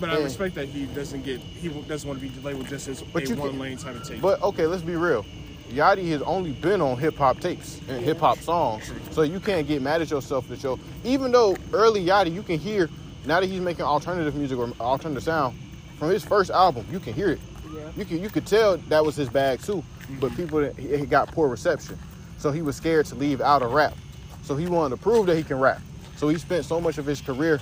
But 0.00 0.10
I 0.10 0.18
respect 0.22 0.54
that 0.54 0.68
he 0.68 0.86
doesn't 0.86 1.22
get. 1.24 1.40
He 1.40 1.68
doesn't 1.68 2.08
want 2.08 2.20
to 2.20 2.26
be 2.28 2.40
labeled 2.40 2.68
just 2.68 2.88
as 2.88 3.02
But 3.02 3.24
a 3.24 3.26
you 3.28 3.34
can- 3.34 3.44
one 3.44 3.58
lane 3.58 3.76
type 3.76 3.96
of 3.96 4.04
tape. 4.08 4.20
But 4.22 4.42
okay, 4.42 4.66
let's 4.66 4.82
be 4.82 4.96
real. 4.96 5.24
Yachty 5.70 6.08
has 6.10 6.22
only 6.22 6.52
been 6.52 6.80
on 6.80 6.96
hip 6.96 7.16
hop 7.16 7.40
tapes 7.40 7.80
and 7.88 8.00
hip 8.02 8.20
hop 8.20 8.38
songs, 8.38 8.90
so 9.10 9.22
you 9.22 9.40
can't 9.40 9.66
get 9.66 9.82
mad 9.82 10.00
at 10.00 10.10
yourself 10.10 10.46
that 10.48 10.62
yo. 10.62 10.78
Even 11.02 11.32
though 11.32 11.56
early 11.72 12.04
Yachty, 12.04 12.32
you 12.32 12.44
can 12.44 12.58
hear 12.58 12.88
now 13.26 13.40
that 13.40 13.46
he's 13.48 13.60
making 13.60 13.84
alternative 13.84 14.36
music 14.36 14.56
or 14.58 14.70
alternative 14.80 15.24
sound 15.24 15.58
from 15.98 16.10
his 16.10 16.24
first 16.24 16.50
album, 16.50 16.86
you 16.90 17.00
can 17.00 17.12
hear 17.12 17.30
it. 17.30 17.40
Yeah. 17.74 17.90
You 17.96 18.04
can 18.04 18.22
you 18.22 18.28
could 18.28 18.46
tell 18.46 18.76
that 18.76 19.04
was 19.04 19.16
his 19.16 19.28
bag 19.28 19.60
too, 19.60 19.82
but 20.20 20.34
people 20.36 20.60
he, 20.74 20.98
he 20.98 21.06
got 21.06 21.28
poor 21.28 21.48
reception, 21.48 21.98
so 22.38 22.50
he 22.50 22.62
was 22.62 22.76
scared 22.76 23.06
to 23.06 23.14
leave 23.14 23.40
out 23.40 23.62
a 23.62 23.66
rap. 23.66 23.94
So 24.42 24.54
he 24.56 24.66
wanted 24.66 24.96
to 24.96 25.02
prove 25.02 25.26
that 25.26 25.36
he 25.36 25.42
can 25.42 25.58
rap. 25.58 25.80
So 26.16 26.28
he 26.28 26.38
spent 26.38 26.64
so 26.64 26.80
much 26.80 26.98
of 26.98 27.06
his 27.06 27.20
career 27.20 27.60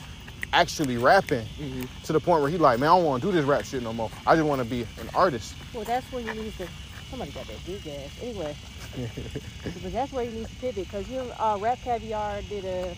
actually 0.52 0.96
rapping 0.96 1.46
to 2.04 2.12
the 2.12 2.20
point 2.20 2.42
where 2.42 2.50
he 2.50 2.58
like, 2.58 2.78
man, 2.78 2.90
I 2.90 2.96
don't 2.96 3.04
want 3.04 3.22
to 3.22 3.28
do 3.28 3.32
this 3.32 3.44
rap 3.44 3.64
shit 3.64 3.82
no 3.82 3.92
more. 3.92 4.10
I 4.26 4.36
just 4.36 4.46
want 4.46 4.62
to 4.62 4.68
be 4.68 4.82
an 5.00 5.08
artist. 5.14 5.54
Well, 5.72 5.84
that's 5.84 6.10
where 6.12 6.22
you 6.22 6.42
need 6.42 6.52
to. 6.58 6.68
Somebody 7.10 7.32
got 7.32 7.46
that 7.46 7.64
big 7.66 7.82
gas. 7.82 8.10
Anyway, 8.22 8.56
but 9.82 9.92
that's 9.92 10.12
where 10.12 10.24
you 10.24 10.30
need 10.30 10.48
to 10.48 10.54
pivot 10.56 10.84
because 10.84 11.08
you 11.08 11.20
uh, 11.38 11.56
RapCaviar 11.56 12.48
did 12.48 12.64
a 12.64 12.96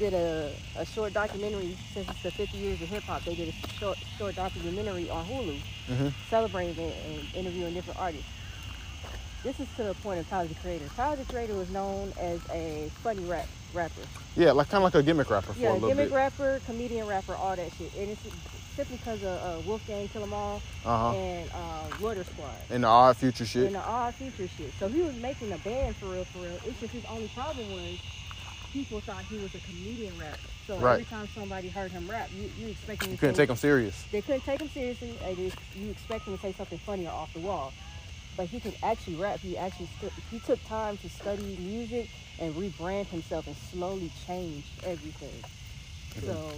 did 0.00 0.14
a, 0.14 0.50
a 0.78 0.86
short 0.86 1.12
documentary 1.12 1.76
since 1.94 2.08
it's 2.08 2.22
the 2.22 2.30
50 2.32 2.56
years 2.58 2.80
of 2.82 2.88
hip 2.88 3.04
hop. 3.04 3.22
They 3.24 3.34
did 3.34 3.48
a 3.54 3.68
short 3.78 3.98
short 4.18 4.34
documentary 4.34 5.08
on 5.10 5.24
Hulu 5.26 5.56
Mhm. 5.88 6.12
celebrating 6.30 6.76
it 6.82 6.96
and 7.06 7.34
interviewing 7.34 7.74
different 7.74 8.00
artists. 8.00 8.26
This 9.42 9.58
is 9.60 9.68
to 9.76 9.84
the 9.84 9.94
point 9.94 10.20
of 10.20 10.28
Tyler 10.28 10.48
the 10.48 10.54
Creator. 10.56 10.86
Tyler 10.96 11.16
the 11.16 11.24
Creator 11.32 11.54
was 11.54 11.68
known 11.70 12.12
as 12.18 12.40
a 12.50 12.90
funny 13.02 13.24
rap 13.24 13.46
rapper. 13.74 14.02
Yeah, 14.36 14.52
like 14.52 14.68
kind 14.68 14.82
of 14.84 14.92
like 14.92 14.94
a 15.00 15.02
gimmick 15.02 15.30
rapper 15.30 15.52
for 15.52 15.58
Yeah, 15.60 15.72
a 15.72 15.74
little 15.74 15.88
gimmick 15.90 16.08
bit. 16.10 16.14
rapper, 16.16 16.60
comedian 16.66 17.06
rapper, 17.06 17.34
all 17.36 17.54
that 17.56 17.70
shit. 17.78 17.92
And 17.98 18.10
it's 18.10 18.20
simply 18.76 18.96
because 18.96 19.22
of 19.22 19.36
uh, 19.42 19.60
Wolfgang 19.66 20.08
Kill 20.08 20.22
'Em 20.24 20.32
All 20.32 20.62
Uh 20.84 20.98
huh. 20.98 21.12
and 21.14 21.50
uh, 21.52 21.96
Water 22.00 22.24
Squad. 22.24 22.56
And 22.70 22.84
the 22.84 22.88
odd 22.88 23.16
future 23.16 23.44
shit. 23.46 23.66
And 23.66 23.74
the 23.76 23.84
all 23.84 24.12
future 24.12 24.48
shit. 24.56 24.72
So 24.78 24.88
he 24.88 25.02
was 25.02 25.14
making 25.16 25.52
a 25.52 25.58
band 25.58 25.96
for 25.96 26.06
real, 26.06 26.24
for 26.24 26.38
real. 26.40 26.58
It's 26.66 26.80
just 26.80 26.92
his 26.92 27.04
only 27.06 27.28
problem 27.28 27.70
was 27.72 27.98
people 28.72 29.00
thought 29.00 29.24
he 29.24 29.36
was 29.38 29.54
a 29.54 29.60
comedian 29.60 30.16
rapper. 30.18 30.38
So 30.66 30.76
Right. 30.76 30.92
every 30.92 31.04
time 31.04 31.28
somebody 31.34 31.68
heard 31.68 31.90
him 31.92 32.08
rap, 32.08 32.30
you, 32.36 32.50
you 32.58 32.68
expect 32.70 33.02
him 33.02 33.10
You 33.10 33.16
to 33.16 33.20
couldn't 33.20 33.34
say- 33.36 33.42
take 33.42 33.50
him 33.50 33.56
serious. 33.56 34.04
They 34.12 34.22
couldn't 34.22 34.44
take 34.44 34.60
him 34.60 34.70
seriously, 34.70 35.18
you 35.36 35.52
you 35.76 35.90
expect 35.90 36.26
him 36.26 36.36
to 36.36 36.40
say 36.42 36.52
something 36.52 36.78
funny 36.78 37.06
or 37.06 37.10
off 37.12 37.32
the 37.32 37.40
wall. 37.40 37.72
But 38.36 38.46
he 38.48 38.60
can 38.60 38.72
actually 38.82 39.16
rap. 39.16 39.40
He 39.40 39.58
actually 39.58 39.88
stu- 39.98 40.12
he 40.30 40.38
took 40.40 40.64
time 40.66 40.96
to 40.98 41.08
study 41.08 41.56
music 41.58 42.08
and 42.38 42.54
rebrand 42.54 43.06
himself 43.08 43.46
and 43.46 43.56
slowly 43.70 44.10
change 44.26 44.64
everything. 44.84 45.42
So 46.24 46.52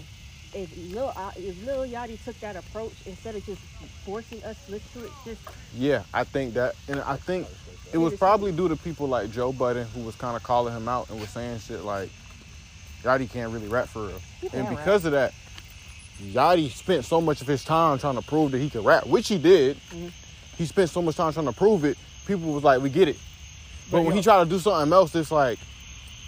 if 0.54 0.70
Lil 0.92 1.12
if 1.36 1.64
Lil 1.64 1.86
Yachty 1.86 2.22
took 2.22 2.38
that 2.40 2.56
approach 2.56 2.92
instead 3.06 3.34
of 3.34 3.44
just 3.46 3.60
forcing 4.04 4.42
us 4.44 4.56
to 4.66 4.72
listen 4.72 5.00
to 5.00 5.06
it, 5.06 5.12
just 5.24 5.40
Yeah, 5.74 6.04
I 6.12 6.24
think 6.24 6.54
that, 6.54 6.74
and 6.88 7.00
I 7.00 7.16
think 7.16 7.48
it 7.92 7.98
was 7.98 8.14
probably 8.14 8.52
due 8.52 8.68
to 8.68 8.76
people 8.76 9.06
like 9.08 9.30
Joe 9.30 9.52
Budden 9.52 9.86
who 9.88 10.00
was 10.02 10.14
kind 10.16 10.36
of 10.36 10.42
calling 10.42 10.74
him 10.74 10.88
out 10.88 11.10
and 11.10 11.20
was 11.20 11.30
saying 11.30 11.58
shit 11.60 11.82
like, 11.84 12.08
Yachty 13.02 13.28
can't 13.30 13.52
really 13.52 13.68
rap 13.68 13.88
for 13.88 14.06
real. 14.06 14.20
And 14.42 14.50
can 14.50 14.60
rap. 14.66 14.76
because 14.78 15.04
of 15.04 15.12
that, 15.12 15.32
Yachty 16.22 16.70
spent 16.70 17.04
so 17.04 17.20
much 17.20 17.40
of 17.40 17.46
his 17.46 17.64
time 17.64 17.98
trying 17.98 18.14
to 18.16 18.22
prove 18.22 18.52
that 18.52 18.58
he 18.58 18.70
could 18.70 18.84
rap, 18.84 19.06
which 19.06 19.28
he 19.28 19.38
did. 19.38 19.76
Mhm. 19.92 20.12
He 20.56 20.66
spent 20.66 20.90
so 20.90 21.02
much 21.02 21.16
time 21.16 21.32
trying 21.32 21.46
to 21.46 21.52
prove 21.52 21.84
it. 21.84 21.98
People 22.26 22.52
was 22.52 22.62
like, 22.62 22.80
we 22.80 22.90
get 22.90 23.08
it. 23.08 23.16
But, 23.90 23.98
But 23.98 24.02
when 24.04 24.10
yo- 24.12 24.16
he 24.16 24.22
tried 24.22 24.44
to 24.44 24.50
do 24.50 24.58
something 24.58 24.92
else, 24.92 25.14
it's 25.14 25.30
like, 25.32 25.58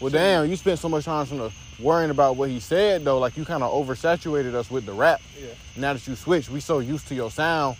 well, 0.00 0.10
damn, 0.10 0.50
you 0.50 0.56
spent 0.56 0.78
so 0.80 0.88
much 0.88 1.04
time 1.04 1.26
trying 1.26 1.40
to 1.40 1.52
worrying 1.80 2.10
about 2.10 2.36
what 2.36 2.50
he 2.50 2.60
said 2.60 3.04
though. 3.04 3.18
Like 3.18 3.36
you 3.36 3.44
kind 3.44 3.62
of 3.62 3.72
oversaturated 3.72 4.54
us 4.54 4.70
with 4.70 4.86
the 4.86 4.92
rap. 4.92 5.20
Yeah. 5.40 5.48
Now 5.76 5.92
that 5.92 6.06
you 6.06 6.14
switch, 6.16 6.48
we 6.48 6.60
so 6.60 6.78
used 6.80 7.06
to 7.08 7.14
your 7.14 7.30
sound. 7.30 7.76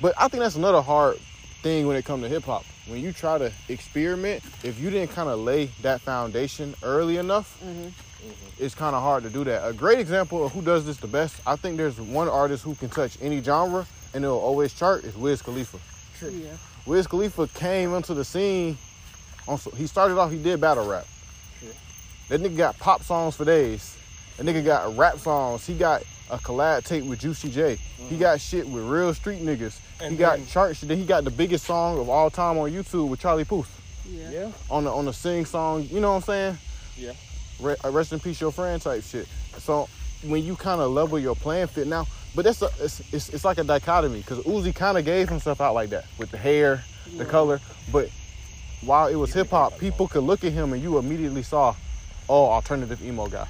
But 0.00 0.14
I 0.18 0.28
think 0.28 0.42
that's 0.42 0.56
another 0.56 0.80
hard 0.82 1.18
thing 1.62 1.86
when 1.86 1.96
it 1.96 2.04
comes 2.04 2.22
to 2.22 2.28
hip 2.28 2.44
hop. 2.44 2.64
When 2.88 3.02
you 3.02 3.12
try 3.12 3.36
to 3.38 3.52
experiment, 3.68 4.42
if 4.64 4.78
you 4.80 4.88
didn't 4.90 5.12
kind 5.14 5.28
of 5.28 5.38
lay 5.40 5.66
that 5.82 6.00
foundation 6.00 6.74
early 6.82 7.18
enough, 7.18 7.58
Mhm. 7.62 7.92
it's 8.58 8.74
kind 8.74 8.96
of 8.96 9.02
hard 9.02 9.22
to 9.24 9.30
do 9.30 9.44
that. 9.44 9.66
A 9.68 9.72
great 9.74 9.98
example 9.98 10.44
of 10.44 10.52
who 10.52 10.62
does 10.62 10.86
this 10.86 10.96
the 10.96 11.06
best, 11.06 11.36
I 11.46 11.56
think 11.56 11.76
there's 11.76 12.00
one 12.00 12.28
artist 12.28 12.64
who 12.64 12.74
can 12.74 12.88
touch 12.88 13.18
any 13.20 13.42
genre 13.42 13.86
and 14.14 14.24
it'll 14.24 14.38
always 14.38 14.72
chart 14.72 15.04
is 15.04 15.14
Wiz 15.16 15.42
Khalifa. 15.42 15.78
True. 16.18 16.30
yeah. 16.30 16.52
Wiz 16.86 17.06
Khalifa 17.06 17.46
came 17.48 17.92
into 17.94 18.14
the 18.14 18.24
scene. 18.24 18.78
On, 19.46 19.58
he 19.76 19.86
started 19.86 20.18
off, 20.18 20.30
he 20.30 20.38
did 20.42 20.58
battle 20.60 20.86
rap. 20.88 21.06
True. 21.60 21.68
That 22.30 22.40
nigga 22.42 22.56
got 22.56 22.78
pop 22.78 23.04
songs 23.04 23.36
for 23.36 23.44
days. 23.44 23.94
That 24.38 24.46
nigga 24.46 24.64
got 24.64 24.96
rap 24.96 25.18
songs. 25.18 25.66
He 25.66 25.74
got 25.74 26.02
a 26.30 26.38
collab 26.38 26.84
tape 26.84 27.04
with 27.04 27.18
Juicy 27.18 27.50
J. 27.50 27.76
He 28.08 28.16
got 28.16 28.40
shit 28.40 28.66
with 28.66 28.84
real 28.84 29.12
street 29.12 29.42
niggas. 29.44 29.74
He 30.00 30.06
And 30.06 30.18
got 30.18 30.38
then- 30.38 30.46
chart 30.46 30.76
shit. 30.76 30.88
Then 30.88 30.98
he 30.98 31.04
got 31.04 31.24
the 31.24 31.30
biggest 31.30 31.64
song 31.64 31.98
of 31.98 32.08
all 32.08 32.30
time 32.30 32.58
on 32.58 32.70
YouTube 32.70 33.08
with 33.08 33.20
Charlie 33.20 33.44
Puth 33.44 33.68
Yeah. 34.08 34.30
Yeah. 34.30 34.48
on 34.70 34.84
the 34.84 34.90
on 34.92 35.04
the 35.06 35.12
sing 35.12 35.44
song. 35.44 35.86
You 35.90 36.00
know 36.00 36.10
what 36.10 36.16
I'm 36.16 36.22
saying? 36.22 36.58
Yeah. 36.96 37.12
Re- 37.60 37.76
uh, 37.84 37.90
rest 37.90 38.12
in 38.12 38.20
peace, 38.20 38.40
your 38.40 38.52
friend 38.52 38.80
type 38.80 39.02
shit. 39.02 39.26
So 39.58 39.88
when 40.24 40.44
you 40.44 40.56
kind 40.56 40.80
of 40.80 40.90
level 40.92 41.18
your 41.18 41.34
playing 41.34 41.66
fit 41.68 41.86
now, 41.86 42.06
but 42.34 42.44
that's 42.44 42.62
a 42.62 42.70
it's 42.80 43.00
it's, 43.12 43.28
it's 43.30 43.44
like 43.44 43.58
a 43.58 43.64
dichotomy 43.64 44.18
because 44.20 44.38
Uzi 44.44 44.74
kind 44.74 44.96
of 44.98 45.04
gave 45.04 45.28
himself 45.28 45.60
out 45.60 45.74
like 45.74 45.90
that 45.90 46.04
with 46.18 46.30
the 46.30 46.38
hair, 46.38 46.82
the 47.16 47.24
color, 47.24 47.60
but 47.90 48.08
while 48.84 49.08
it 49.08 49.16
was 49.16 49.32
hip 49.32 49.50
hop, 49.50 49.76
people 49.78 50.06
could 50.06 50.22
look 50.22 50.44
at 50.44 50.52
him 50.52 50.72
and 50.72 50.80
you 50.80 50.98
immediately 50.98 51.42
saw, 51.42 51.74
oh, 52.28 52.44
alternative 52.46 53.02
emo 53.04 53.26
guy 53.26 53.48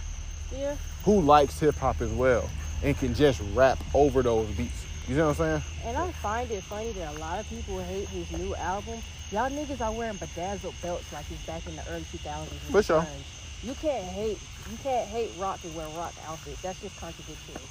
Yeah. 0.57 0.75
who 1.05 1.21
likes 1.21 1.61
hip 1.61 1.75
hop 1.77 2.01
as 2.01 2.11
well 2.13 2.49
and 2.83 2.97
can 2.97 3.13
just 3.15 3.43
rap 3.55 3.79
over 3.93 4.23
those 4.23 4.47
beats. 4.57 4.73
You 5.09 5.17
know 5.17 5.29
what 5.29 5.41
I'm 5.41 5.63
saying? 5.63 5.63
And 5.87 5.97
I 5.97 6.13
find 6.13 6.51
it 6.51 6.63
funny 6.65 6.93
that 6.93 7.17
a 7.17 7.19
lot 7.19 7.41
of 7.41 7.49
people 7.49 7.79
hate 7.81 8.09
his 8.09 8.31
new 8.39 8.55
album. 8.57 8.99
Y'all 9.31 9.51
niggas 9.51 9.81
are 9.81 9.91
wearing 9.91 10.17
bedazzled 10.17 10.75
belts 10.83 11.11
like 11.15 11.25
he's 11.25 11.41
back 11.47 11.67
in 11.67 11.77
the 11.77 11.83
early 11.91 12.03
2000s. 12.03 12.47
For 12.71 12.83
sure. 12.83 13.01
grunge. 13.01 13.65
You 13.65 13.75
can't 13.75 14.05
hate. 14.05 14.39
You 14.71 14.77
can't 14.83 15.09
hate 15.09 15.31
rock 15.39 15.61
and 15.65 15.75
wear 15.75 15.87
rock 15.97 16.13
outfits. 16.27 16.61
That's 16.61 16.81
just 16.81 17.01
contradictory. 17.01 17.63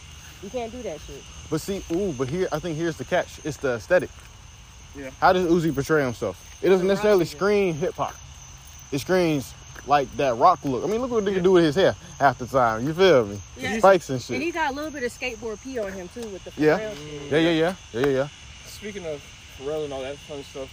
You 0.41 0.49
can't 0.49 0.71
do 0.71 0.81
that 0.81 0.99
shit. 1.01 1.21
But 1.49 1.62
see, 1.62 1.83
ooh, 1.91 2.12
but 2.13 2.27
here 2.27 2.47
I 2.51 2.57
think 2.57 2.75
here's 2.75 2.97
the 2.97 3.05
catch. 3.05 3.39
It's 3.43 3.57
the 3.57 3.75
aesthetic. 3.75 4.09
Yeah. 4.95 5.12
How 5.21 5.31
does 5.31 5.45
Uzi 5.45 5.73
portray 5.73 6.03
himself? 6.03 6.43
It 6.63 6.69
doesn't 6.69 6.88
necessarily 6.88 7.25
rock 7.25 7.27
screen 7.27 7.75
hip 7.75 7.93
hop. 7.93 8.15
It 8.91 8.99
screens 8.99 9.53
like 9.88 10.15
that 10.17 10.36
rock 10.36 10.60
look. 10.63 10.84
I 10.84 10.88
mean, 10.88 11.02
look 11.02 11.12
what 11.12 11.23
nigga 11.23 11.41
do 11.41 11.52
with 11.54 11.63
his 11.63 11.76
hair 11.76 11.95
half 12.19 12.38
the 12.38 12.45
time. 12.47 12.86
You 12.86 12.93
feel 12.93 13.26
me? 13.26 13.39
Yeah. 13.58 13.78
Spikes 13.80 14.10
and 14.10 14.21
shit. 14.21 14.36
And 14.36 14.43
he 14.43 14.52
got 14.52 14.71
a 14.71 14.76
little 14.76 14.91
bit 14.91 15.04
of 15.04 15.12
skateboard 15.12 15.62
P 15.63 15.80
on 15.80 15.91
him 15.91 16.10
too 16.13 16.28
with 16.30 16.43
the 16.43 16.52
Yeah. 16.62 16.80
Pharrell 16.80 16.95
shit. 16.95 17.32
Yeah, 17.32 17.38
yeah, 17.38 17.50
yeah, 17.50 17.76
yeah, 17.93 18.00
yeah, 18.00 18.08
yeah. 18.08 18.28
Speaking 18.65 19.06
of 19.06 19.21
Pharrell 19.60 19.86
and 19.86 19.93
all 19.93 20.02
that 20.02 20.17
fun 20.17 20.43
stuff, 20.43 20.69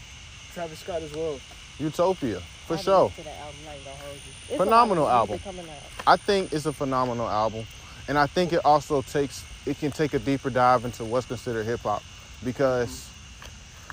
Travis 0.52 0.78
Scott 0.80 1.02
as 1.02 1.14
well. 1.14 1.38
Utopia, 1.78 2.40
for 2.66 2.74
I 2.74 2.76
haven't 2.76 2.84
sure. 2.84 3.10
to 3.10 3.22
that 3.24 3.38
album, 3.38 3.56
I 3.68 3.74
ain't 3.74 3.84
gonna 3.84 3.96
hold 3.96 4.14
you. 4.14 4.20
It's 4.20 4.50
a 4.50 4.52
lot 4.52 4.60
of 4.60 4.66
Phenomenal 4.66 5.08
album. 5.08 5.38
Coming 5.40 5.68
out. 5.68 5.76
I 6.06 6.16
think 6.16 6.52
it's 6.52 6.66
a 6.66 6.72
phenomenal 6.72 7.28
album, 7.28 7.66
and 8.08 8.16
I 8.18 8.26
think 8.26 8.52
it 8.52 8.60
also 8.64 9.02
takes 9.02 9.44
it 9.66 9.78
can 9.78 9.90
take 9.90 10.14
a 10.14 10.18
deeper 10.18 10.50
dive 10.50 10.84
into 10.84 11.04
what's 11.04 11.26
considered 11.26 11.64
hip 11.64 11.80
hop 11.80 12.02
because. 12.44 13.10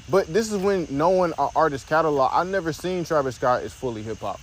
But 0.09 0.27
this 0.33 0.51
is 0.51 0.57
when 0.57 0.87
knowing 0.89 1.31
our 1.37 1.51
artist 1.55 1.87
catalog. 1.87 2.31
I've 2.33 2.47
never 2.47 2.73
seen 2.73 3.05
Travis 3.05 3.35
Scott 3.35 3.61
as 3.61 3.71
fully 3.71 4.01
hip 4.01 4.17
hop. 4.19 4.41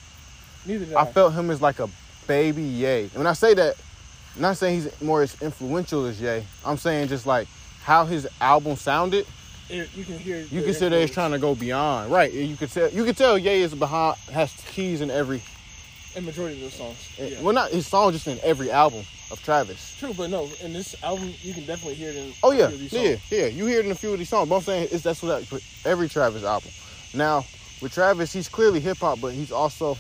Neither 0.68 0.96
I 0.96 1.02
I. 1.02 1.12
felt 1.12 1.32
him 1.32 1.50
as 1.50 1.60
like 1.62 1.80
a 1.80 1.88
baby 2.26 2.62
Ye. 2.62 3.02
And 3.04 3.14
when 3.14 3.26
I 3.26 3.32
say 3.32 3.54
that, 3.54 3.74
I'm 4.36 4.42
not 4.42 4.56
saying 4.56 4.82
he's 4.82 5.00
more 5.02 5.22
as 5.22 5.40
influential 5.42 6.04
as 6.04 6.20
Ye. 6.20 6.44
I'm 6.64 6.76
saying 6.76 7.08
just 7.08 7.26
like 7.26 7.48
how 7.82 8.04
his 8.04 8.28
album 8.40 8.76
sounded. 8.76 9.26
It- 9.70 9.88
you 9.94 10.04
can 10.04 10.18
hear. 10.18 10.40
You 10.50 10.72
that 10.72 10.92
he's 10.92 11.10
trying 11.10 11.32
to 11.32 11.38
go 11.38 11.54
beyond, 11.54 12.12
right? 12.12 12.32
You 12.32 12.56
could 12.56 12.70
tell. 12.70 12.88
You 12.90 13.04
could 13.04 13.16
tell 13.16 13.36
Ye 13.36 13.62
is 13.62 13.74
behind 13.74 14.16
has 14.32 14.52
keys 14.68 15.00
in 15.00 15.10
every. 15.10 15.42
And 16.16 16.24
majority 16.24 16.56
of 16.56 16.62
those 16.62 16.74
songs. 16.74 16.96
Eh, 17.18 17.28
yeah. 17.32 17.42
Well, 17.42 17.52
not 17.52 17.70
his 17.70 17.86
song, 17.86 18.12
just 18.12 18.26
in 18.26 18.38
every 18.42 18.70
album 18.70 19.04
of 19.30 19.42
Travis. 19.42 19.94
True, 19.98 20.14
but 20.16 20.30
no, 20.30 20.48
in 20.62 20.72
this 20.72 21.00
album, 21.02 21.34
you 21.42 21.52
can 21.52 21.66
definitely 21.66 21.94
hear 21.94 22.08
it 22.10 22.16
in. 22.16 22.32
Oh 22.42 22.50
yeah, 22.50 22.68
few 22.68 22.74
of 22.76 22.80
these 22.80 22.92
yeah, 22.92 23.02
songs. 23.10 23.22
yeah. 23.30 23.46
You 23.46 23.66
hear 23.66 23.80
it 23.80 23.84
in 23.86 23.92
a 23.92 23.94
few 23.94 24.12
of 24.12 24.18
these 24.18 24.28
songs, 24.30 24.48
but 24.48 24.56
I'm 24.56 24.62
saying 24.62 24.88
it's 24.90 25.02
that's 25.02 25.22
what 25.22 25.42
I, 25.52 25.58
every 25.88 26.08
Travis 26.08 26.44
album. 26.44 26.70
Now 27.14 27.44
with 27.82 27.92
Travis, 27.92 28.32
he's 28.32 28.48
clearly 28.48 28.80
hip 28.80 28.98
hop, 28.98 29.20
but 29.20 29.32
he's 29.32 29.52
also 29.52 29.98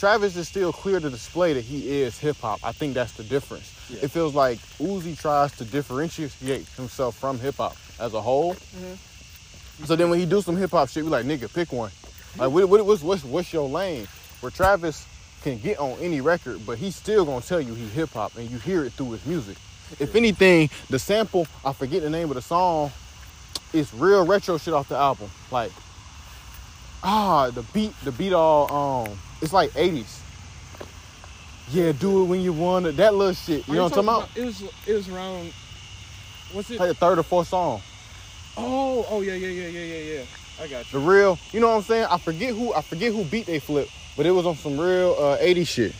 Travis 0.00 0.34
is 0.34 0.48
still 0.48 0.72
clear 0.72 0.98
to 0.98 1.10
display 1.10 1.52
that 1.52 1.60
he 1.60 2.00
is 2.00 2.18
hip 2.18 2.38
hop. 2.38 2.58
I 2.64 2.72
think 2.72 2.94
that's 2.94 3.12
the 3.12 3.22
difference. 3.22 3.70
Yeah. 3.90 3.98
It 4.04 4.10
feels 4.10 4.34
like 4.34 4.58
Uzi 4.78 5.20
tries 5.20 5.54
to 5.58 5.64
differentiate 5.66 6.32
himself 6.68 7.18
from 7.18 7.38
hip 7.38 7.56
hop 7.56 7.76
as 7.98 8.14
a 8.14 8.20
whole. 8.22 8.56
So 9.84 9.96
then 9.96 10.08
when 10.08 10.18
he 10.18 10.24
do 10.24 10.40
some 10.40 10.56
hip 10.56 10.70
hop 10.70 10.88
shit, 10.88 11.04
we 11.04 11.10
like 11.10 11.26
nigga, 11.26 11.52
pick 11.52 11.70
one. 11.70 11.90
Like 12.38 12.50
what, 12.50 12.66
what, 12.70 12.86
what's 12.86 13.02
what's 13.02 13.24
what's 13.24 13.52
your 13.52 13.68
lane? 13.68 14.08
Where 14.40 14.48
Travis 14.48 15.06
can 15.42 15.58
get 15.58 15.78
on 15.78 15.98
any 16.00 16.22
record, 16.22 16.64
but 16.64 16.78
he's 16.78 16.96
still 16.96 17.26
gonna 17.26 17.42
tell 17.42 17.60
you 17.60 17.74
he 17.74 17.86
hip 17.88 18.08
hop, 18.08 18.34
and 18.38 18.50
you 18.50 18.56
hear 18.56 18.86
it 18.86 18.94
through 18.94 19.10
his 19.10 19.26
music. 19.26 19.58
If 19.98 20.14
anything, 20.14 20.70
the 20.88 20.98
sample, 20.98 21.46
I 21.62 21.74
forget 21.74 22.00
the 22.00 22.08
name 22.08 22.30
of 22.30 22.36
the 22.36 22.42
song, 22.42 22.90
is 23.74 23.92
real 23.92 24.24
retro 24.24 24.56
shit 24.56 24.72
off 24.72 24.88
the 24.88 24.96
album. 24.96 25.30
Like, 25.50 25.72
ah, 27.02 27.50
the 27.50 27.64
beat, 27.74 27.92
the 28.02 28.12
beat 28.12 28.32
all, 28.32 28.72
um, 28.72 29.18
it's 29.40 29.52
like 29.52 29.70
80s. 29.70 30.20
Yeah, 31.70 31.92
do 31.92 32.22
it 32.22 32.26
when 32.26 32.40
you 32.40 32.52
want 32.52 32.86
it. 32.86 32.96
That 32.96 33.14
little 33.14 33.32
shit. 33.32 33.66
You 33.68 33.74
Are 33.74 33.76
know 33.76 33.82
what 33.84 33.96
I'm 33.98 34.04
talking 34.04 34.24
about? 34.24 34.36
It 34.36 34.44
was. 34.44 34.62
It 34.86 34.92
was 34.94 35.08
around. 35.08 35.52
What's 36.52 36.70
it? 36.70 36.80
Like 36.80 36.88
the 36.88 36.94
third 36.94 37.18
or 37.18 37.22
fourth 37.22 37.48
song. 37.48 37.80
Oh, 38.56 39.06
oh 39.08 39.20
yeah, 39.20 39.34
yeah, 39.34 39.48
yeah, 39.48 39.68
yeah, 39.68 39.80
yeah, 39.80 40.14
yeah. 40.14 40.24
I 40.60 40.66
got 40.66 40.92
you. 40.92 40.98
The 40.98 41.06
real, 41.06 41.38
you 41.52 41.60
know 41.60 41.68
what 41.68 41.76
I'm 41.76 41.82
saying? 41.82 42.06
I 42.10 42.18
forget 42.18 42.54
who, 42.54 42.74
I 42.74 42.82
forget 42.82 43.12
who 43.12 43.24
beat 43.24 43.46
they 43.46 43.60
flip, 43.60 43.88
but 44.16 44.26
it 44.26 44.32
was 44.32 44.46
on 44.46 44.56
some 44.56 44.78
real 44.78 45.16
uh, 45.18 45.38
80s 45.38 45.68
shit. 45.68 45.94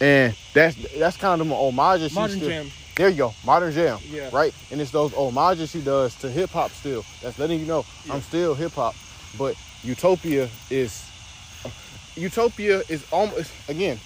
And 0.00 0.36
that's 0.52 0.76
that's 0.98 1.16
kind 1.16 1.40
of 1.40 1.46
them 1.46 1.56
homages. 1.56 2.10
she 2.10 2.18
Modern 2.18 2.40
Jam. 2.40 2.70
There 2.96 3.08
you 3.08 3.16
go, 3.16 3.34
modern 3.46 3.72
jam. 3.72 3.98
Yeah. 4.10 4.28
Right, 4.32 4.52
and 4.70 4.78
it's 4.80 4.90
those 4.90 5.14
homages 5.14 5.70
she 5.70 5.80
does 5.80 6.14
to 6.16 6.28
hip 6.28 6.50
hop. 6.50 6.70
Still, 6.72 7.04
that's 7.22 7.38
letting 7.38 7.60
you 7.60 7.66
know 7.66 7.86
Yeah. 8.04 8.14
I'm 8.14 8.20
still 8.20 8.54
hip 8.54 8.72
hop. 8.72 8.94
But 9.38 9.56
Utopia 9.82 10.50
is 10.68 11.02
Utopia 12.16 12.82
is 12.88 13.04
almost 13.10 13.50
again. 13.68 13.98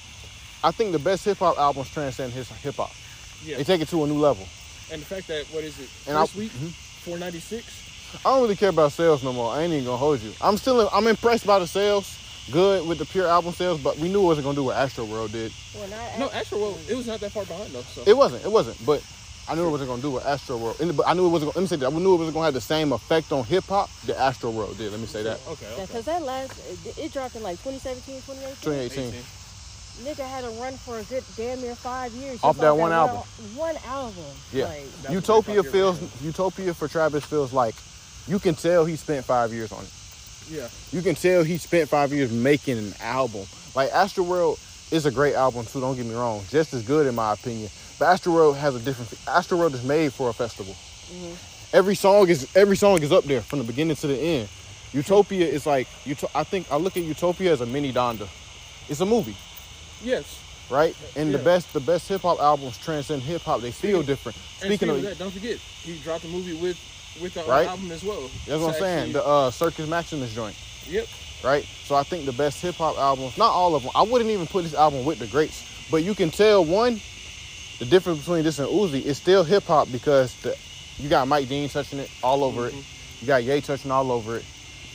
I 0.64 0.70
think 0.70 0.92
the 0.92 0.98
best 0.98 1.24
hip 1.24 1.38
hop 1.38 1.58
albums 1.58 1.90
transcend 1.90 2.32
his 2.32 2.48
hip 2.48 2.76
hop. 2.76 2.90
Yeah. 3.44 3.56
They 3.58 3.64
take 3.64 3.80
it 3.80 3.88
to 3.88 4.04
a 4.04 4.06
new 4.06 4.18
level. 4.18 4.46
And 4.92 5.00
the 5.02 5.06
fact 5.06 5.26
that 5.28 5.44
what 5.52 5.64
is 5.64 5.78
it? 5.78 5.88
And 6.06 6.16
I- 6.16 6.22
First 6.22 6.36
week, 6.36 6.52
Mhm. 6.52 6.72
496. 7.04 7.64
I 8.24 8.30
don't 8.30 8.42
really 8.42 8.56
care 8.56 8.68
about 8.70 8.92
sales 8.92 9.22
no 9.22 9.32
more. 9.32 9.52
I 9.52 9.62
ain't 9.62 9.72
even 9.72 9.84
gonna 9.84 9.96
hold 9.96 10.20
you. 10.22 10.32
I'm 10.40 10.56
still 10.56 10.88
I'm 10.92 11.06
impressed 11.06 11.46
by 11.46 11.58
the 11.58 11.66
sales. 11.66 12.06
Good 12.52 12.86
with 12.86 12.98
the 12.98 13.04
pure 13.04 13.26
album 13.26 13.52
sales, 13.52 13.80
but 13.80 13.98
we 13.98 14.08
knew 14.08 14.20
it 14.22 14.24
wasn't 14.26 14.44
gonna 14.44 14.54
do 14.56 14.62
what 14.64 14.76
Astroworld 14.76 15.32
did. 15.32 15.52
Well, 15.74 15.88
not 15.88 15.98
No, 16.18 16.26
Astro 16.26 16.38
actually, 16.38 16.60
World. 16.60 16.78
it 16.88 16.94
was 16.94 17.06
not 17.08 17.18
that 17.20 17.32
far 17.32 17.44
behind 17.44 17.72
though. 17.72 17.84
So 17.94 18.02
It 18.06 18.16
wasn't. 18.16 18.44
It 18.44 18.50
wasn't. 18.52 18.86
But 18.86 19.02
I 19.48 19.54
knew 19.54 19.66
it 19.66 19.70
wasn't 19.70 19.88
gonna 19.90 20.02
do 20.02 20.10
what 20.10 20.24
Astroworld. 20.24 20.80
and- 20.80 20.96
But 20.96 21.06
I 21.06 21.14
knew 21.14 21.26
it 21.26 21.30
wasn't. 21.30 21.52
Gonna, 21.54 21.64
let 21.64 21.70
me 21.70 21.76
say 21.76 21.76
that. 21.76 21.86
I 21.86 21.90
knew 21.96 22.14
it 22.14 22.18
wasn't 22.18 22.34
gonna 22.34 22.46
have 22.46 22.54
the 22.54 22.60
same 22.60 22.92
effect 22.92 23.30
on 23.32 23.44
hip 23.44 23.64
hop 23.64 23.88
that 24.06 24.16
Astroworld 24.16 24.76
did. 24.76 24.90
Let 24.90 25.00
me 25.00 25.06
say 25.06 25.22
that. 25.22 25.38
okay, 25.48 25.66
Yeah, 25.76 25.82
okay. 25.84 25.92
cause 25.92 26.04
that 26.06 26.22
last 26.22 26.52
it, 26.86 26.98
it 26.98 27.12
dropped 27.12 27.36
in 27.36 27.42
like 27.42 27.62
2017, 27.62 28.22
2018. 28.22 28.56
2018. 28.62 29.08
18. 29.08 29.22
nigga 30.04 30.28
had 30.28 30.44
a 30.44 30.50
run 30.60 30.74
for 30.74 30.98
a 30.98 31.02
good 31.04 31.24
damn 31.36 31.60
near 31.60 31.74
five 31.74 32.12
years. 32.12 32.42
Off 32.42 32.56
just 32.56 32.60
that 32.60 32.76
one 32.76 32.92
album. 32.92 33.18
One 33.54 33.76
album. 33.86 34.24
Yeah. 34.52 34.66
Like, 34.66 34.84
Utopia 35.10 35.62
feels 35.62 35.98
Five 35.98 36.22
Utopia 36.22 36.74
for 36.74 36.88
Travis 36.88 37.24
feels 37.24 37.52
like 37.52 37.74
you 38.26 38.38
can 38.38 38.54
tell 38.56 38.84
he 38.84 38.96
spent 38.96 39.24
five 39.24 39.52
years 39.52 39.70
on 39.72 39.82
it. 39.84 39.90
Yeah. 40.50 40.68
You 40.92 41.02
can 41.02 41.14
tell 41.14 41.44
he 41.44 41.56
spent 41.58 41.88
five 41.88 42.12
years 42.12 42.30
making 42.32 42.78
an 42.78 42.94
album. 43.00 43.46
Like 43.74 43.90
Astroworld 43.90 44.58
is 44.92 45.06
a 45.06 45.10
great 45.10 45.34
album 45.34 45.64
too. 45.66 45.80
Don't 45.80 45.96
get 45.96 46.04
me 46.06 46.14
wrong, 46.14 46.42
just 46.50 46.74
as 46.74 46.82
good 46.82 47.06
in 47.06 47.14
my 47.14 47.32
opinion. 47.32 47.70
But 47.98 48.06
Astroworld 48.14 48.56
has 48.56 48.74
a 48.74 48.80
different. 48.80 49.10
Astroworld 49.26 49.72
is 49.74 49.82
made 49.84 50.12
for 50.12 50.28
a 50.28 50.32
festival. 50.32 50.74
Every 51.72 51.94
song 51.94 52.28
is 52.28 52.46
every 52.56 52.76
song 52.76 53.02
is 53.02 53.12
up 53.12 53.24
there 53.24 53.40
from 53.40 53.58
the 53.58 53.64
beginning 53.64 53.96
to 53.96 54.06
the 54.06 54.18
end. 54.18 54.48
Utopia 54.92 55.46
is 55.46 55.66
like 55.66 55.88
Uto- 56.04 56.30
I 56.34 56.44
think 56.44 56.70
I 56.70 56.76
look 56.76 56.96
at 56.96 57.02
Utopia 57.04 57.52
as 57.52 57.60
a 57.60 57.66
mini 57.66 57.92
Donda. 57.92 58.28
It's 58.88 59.00
a 59.00 59.06
movie, 59.06 59.36
Yes. 60.02 60.24
right? 60.70 60.94
And 61.16 61.34
the 61.34 61.38
best 61.38 61.72
the 61.72 61.80
best 61.80 62.08
hip 62.08 62.22
hop 62.22 62.38
albums 62.40 62.78
transcend 62.78 63.22
hip 63.22 63.42
hop. 63.42 63.60
They 63.60 63.72
feel 63.72 63.98
Speaking- 64.02 64.06
different. 64.06 64.38
Speaking 64.60 64.88
of 64.90 64.96
of 64.96 65.02
that, 65.02 65.18
don't 65.18 65.32
forget 65.32 65.58
he 65.82 65.98
dropped 65.98 66.24
a 66.24 66.28
movie 66.28 66.54
with 66.54 66.78
with 67.20 67.34
the 67.34 67.42
Right. 67.44 67.66
album 67.66 67.90
as 67.92 68.04
well. 68.04 68.20
that's 68.46 68.60
what 68.60 68.62
I'm 68.62 68.70
It's 68.70 68.78
saying. 68.78 69.12
The 69.12 69.24
uh, 69.26 69.50
Circus 69.50 69.88
Maximus 69.88 70.34
joint. 70.34 70.54
yep. 70.88 71.06
right? 71.42 71.66
So 71.86 71.94
I 71.94 72.02
think 72.02 72.26
the 72.26 72.32
best 72.32 72.60
hip 72.62 72.76
hop 72.76 72.98
albums, 72.98 73.36
not 73.38 73.50
all 73.52 73.74
of 73.74 73.82
them, 73.82 73.92
I 73.94 74.02
wouldn't 74.02 74.30
even 74.30 74.46
put 74.46 74.64
this 74.64 74.74
album 74.74 75.04
with 75.04 75.18
the 75.18 75.26
greats, 75.26 75.62
but 75.90 76.02
you 76.02 76.14
can 76.14 76.30
tell 76.30 76.64
one, 76.64 77.00
the 77.78 77.84
difference 77.84 78.20
between 78.20 78.44
this 78.44 78.58
and 78.58 78.68
Uzi 78.68 79.02
is 79.04 79.16
still 79.16 79.44
hip 79.44 79.64
hop 79.64 79.90
because 79.92 80.34
the, 80.42 80.56
you 80.96 81.08
got 81.08 81.28
Mike 81.28 81.48
Dean 81.48 81.68
touching 81.68 81.98
it 81.98 82.10
all 82.22 82.44
over 82.44 82.68
it, 82.68 82.74
you 83.20 83.26
got 83.26 83.44
Ye 83.44 83.60
touching 83.60 83.90
all 83.90 84.10
over 84.10 84.36
it, 84.36 84.44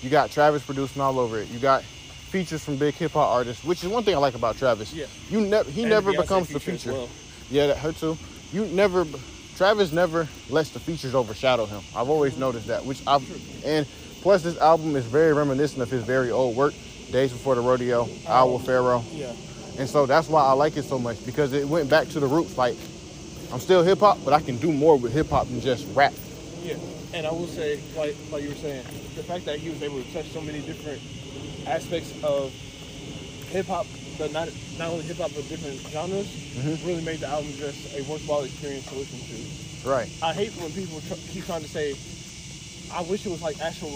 you 0.02 0.10
got 0.10 0.32
Travis 0.32 0.64
producing 0.64 1.02
all 1.02 1.20
over 1.20 1.40
it, 1.40 1.48
you 1.50 1.60
got 1.60 1.84
features 1.84 2.64
from 2.64 2.78
big 2.78 2.96
hip 2.96 3.12
hop 3.12 3.30
artists, 3.30 3.64
which 3.64 3.84
is 3.84 3.90
one 3.90 4.04
thing 4.04 4.16
I 4.16 4.18
like 4.18 4.36
about 4.36 4.58
Travis. 4.58 4.94
Yeah. 4.94 5.06
you 5.30 5.42
never 5.42 5.70
he 5.70 5.82
And 5.82 5.90
never 5.90 6.12
becomes 6.14 6.50
the 6.50 6.60
feature 6.60 6.94
well. 6.94 7.10
Yeah, 7.50 7.68
that 7.68 7.78
her 7.78 7.92
too. 7.92 8.18
You 8.54 8.66
never, 8.68 9.06
Travis 9.58 9.92
never 9.92 10.28
lets 10.50 10.70
the 10.70 10.80
features 10.80 11.14
overshadow 11.14 11.66
him. 11.66 11.82
I've 11.96 12.10
always 12.10 12.38
noticed 12.38 12.68
that, 12.68 12.86
which 12.86 13.02
I've, 13.06 13.24
and 13.66 13.86
plus 14.22 14.44
this 14.44 14.58
album 14.58 14.96
is 14.96 15.06
very 15.06 15.34
reminiscent 15.34 15.82
of 15.82 15.90
his 15.90 16.04
very 16.04 16.32
old 16.32 16.56
work, 16.56 16.74
Days 17.12 17.32
Before 17.32 17.56
the 17.56 17.62
Rodeo, 17.62 18.08
Owl 18.28 18.60
Pharaoh. 18.60 19.04
Yeah. 19.12 19.34
And 19.78 19.90
so 19.90 20.06
that's 20.06 20.28
why 20.28 20.44
I 20.44 20.52
like 20.54 20.78
it 20.78 20.84
so 20.84 21.00
much 21.00 21.24
because 21.26 21.54
it 21.54 21.68
went 21.68 21.90
back 21.90 22.08
to 22.10 22.20
the 22.20 22.28
roots. 22.28 22.58
Like, 22.58 22.76
I'm 23.52 23.60
still 23.60 23.84
hip 23.84 24.00
hop, 24.00 24.20
but 24.24 24.34
I 24.34 24.42
can 24.42 24.58
do 24.58 24.72
more 24.72 24.98
with 24.98 25.14
hip 25.14 25.30
hop 25.30 25.48
than 25.48 25.62
just 25.62 25.88
rap. 25.96 26.14
Yeah, 26.62 26.76
and 27.14 27.26
I 27.26 27.32
will 27.32 27.48
say, 27.48 27.80
like 27.98 28.16
like 28.32 28.44
you 28.44 28.50
were 28.50 28.56
saying, 28.56 28.84
the 29.16 29.24
fact 29.24 29.46
that 29.46 29.60
he 29.60 29.70
was 29.70 29.82
able 29.82 30.02
to 30.02 30.14
touch 30.14 30.28
so 30.28 30.42
many 30.42 30.62
different 30.62 31.02
aspects 31.68 32.14
of 32.24 32.52
hip 33.50 33.66
hop, 33.68 33.86
but 34.18 34.32
not 34.32 34.50
not 34.78 34.90
only 34.92 35.04
hip 35.04 35.18
hop 35.18 35.32
but 35.36 35.48
different 35.50 35.80
genres, 35.92 36.28
Mm-hmm. 36.52 36.86
really 36.86 37.02
made 37.04 37.20
the 37.22 37.28
album 37.28 37.50
just 37.56 37.96
a 37.98 38.04
worthwhile 38.12 38.44
experience 38.44 38.86
to 38.88 38.96
listen 38.96 39.20
to. 39.24 39.88
Right. 39.90 40.10
I 40.22 40.34
hate 40.34 40.52
when 40.60 40.70
people 40.74 41.00
tr- 41.08 41.16
keep 41.32 41.46
trying 41.46 41.62
to 41.64 41.68
say, 41.70 41.96
"I 42.94 43.02
wish 43.04 43.26
it 43.26 43.30
was 43.30 43.42
like 43.42 43.58
Astro 43.62 43.88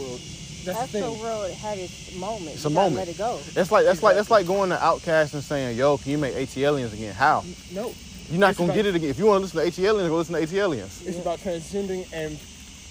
World." 0.68 0.78
That's 0.80 0.92
the 0.92 0.98
Astro 1.00 1.14
thing. 1.14 1.22
World 1.24 1.52
had 1.52 1.78
its 1.78 2.16
moment. 2.16 2.52
It's 2.56 2.64
You 2.64 2.70
a 2.70 2.74
gotta 2.74 2.90
moment. 2.90 2.96
Let 2.96 3.08
it 3.10 3.18
go. 3.18 3.40
That's 3.54 3.72
like 3.72 3.86
that's 3.86 4.04
like 4.04 4.16
that's 4.16 4.32
like 4.32 4.48
going 4.48 4.70
to 4.70 4.78
Outkast 4.78 5.34
and 5.34 5.44
saying, 5.44 5.78
"Yo, 5.78 5.98
can 5.98 6.12
you 6.12 6.18
make 6.18 6.36
ATLiens 6.36 6.94
again?" 6.94 7.14
How? 7.14 7.44
No, 7.72 7.94
You're 8.30 8.40
not 8.40 8.50
It's 8.52 8.58
gonna 8.58 8.70
about- 8.72 8.76
get 8.76 8.86
it 8.88 8.96
again. 8.96 9.10
If 9.10 9.20
you 9.20 9.26
want 9.28 9.38
to 9.48 9.56
listen 9.58 9.60
to 9.74 9.82
ATLiens, 9.82 10.08
go 10.10 10.16
listen 10.18 10.34
to 10.36 10.42
ATLiens. 10.42 11.06
it's 11.06 11.20
about 11.20 11.40
transcending 11.42 12.06
and 12.12 12.40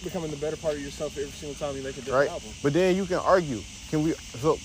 becoming 0.04 0.30
the 0.30 0.36
better 0.36 0.56
part 0.56 0.74
of 0.74 0.80
yourself 0.80 1.16
every 1.18 1.30
single 1.32 1.54
time 1.56 1.76
you 1.76 1.82
make 1.82 1.96
a 1.96 2.00
different 2.02 2.18
right? 2.20 2.30
album. 2.30 2.50
But 2.62 2.72
then 2.74 2.94
you 2.94 3.04
can 3.06 3.16
argue. 3.18 3.60
Can 3.90 4.02
we? 4.04 4.12
So, 4.40 4.58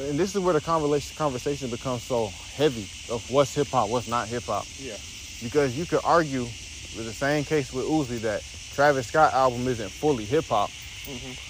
and 0.00 0.18
this 0.18 0.34
is 0.34 0.40
where 0.40 0.54
the 0.54 0.60
conversation 0.60 1.16
conversation 1.16 1.70
becomes 1.70 2.02
so 2.02 2.26
heavy 2.56 2.88
of 3.10 3.22
what's 3.30 3.54
hip 3.54 3.68
hop, 3.68 3.88
what's 3.90 4.08
not 4.08 4.26
hip 4.26 4.42
hop, 4.44 4.64
Yeah, 4.80 4.94
because 5.42 5.76
you 5.78 5.86
could 5.86 6.00
argue 6.02 6.42
with 6.42 7.04
the 7.06 7.12
same 7.12 7.44
case 7.44 7.72
with 7.72 7.84
Uzi 7.86 8.20
that 8.22 8.42
Travis 8.74 9.06
Scott 9.06 9.32
album 9.34 9.66
isn't 9.68 9.90
fully 9.90 10.24
hip 10.24 10.46
hop, 10.46 10.70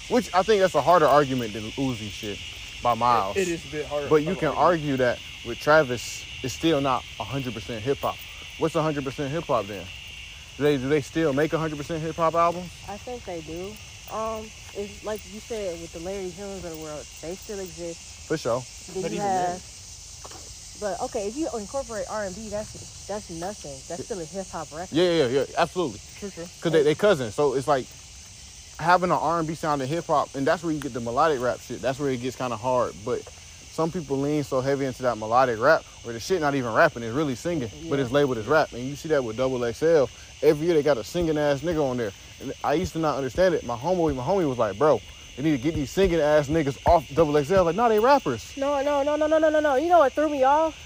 which 0.09 0.33
I 0.33 0.43
think 0.43 0.61
that's 0.61 0.75
a 0.75 0.81
harder 0.81 1.07
argument 1.07 1.53
than 1.53 1.63
Uzi 1.71 2.09
shit 2.09 2.39
by 2.83 2.93
miles. 2.93 3.37
it 3.37 3.47
is 3.47 3.65
a 3.65 3.71
bit 3.71 3.85
harder. 3.85 4.07
But 4.07 4.23
you 4.23 4.35
can 4.35 4.49
argue 4.49 4.97
that 4.97 5.19
with 5.45 5.59
Travis, 5.59 6.25
it's 6.43 6.53
still 6.53 6.81
not 6.81 7.03
100% 7.19 7.79
hip 7.79 7.97
hop. 7.99 8.15
What's 8.59 8.75
100% 8.75 9.29
hip 9.29 9.45
hop 9.45 9.65
then? 9.65 9.85
Do 10.57 10.63
they 10.63 10.77
do 10.77 10.87
they 10.87 11.01
still 11.01 11.33
make 11.33 11.51
100% 11.51 11.99
hip 11.99 12.15
hop 12.15 12.35
albums? 12.35 12.71
I 12.87 12.97
think 12.97 13.23
they 13.25 13.41
do. 13.41 13.73
Um, 14.13 14.45
it's 14.75 15.03
like 15.03 15.19
you 15.33 15.39
said 15.39 15.79
with 15.81 15.91
the 15.93 15.99
Larry 15.99 16.31
Jones 16.37 16.63
of 16.63 16.71
the 16.71 16.77
world, 16.77 17.05
they 17.21 17.35
still 17.35 17.59
exist. 17.59 18.27
For 18.27 18.37
sure. 18.37 18.63
Then 18.93 19.01
But 19.01 19.11
you 19.11 19.17
even 19.17 19.27
have, 19.27 19.61
but 20.79 21.01
okay, 21.01 21.27
if 21.27 21.35
you 21.35 21.47
incorporate 21.57 22.05
R 22.09 22.25
and 22.25 22.35
B, 22.35 22.49
that's 22.49 23.05
that's 23.07 23.29
nothing. 23.29 23.75
That's 23.87 24.05
still 24.05 24.19
a 24.19 24.25
hip 24.25 24.47
hop 24.47 24.71
record. 24.71 24.93
Yeah, 24.95 25.11
yeah, 25.11 25.27
yeah, 25.27 25.45
absolutely. 25.57 25.99
True, 26.19 26.29
true. 26.29 26.45
Cause 26.61 26.71
they 26.71 26.83
they 26.83 26.95
cousins, 26.95 27.33
so 27.35 27.53
it's 27.55 27.67
like 27.67 27.85
having 28.79 29.11
an 29.11 29.17
R 29.17 29.39
and 29.39 29.47
B 29.47 29.55
sound 29.55 29.81
in 29.81 29.87
hip 29.87 30.05
hop, 30.05 30.35
and 30.35 30.45
that's 30.45 30.63
where 30.63 30.73
you 30.73 30.79
get 30.79 30.93
the 30.93 30.99
melodic 30.99 31.39
rap 31.39 31.59
shit. 31.59 31.81
That's 31.81 31.99
where 31.99 32.09
it 32.09 32.21
gets 32.21 32.35
kind 32.35 32.53
of 32.53 32.59
hard. 32.59 32.93
But 33.03 33.21
some 33.21 33.91
people 33.91 34.17
lean 34.17 34.43
so 34.43 34.61
heavy 34.61 34.85
into 34.85 35.01
that 35.03 35.17
melodic 35.17 35.59
rap, 35.59 35.83
where 36.03 36.13
the 36.13 36.19
shit 36.19 36.41
not 36.41 36.55
even 36.55 36.73
rapping, 36.73 37.03
it's 37.03 37.13
really 37.13 37.35
singing, 37.35 37.69
but 37.89 37.99
it's 37.99 38.11
labeled 38.11 38.37
as 38.37 38.47
rap. 38.47 38.71
And 38.73 38.83
you 38.83 38.95
see 38.95 39.09
that 39.09 39.23
with 39.23 39.37
Double 39.37 39.71
XL. 39.71 40.05
Every 40.41 40.67
year 40.67 40.75
they 40.75 40.83
got 40.83 40.97
a 40.97 41.03
singing 41.03 41.37
ass 41.37 41.61
nigga 41.61 41.83
on 41.83 41.97
there. 41.97 42.11
And 42.41 42.53
I 42.63 42.73
used 42.73 42.93
to 42.93 42.99
not 42.99 43.17
understand 43.17 43.53
it. 43.53 43.65
My 43.65 43.75
homeboy, 43.75 44.15
my 44.15 44.23
homie 44.23 44.47
was 44.47 44.57
like, 44.57 44.77
bro, 44.77 45.01
they 45.35 45.43
need 45.43 45.51
to 45.51 45.57
get 45.57 45.75
these 45.75 45.91
singing 45.91 46.19
ass 46.19 46.47
niggas 46.47 46.77
off 46.85 47.07
Double 47.13 47.41
XL. 47.43 47.63
Like, 47.63 47.75
no, 47.75 47.89
they 47.89 47.99
rappers. 47.99 48.55
No, 48.55 48.81
no, 48.81 49.03
no, 49.03 49.15
no, 49.15 49.27
no, 49.27 49.37
no, 49.37 49.49
no, 49.49 49.59
no. 49.59 49.75
You 49.75 49.89
know 49.89 49.99
what 49.99 50.13
threw 50.13 50.29
me 50.29 50.43
off? 50.43 50.84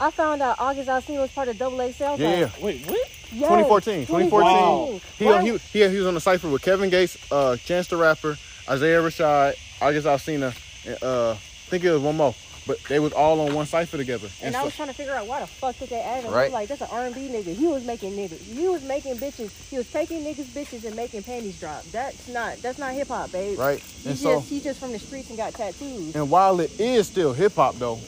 I 0.00 0.10
found 0.10 0.42
out 0.42 0.56
August 0.58 0.88
Alsina 0.88 1.20
was 1.20 1.30
part 1.32 1.48
of 1.48 1.58
Double 1.58 1.78
XL. 1.78 2.02
Yeah, 2.02 2.16
yeah. 2.18 2.50
Wait, 2.62 2.86
what? 2.86 3.08
Yes, 3.30 3.42
2014, 3.48 4.06
2014. 4.06 5.00
He, 5.18 5.24
Why- 5.26 5.42
he, 5.42 5.56
he, 5.58 5.88
he 5.88 5.96
was 5.98 6.06
on 6.06 6.14
the 6.14 6.20
cipher 6.20 6.48
with 6.48 6.62
Kevin 6.62 6.88
Gates, 6.90 7.16
uh, 7.32 7.56
Chance 7.56 7.88
the 7.88 7.96
Rapper, 7.96 8.36
Isaiah 8.68 9.02
Rashad, 9.02 9.54
August 9.82 10.06
Alsina, 10.06 10.54
and 10.86 11.02
uh, 11.02 11.32
I 11.32 11.34
think 11.34 11.84
it 11.84 11.90
was 11.92 12.00
one 12.02 12.16
more. 12.16 12.34
But 12.66 12.78
they 12.86 12.98
was 12.98 13.14
all 13.14 13.40
on 13.40 13.54
one 13.54 13.64
cipher 13.64 13.96
together. 13.96 14.28
And 14.42 14.54
I 14.54 14.58
so- 14.60 14.64
was 14.66 14.76
trying 14.76 14.88
to 14.88 14.94
figure 14.94 15.14
out 15.14 15.26
why 15.26 15.40
the 15.40 15.46
fuck 15.46 15.78
did 15.78 15.88
they 15.88 16.00
add 16.00 16.24
him. 16.24 16.32
Right. 16.34 16.52
Like, 16.52 16.68
that's 16.68 16.82
an 16.82 16.88
R&B 16.90 17.28
nigga. 17.30 17.54
He 17.56 17.66
was 17.66 17.82
making 17.86 18.12
niggas. 18.12 18.40
He 18.42 18.68
was 18.68 18.82
making 18.84 19.16
bitches. 19.16 19.50
He 19.70 19.78
was 19.78 19.90
taking 19.90 20.22
niggas 20.22 20.44
bitches 20.52 20.84
and 20.84 20.94
making 20.94 21.22
panties 21.22 21.58
drop. 21.58 21.82
That's 21.84 22.28
not. 22.28 22.58
That's 22.58 22.78
not 22.78 22.92
hip 22.92 23.08
hop, 23.08 23.32
babe. 23.32 23.58
right? 23.58 23.78
He's 23.80 24.06
And 24.06 24.14
just. 24.18 24.22
so, 24.22 24.40
he's 24.40 24.64
just 24.64 24.80
from 24.80 24.92
the 24.92 24.98
streets 24.98 25.28
and 25.30 25.38
got 25.38 25.54
tattoos. 25.54 26.14
and 26.14 26.30
while 26.30 26.60
it 26.60 26.78
is 26.78 27.06
still 27.06 27.32
hip 27.32 27.54
hop 27.54 27.74
though, 27.76 27.98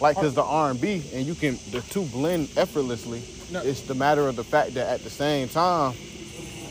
like 0.00 0.16
cause 0.16 0.34
the 0.34 0.42
R 0.42 0.70
and 0.70 0.80
B 0.80 1.02
and 1.14 1.26
you 1.26 1.34
can 1.34 1.58
the 1.70 1.80
two 1.90 2.04
blend 2.06 2.48
effortlessly. 2.56 3.22
No. 3.50 3.62
It's 3.62 3.82
the 3.82 3.94
matter 3.94 4.28
of 4.28 4.36
the 4.36 4.44
fact 4.44 4.74
that 4.74 4.88
at 4.88 5.02
the 5.02 5.10
same 5.10 5.48
time, 5.48 5.94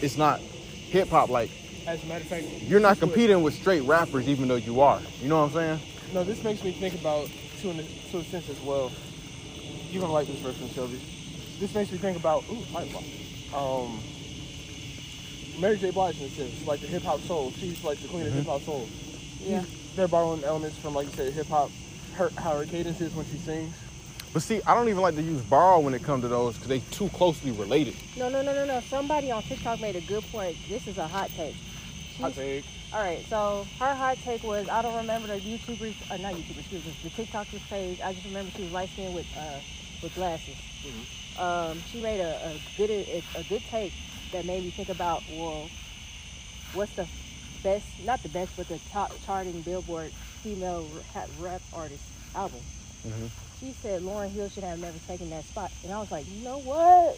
it's 0.02 0.18
not 0.18 0.40
hip 0.40 1.10
hop. 1.10 1.30
Like 1.30 1.50
As 1.88 2.04
a 2.04 2.06
matter 2.06 2.22
of 2.22 2.28
fact, 2.28 2.46
you're 2.62 2.80
not 2.80 2.90
this 2.90 2.98
is 2.98 3.00
competing 3.04 3.42
with 3.44 3.54
straight 3.56 3.82
rappers, 3.84 4.28
even 4.28 4.48
though 4.48 4.56
you 4.56 4.82
are. 4.82 5.02
You 5.22 5.30
know 5.30 5.40
what 5.42 5.48
I'm 5.48 5.54
saying? 5.54 5.80
No, 6.14 6.24
this 6.24 6.44
makes 6.44 6.64
me 6.64 6.72
think 6.72 6.96
about 6.96 7.30
to 7.62 7.70
an 7.72 7.78
to 8.12 8.18
a 8.20 8.24
sense 8.26 8.50
as 8.50 8.60
well. 8.62 8.92
You're 9.90 10.02
gonna 10.02 10.14
like 10.14 10.28
this 10.28 10.40
verse 10.40 10.58
from 10.58 10.70
Shelby. 10.70 11.02
This 11.60 11.74
makes 11.74 11.92
me 11.92 11.98
think 11.98 12.18
about 12.18 12.44
ooh, 12.52 12.62
pipe 12.72 12.90
bomb. 12.94 13.04
Um, 13.54 14.00
Mary 15.60 15.78
J. 15.78 15.90
Blige 15.92 16.20
in 16.20 16.28
a 16.28 16.30
sense, 16.30 16.68
like 16.68 16.80
the 16.82 16.88
hip 16.88 17.04
hop 17.04 17.20
soul. 17.22 17.52
She's 17.58 17.84
like 17.84 17.98
the 18.00 18.08
queen 18.08 18.26
Mm-hmm. 18.26 18.28
of 18.40 18.44
hip 18.46 18.46
hop 18.48 18.62
soul. 18.62 18.88
Yeah. 19.40 19.64
They're 19.96 20.08
borrowing 20.08 20.44
elements 20.44 20.78
from, 20.78 20.94
like 20.94 21.08
you 21.08 21.14
said, 21.14 21.34
hip 21.34 21.48
hop. 21.48 21.72
Her 22.18 22.32
how 22.38 22.58
her 22.58 22.66
cadence 22.66 23.00
is 23.00 23.14
when 23.14 23.28
she 23.28 23.38
sings. 23.38 23.76
But 24.34 24.42
see, 24.42 24.60
I 24.66 24.74
don't 24.74 24.90
even 24.90 25.02
like 25.02 25.16
to 25.16 25.22
use 25.22 25.42
borrow 25.44 25.80
when 25.80 25.94
it 25.94 26.02
comes 26.04 26.24
to 26.24 26.28
those 26.28 26.56
because 26.56 26.68
they 26.68 26.80
too 26.92 27.10
closely 27.10 27.52
related. 27.52 27.96
No, 28.18 28.28
no, 28.28 28.42
no, 28.42 28.56
no, 28.56 28.66
no. 28.66 28.80
Somebody 28.82 29.30
on 29.30 29.44
TikTok 29.44 29.80
made 29.80 29.96
a 29.96 30.02
good 30.02 30.24
point. 30.32 30.58
This 30.68 30.88
is 30.88 30.98
a 30.98 31.08
hot 31.08 31.30
take. 31.38 31.54
I 31.54 32.32
She's- 32.32 32.36
think. 32.36 32.66
All 32.94 33.02
right, 33.02 33.24
so 33.30 33.68
her 33.80 33.94
hot 33.94 34.18
take 34.24 34.44
was 34.44 34.68
I 34.70 34.82
don't 34.82 34.96
remember 34.96 35.28
the 35.28 35.40
YouTubers, 35.42 35.94
uh, 36.10 36.18
not 36.18 36.34
YouTubers, 36.34 36.60
excuse 36.60 36.86
me, 36.86 36.94
the 37.04 37.10
TikTokers 37.10 37.70
page. 37.70 38.00
I 38.02 38.14
just 38.14 38.26
remember 38.26 38.50
she 38.56 38.64
was 38.64 38.72
light 38.72 38.90
skinned 38.90 39.14
with 39.14 39.28
uh, 39.38 39.60
with 40.02 40.16
glasses. 40.16 40.56
Um, 41.38 41.80
she 41.92 42.02
made 42.02 42.20
a, 42.22 42.34
a 42.48 42.78
good 42.78 42.90
a, 42.90 43.22
a 43.36 43.44
good 43.44 43.62
take 43.70 43.94
that 44.32 44.46
made 44.46 44.64
me 44.64 44.72
think 44.72 44.90
about 44.90 45.22
well, 45.34 45.70
what's 46.74 46.94
the 46.96 47.06
best, 47.62 47.86
not 48.06 48.24
the 48.24 48.30
best, 48.30 48.56
but 48.56 48.68
the 48.70 48.80
top 48.92 49.12
charting 49.26 49.62
Billboard 49.62 50.14
female 50.56 50.86
rap, 51.16 51.30
rap 51.40 51.62
artist 51.74 52.04
album. 52.36 52.60
Mhm. 53.08 53.30
She 53.60 53.74
said 53.82 54.02
Lauryn 54.02 54.30
Hill 54.32 54.50
should 54.50 54.64
have 54.64 54.80
never 54.80 54.98
taken 55.08 55.30
that 55.32 55.44
spot, 55.46 55.72
and 55.84 55.92
I 55.92 56.00
was 56.00 56.12
like, 56.12 56.26
you 56.32 56.44
know 56.44 56.60
what? 56.60 57.18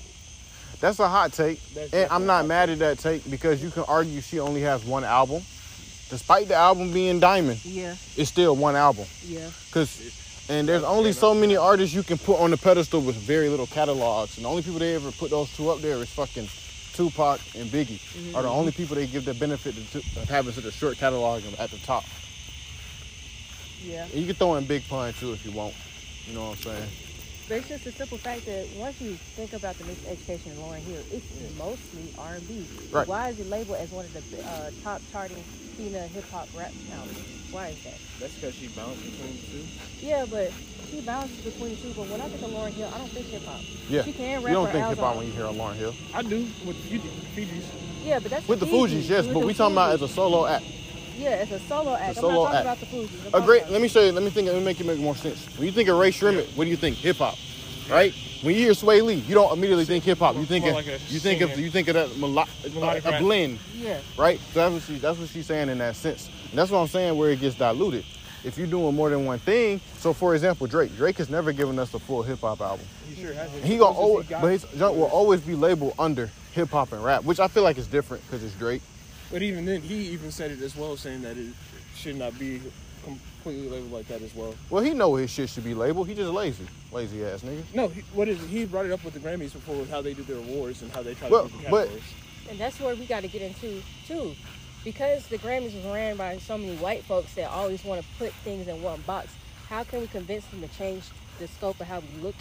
That's 0.80 1.00
a 1.00 1.08
hot 1.08 1.34
take, 1.34 1.60
That's 1.74 1.94
and 1.94 2.10
I'm 2.12 2.26
not 2.26 2.38
hot 2.42 2.46
mad 2.48 2.70
at 2.70 2.80
that 2.80 3.00
take 3.00 3.30
because 3.30 3.62
you 3.62 3.70
can 3.72 3.84
argue 3.88 4.22
she 4.22 4.40
only 4.40 4.62
has 4.62 4.84
one 4.84 5.04
album. 5.04 5.44
Despite 6.10 6.48
the 6.48 6.56
album 6.56 6.92
being 6.92 7.20
Diamond, 7.20 7.64
Yeah, 7.66 7.96
it's 8.18 8.30
still 8.30 8.56
one 8.56 8.76
album. 8.76 9.06
yeah. 9.28 9.50
Cause, 9.72 10.00
and 10.50 10.68
there's 10.68 10.84
only 10.84 11.12
so 11.12 11.36
many 11.36 11.56
artists 11.56 11.94
you 11.94 12.02
can 12.02 12.18
put 12.18 12.40
on 12.40 12.50
the 12.52 12.58
pedestal 12.58 13.02
with 13.02 13.16
very 13.16 13.50
little 13.50 13.68
catalogs, 13.68 14.38
and 14.38 14.46
the 14.46 14.50
only 14.50 14.64
people 14.64 14.80
they 14.80 14.96
ever 14.96 15.12
put 15.12 15.30
those 15.30 15.50
two 15.56 15.70
up 15.70 15.82
there 15.82 15.98
is 15.98 16.10
fucking 16.10 16.48
Tupac 16.94 17.40
and 17.56 17.70
Biggie, 17.70 18.00
are 18.36 18.42
the 18.44 18.50
only 18.50 18.72
people 18.72 18.96
they 18.96 19.06
give 19.08 19.26
the 19.26 19.34
benefit 19.36 19.76
of 19.78 20.30
having 20.30 20.52
such 20.54 20.66
a 20.66 20.72
short 20.72 20.98
catalog 20.98 21.44
at 21.60 21.70
the 21.70 21.78
top. 21.80 22.04
Yeah. 23.84 24.04
And 24.04 24.14
you 24.14 24.26
can 24.26 24.36
throw 24.36 24.56
in 24.56 24.66
Big 24.66 24.88
Pun 24.88 25.14
too 25.14 25.34
if 25.34 25.46
you 25.46 25.52
want. 25.52 25.74
You 26.26 26.36
know 26.36 26.50
what 26.50 26.58
I'm 26.58 26.64
saying? 26.64 26.90
But 27.50 27.58
it's 27.58 27.68
just 27.68 27.84
the 27.84 27.92
simple 27.92 28.20
fact 28.20 28.46
that 28.46 28.68
once 28.78 29.02
you 29.02 29.16
think 29.34 29.54
about 29.54 29.76
the 29.80 29.86
mixed 29.86 30.06
education 30.08 30.52
of 30.52 30.60
Lauryn 30.60 30.86
Hill, 30.86 31.02
it's 31.12 31.58
mostly 31.58 32.14
R&B. 32.16 32.68
Right. 32.92 33.08
Why 33.08 33.30
is 33.30 33.40
it 33.40 33.48
labeled 33.50 33.80
as 33.80 33.90
one 33.90 34.06
of 34.06 34.14
the 34.14 34.46
uh, 34.46 34.70
top 34.84 35.02
charting 35.12 35.42
female 35.76 36.08
hip 36.10 36.30
hop 36.30 36.48
rap 36.56 36.72
albums? 36.94 37.18
Why 37.50 37.70
is 37.70 37.84
that? 37.86 37.98
That's 38.20 38.36
because 38.36 38.54
she 38.54 38.68
bounced 38.68 39.02
between 39.04 39.34
the 39.34 39.42
two. 39.42 39.66
Yeah, 39.98 40.26
but 40.30 40.52
she 40.92 41.02
bounces 41.02 41.42
between 41.42 41.72
the 41.72 41.76
two. 41.78 41.94
But 41.98 42.08
when 42.10 42.22
I 42.22 42.30
think 42.30 42.44
of 42.44 42.52
Lauryn 42.52 42.70
Hill, 42.70 42.92
I 42.94 42.98
don't 43.00 43.10
think 43.10 43.26
hip 43.26 43.44
hop. 43.46 43.62
Yeah. 43.90 44.04
She 44.04 44.14
can 44.14 44.42
You 44.42 44.46
rap 44.46 44.54
don't 44.54 44.72
think 44.72 44.86
hip 44.86 45.00
hop 45.00 45.18
when 45.18 45.26
you 45.26 45.32
hear 45.32 45.46
a 45.46 45.50
Lauryn 45.52 45.76
Hill. 45.76 45.96
I 46.14 46.22
do 46.22 46.46
with 46.68 46.78
the 46.88 47.00
Fugees. 47.34 47.64
Yeah, 48.04 48.20
but 48.20 48.30
that's 48.30 48.48
With 48.48 48.60
the 48.60 48.68
Fugees. 48.68 48.90
Fugees, 48.90 49.10
yes, 49.10 49.26
With 49.26 49.34
but 49.34 49.46
we 49.46 49.56
talking 49.56 49.74
about 49.74 49.94
as 49.94 50.04
a 50.04 50.08
solo 50.08 50.46
act. 50.46 50.66
Yeah, 51.20 51.30
it's 51.36 51.52
a 51.52 51.60
solo 51.60 51.94
act. 51.96 52.04
a 52.04 52.08
I'm 52.08 52.14
solo 52.16 52.34
not 52.34 52.52
talking 52.54 52.56
act. 52.56 52.66
about 52.66 52.80
the 52.80 52.86
Fugees. 52.86 53.34
I'm 53.34 53.44
A 53.44 53.46
great. 53.46 53.70
Let 53.70 53.82
me 53.82 53.88
say. 53.88 54.12
Let 54.12 54.24
me 54.24 54.30
think. 54.30 54.48
Let 54.48 54.56
me 54.58 54.64
make 54.64 54.80
it 54.80 54.86
make 54.86 55.00
more 55.00 55.16
sense. 55.16 55.46
When 55.58 55.66
you 55.68 55.72
think 55.74 55.90
of 55.90 55.98
Rae 55.98 56.12
Sremmurd, 56.12 56.56
what 56.56 56.64
do 56.64 56.70
you 56.70 56.78
think? 56.78 56.96
Hip 56.98 57.18
hop, 57.18 57.36
right? 57.90 58.14
When 58.42 58.56
you 58.56 58.62
hear 58.62 58.72
Swae 58.72 59.04
Lee, 59.04 59.16
you 59.16 59.36
don't 59.36 59.52
immediately 59.52 59.84
think 59.84 60.06
hip 60.06 60.20
hop. 60.20 60.36
You 60.38 60.46
think 60.46 60.66
of, 60.66 60.74
like 60.74 60.86
you 61.10 61.20
think 61.20 61.42
of 61.42 61.60
you 61.60 61.70
think 61.70 61.90
of 61.90 61.96
that 61.96 62.18
melo- 62.18 62.44
uh, 62.44 62.46
Melodic 62.74 63.04
a, 63.06 63.10
a 63.10 63.12
uh, 63.16 63.20
blend, 63.20 63.60
Yeah. 63.76 64.00
right? 64.18 64.40
So 64.54 64.60
that's 64.62 64.74
what 64.74 64.84
she 64.84 64.98
that's 65.00 65.20
what 65.20 65.28
she's 65.30 65.46
saying 65.46 65.68
in 65.68 65.78
that 65.80 65.98
sense. 65.98 66.30
And 66.50 66.58
that's 66.58 66.72
what 66.72 66.80
I'm 66.80 66.88
saying 66.88 67.18
where 67.18 67.32
it 67.32 67.42
gets 67.42 67.56
diluted. 67.58 68.06
If 68.46 68.58
you're 68.58 68.68
doing 68.68 68.96
more 68.96 69.10
than 69.10 69.26
one 69.26 69.40
thing, 69.40 69.82
so 69.98 70.14
for 70.14 70.34
example, 70.34 70.66
Drake, 70.68 70.96
Drake 70.96 71.18
has 71.18 71.30
never 71.30 71.52
given 71.52 71.78
us 71.78 71.94
a 71.94 72.00
full 72.00 72.24
hip 72.24 72.40
hop 72.40 72.62
album. 72.62 72.86
He 73.14 73.22
sure 73.22 73.34
has. 73.34 73.52
He 73.62 73.78
gonna 73.78 73.98
always, 73.98 74.28
but 74.30 74.48
his 74.48 74.64
junk 74.78 74.96
will 74.96 75.04
always 75.08 75.42
be 75.42 75.56
labeled 75.56 75.96
under 76.00 76.30
hip 76.54 76.70
hop 76.70 76.94
and 76.94 77.04
rap, 77.04 77.26
which 77.26 77.42
I 77.42 77.50
feel 77.50 77.64
like 77.64 77.78
is 77.78 77.88
different 77.88 78.24
because 78.26 78.42
it's 78.42 78.56
Drake. 78.56 78.82
But 79.32 79.42
even 79.42 79.66
then, 79.66 79.82
he 79.82 79.96
even 80.10 80.32
said 80.32 80.52
it 80.52 80.62
as 80.62 80.76
well, 80.76 80.98
saying 80.98 81.22
that 81.22 81.38
it 81.38 81.54
should 81.96 82.16
not 82.18 82.38
be 82.40 82.62
completely 83.04 83.70
labeled 83.70 83.92
like 83.92 84.08
that 84.08 84.22
as 84.22 84.34
well. 84.36 84.56
Well, 84.70 84.84
he 84.84 84.94
know 84.94 85.16
his 85.16 85.30
shit 85.30 85.50
should 85.50 85.64
be 85.64 85.74
labeled. 85.74 86.08
He 86.08 86.16
just 86.16 86.32
lazy, 86.32 86.66
lazy 86.92 87.24
ass 87.24 87.42
nigga. 87.42 87.64
No, 87.74 87.88
he, 87.90 88.02
what 88.14 88.28
is 88.28 88.42
it? 88.42 88.48
He 88.48 88.66
brought 88.66 88.86
it 88.86 88.92
up 88.92 89.04
with 89.04 89.14
the 89.14 89.20
Grammys 89.20 89.54
before 89.54 89.76
with 89.76 89.90
how 89.90 90.02
they 90.02 90.14
do 90.14 90.24
their 90.24 90.38
awards 90.38 90.82
and 90.82 90.92
how 90.92 91.04
they 91.04 91.14
try 91.14 91.30
Well, 91.30 91.48
to 91.48 91.52
do 91.58 91.64
the 91.64 91.70
but- 91.70 91.90
And 92.50 92.60
that's 92.60 92.80
where 92.80 92.96
we 92.96 93.06
got 93.06 93.22
to 93.22 93.28
get 93.28 93.42
into 93.44 93.82
too, 94.08 94.34
because 94.84 95.28
the 95.28 95.38
Grammys 95.38 95.76
was 95.76 95.86
ran 95.86 96.18
by 96.18 96.38
so 96.40 96.58
many 96.58 96.76
white 96.78 97.04
folks 97.04 97.36
that 97.36 97.50
always 97.52 97.84
want 97.86 98.02
to 98.02 98.08
put 98.18 98.34
things 98.44 98.68
in 98.68 98.82
one 98.82 99.02
box. 99.02 99.30
How 99.68 99.84
can 99.84 100.02
we 100.02 100.08
convince 100.08 100.46
them 100.48 100.62
to 100.62 100.68
change 100.70 101.04
the 101.38 101.48
scope 101.48 101.80
of 101.80 101.86
how 101.88 102.00
we 102.00 102.22
look 102.22 102.36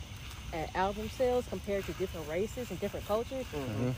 at 0.52 0.74
album 0.74 1.08
sales 1.11 1.44
compared 1.48 1.84
to 1.87 1.92
different 1.94 2.28
races 2.28 2.70
and 2.70 2.80
different 2.80 3.06
cultures, 3.06 3.44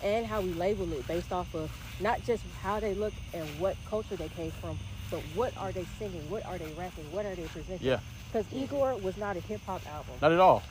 and 0.02 0.26
how 0.26 0.40
we 0.40 0.52
label 0.54 0.90
it 0.92 1.06
based 1.06 1.32
off 1.32 1.54
of 1.54 1.70
not 2.00 2.22
just 2.24 2.42
how 2.62 2.80
they 2.80 2.94
look 2.94 3.12
and 3.32 3.46
what 3.60 3.76
culture 3.88 4.16
they 4.16 4.28
came 4.30 4.50
from, 4.52 4.78
but 5.10 5.20
what 5.34 5.52
are 5.56 5.72
they 5.72 5.86
singing, 5.98 6.28
what 6.30 6.44
are 6.46 6.58
they 6.58 6.70
rapping, 6.78 7.04
what 7.12 7.24
are 7.26 7.34
they 7.34 7.44
presenting? 7.44 7.86
Yeah, 7.86 7.98
Because 8.32 8.46
Igor 8.52 8.96
was 8.96 9.16
not 9.16 9.36
a 9.36 9.40
hip 9.40 9.60
hop 9.66 9.82
album. 9.86 10.14
not 10.20 10.32
at 10.32 10.40
all. 10.40 10.62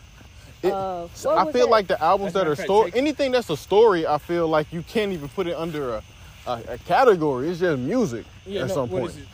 It- 0.62 0.74
Uh, 0.74 1.06
I 1.06 1.52
feel 1.52 1.68
that? 1.68 1.68
like 1.70 1.88
the 1.88 2.02
albums 2.04 2.34
That's 2.34 2.44
that 2.46 2.48
are 2.48 2.56
not 2.62 2.66
story, 2.66 2.92
anything 2.94 3.32
that's 3.32 3.50
a 3.50 3.56
story, 3.58 4.06
I 4.06 4.18
feel 4.18 4.48
like 4.48 4.72
you 4.74 4.82
can't 4.84 5.14
even 5.14 5.30
put 5.30 5.48
it 5.48 5.56
under 5.56 5.96
a, 5.96 6.04
a, 6.48 6.62
a 6.70 6.78
category. 6.80 7.48
It's 7.50 7.60
just 7.62 7.80
music 7.80 8.26
Yeah, 8.46 8.64
at 8.64 8.68
no, 8.68 8.74
some 8.74 8.90
point. 8.90 9.06
is 9.12 9.18
it? 9.18 9.28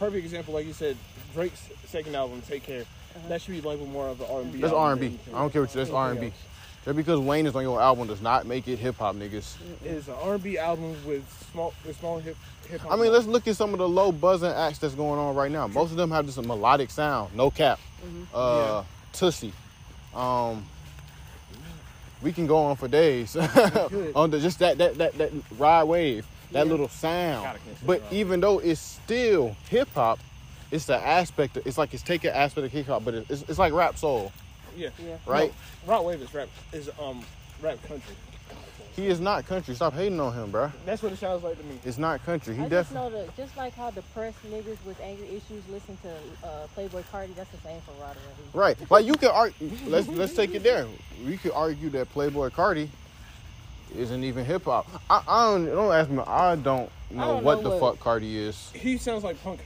Perfect 0.00 0.24
example, 0.24 0.54
like 0.54 0.66
you 0.66 0.72
said, 0.72 0.96
Drake's 1.34 1.68
second 1.86 2.16
album, 2.16 2.42
Take 2.48 2.64
Care. 2.64 2.84
That 3.28 3.40
should 3.42 3.52
be 3.52 3.60
labeled 3.60 3.90
more 3.90 4.08
of 4.08 4.20
an 4.20 4.26
R&B. 4.30 4.60
That's 4.60 4.72
album 4.72 4.78
R 4.82 4.92
and 4.92 5.00
B. 5.00 5.18
I 5.34 5.38
don't 5.38 5.52
care 5.52 5.62
what 5.62 5.74
you. 5.74 5.78
That's 5.80 5.90
R&B. 5.90 6.26
else. 6.26 6.34
Just 6.84 6.96
because 6.96 7.20
Wayne 7.20 7.46
is 7.46 7.54
on 7.54 7.62
your 7.62 7.80
album 7.80 8.08
does 8.08 8.20
not 8.20 8.44
make 8.46 8.66
it 8.66 8.76
hip 8.78 8.96
hop, 8.98 9.14
niggas. 9.14 9.54
It's 9.84 10.08
an 10.08 10.14
R&B 10.20 10.58
album 10.58 10.96
with 11.06 11.22
small, 11.52 11.72
with 11.86 11.96
small 11.98 12.18
hip 12.18 12.36
hip 12.68 12.80
hop. 12.80 12.92
I 12.92 12.96
mean, 12.96 13.12
let's 13.12 13.26
look 13.26 13.46
at 13.46 13.54
some 13.56 13.72
of 13.72 13.78
the 13.78 13.88
low 13.88 14.10
buzzing 14.10 14.50
acts 14.50 14.78
that's 14.78 14.94
going 14.94 15.18
on 15.20 15.34
right 15.36 15.50
now. 15.50 15.66
Most 15.68 15.92
of 15.92 15.96
them 15.96 16.10
have 16.10 16.26
this 16.26 16.36
melodic 16.38 16.90
sound, 16.90 17.34
no 17.36 17.50
cap. 17.50 17.78
Uh, 18.34 18.82
Toosii. 19.12 19.52
Um, 20.12 20.64
we 22.20 22.32
can 22.32 22.46
go 22.46 22.56
on 22.58 22.76
for 22.76 22.88
days 22.88 23.32
could. 23.32 24.12
on 24.16 24.30
the, 24.30 24.40
just 24.40 24.58
that 24.60 24.78
that 24.78 24.96
that 24.98 25.18
that 25.18 25.30
Rod 25.58 25.86
Wave, 25.88 26.26
that 26.52 26.66
Yeah. 26.66 26.70
little 26.70 26.88
sound. 26.88 27.44
God, 27.44 27.56
I 27.56 27.58
can't 27.58 27.78
say 27.78 27.86
But 27.86 28.02
even 28.10 28.40
though 28.40 28.58
it's 28.58 28.80
still 28.80 29.56
hip 29.70 29.88
hop, 29.94 30.18
it's 30.72 30.86
the 30.86 30.96
aspect. 30.96 31.56
Of, 31.56 31.66
it's 31.66 31.78
like 31.78 31.94
it's 31.94 32.02
taking 32.02 32.30
aspect 32.30 32.64
of 32.66 32.72
hip 32.72 32.86
hop, 32.86 33.04
but 33.04 33.14
it's, 33.14 33.42
it's 33.42 33.58
like 33.58 33.72
rap 33.72 33.96
soul, 33.96 34.32
Yeah. 34.76 34.88
Yeah. 34.98 35.18
right? 35.26 35.52
No, 35.86 35.92
Rod 35.92 36.04
Wave 36.06 36.22
is 36.22 36.34
rap 36.34 36.48
is 36.72 36.90
um 37.00 37.22
rap 37.60 37.80
country. 37.86 38.16
He 38.96 39.06
is 39.06 39.20
not 39.20 39.46
country. 39.46 39.74
Stop 39.74 39.94
hating 39.94 40.20
on 40.20 40.34
him, 40.34 40.50
bro. 40.50 40.70
That's 40.84 41.02
what 41.02 41.12
it 41.12 41.18
sounds 41.18 41.42
like 41.42 41.56
to 41.58 41.64
me. 41.64 41.78
It's 41.82 41.96
not 41.96 42.22
country. 42.26 42.54
He 42.54 42.60
I 42.60 42.68
just 42.68 42.92
definitely. 42.92 43.10
know 43.20 43.24
that 43.26 43.36
just 43.38 43.56
like 43.56 43.74
how 43.74 43.90
depressed 43.90 44.36
niggas 44.50 44.76
with 44.84 45.00
anger 45.00 45.24
issues 45.24 45.62
listen 45.70 45.96
to 46.02 46.46
uh, 46.46 46.66
Playboi 46.76 47.02
Carti, 47.10 47.34
that's 47.34 47.50
the 47.52 47.56
same 47.58 47.80
for 47.82 47.92
Roddy. 48.02 48.18
Right. 48.52 48.76
Like 48.90 49.06
you 49.06 49.14
can 49.14 49.28
argue. 49.30 49.70
let's 49.86 50.08
let's 50.08 50.34
take 50.34 50.54
it 50.54 50.62
there. 50.62 50.86
We 51.26 51.38
could 51.38 51.52
argue 51.52 51.88
that 51.90 52.12
Playboi 52.12 52.50
Carti 52.50 52.88
isn't 53.96 54.24
even 54.24 54.44
hip 54.44 54.64
hop. 54.64 54.86
I, 55.08 55.22
I 55.26 55.44
don't 55.52 55.66
don't 55.66 55.92
ask 55.94 56.10
me. 56.10 56.22
I 56.26 56.56
don't 56.56 56.90
know 57.10 57.26
don't 57.26 57.44
what 57.44 57.62
know 57.62 57.70
the 57.70 57.76
what- 57.76 57.98
fuck 57.98 58.04
Carti 58.20 58.34
is. 58.34 58.70
He 58.74 58.98
sounds 58.98 59.24
like 59.24 59.42
punk. 59.42 59.60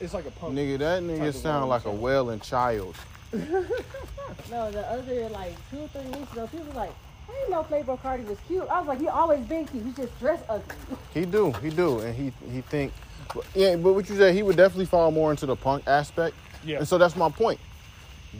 It's 0.00 0.14
like 0.14 0.26
a 0.26 0.30
punk. 0.30 0.54
Nigga, 0.54 0.78
that 0.78 1.02
nigga 1.02 1.28
of 1.28 1.36
sound 1.36 1.64
vibe, 1.64 1.68
like 1.68 1.82
a 1.82 1.84
so. 1.84 1.92
wailing 1.92 2.40
child. 2.40 2.96
No, 4.50 4.70
the 4.70 4.80
other 4.90 5.28
like 5.28 5.54
two 5.70 5.78
or 5.78 5.88
three 5.88 6.18
weeks 6.18 6.32
ago, 6.32 6.46
people 6.46 6.66
was 6.66 6.74
like, 6.74 6.90
I 7.28 7.32
didn't 7.32 7.50
know 7.50 7.62
Playboi 7.62 8.00
Carti 8.00 8.26
was 8.26 8.38
cute. 8.48 8.66
I 8.68 8.78
was 8.80 8.88
like, 8.88 9.00
he 9.00 9.08
always 9.08 9.40
been 9.46 9.66
cute. 9.66 9.84
He 9.84 9.92
just 9.92 10.18
dressed 10.18 10.44
ugly. 10.48 10.74
He 11.14 11.24
do, 11.24 11.52
he 11.52 11.70
do, 11.70 12.00
and 12.00 12.14
he 12.14 12.32
he 12.52 12.60
think. 12.62 12.92
Yeah, 13.54 13.76
but 13.76 13.92
what 13.92 14.08
you 14.08 14.16
said, 14.16 14.34
he 14.34 14.42
would 14.42 14.56
definitely 14.56 14.86
fall 14.86 15.10
more 15.10 15.30
into 15.30 15.46
the 15.46 15.54
punk 15.54 15.84
aspect. 15.86 16.34
Yeah. 16.64 16.78
And 16.78 16.88
so 16.88 16.98
that's 16.98 17.14
my 17.14 17.28
point. 17.28 17.60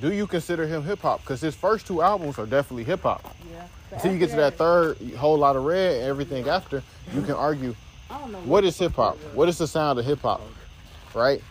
Do 0.00 0.12
you 0.12 0.26
consider 0.26 0.66
him 0.66 0.82
hip 0.84 1.00
hop? 1.00 1.20
Because 1.20 1.40
his 1.40 1.54
first 1.54 1.86
two 1.86 2.02
albums 2.02 2.38
are 2.38 2.46
definitely 2.46 2.84
hip 2.84 3.02
hop. 3.02 3.24
Yeah. 3.52 3.66
Until 3.92 4.12
you 4.12 4.18
get 4.18 4.30
to 4.30 4.36
that 4.36 4.56
third 4.56 4.98
Whole 5.16 5.38
Lotta 5.38 5.58
Red 5.58 5.96
and 5.96 6.04
everything 6.04 6.48
after, 6.48 6.82
you 7.14 7.22
can 7.22 7.34
argue 7.34 7.74
I 8.08 8.18
don't 8.18 8.32
know 8.32 8.38
what 8.40 8.64
is 8.64 8.78
hip 8.78 8.94
hop? 8.94 9.16
What 9.34 9.48
is 9.48 9.58
the 9.58 9.66
sound 9.66 9.98
of 9.98 10.04
hip 10.04 10.20
hop? 10.20 10.40
Right? 11.14 11.42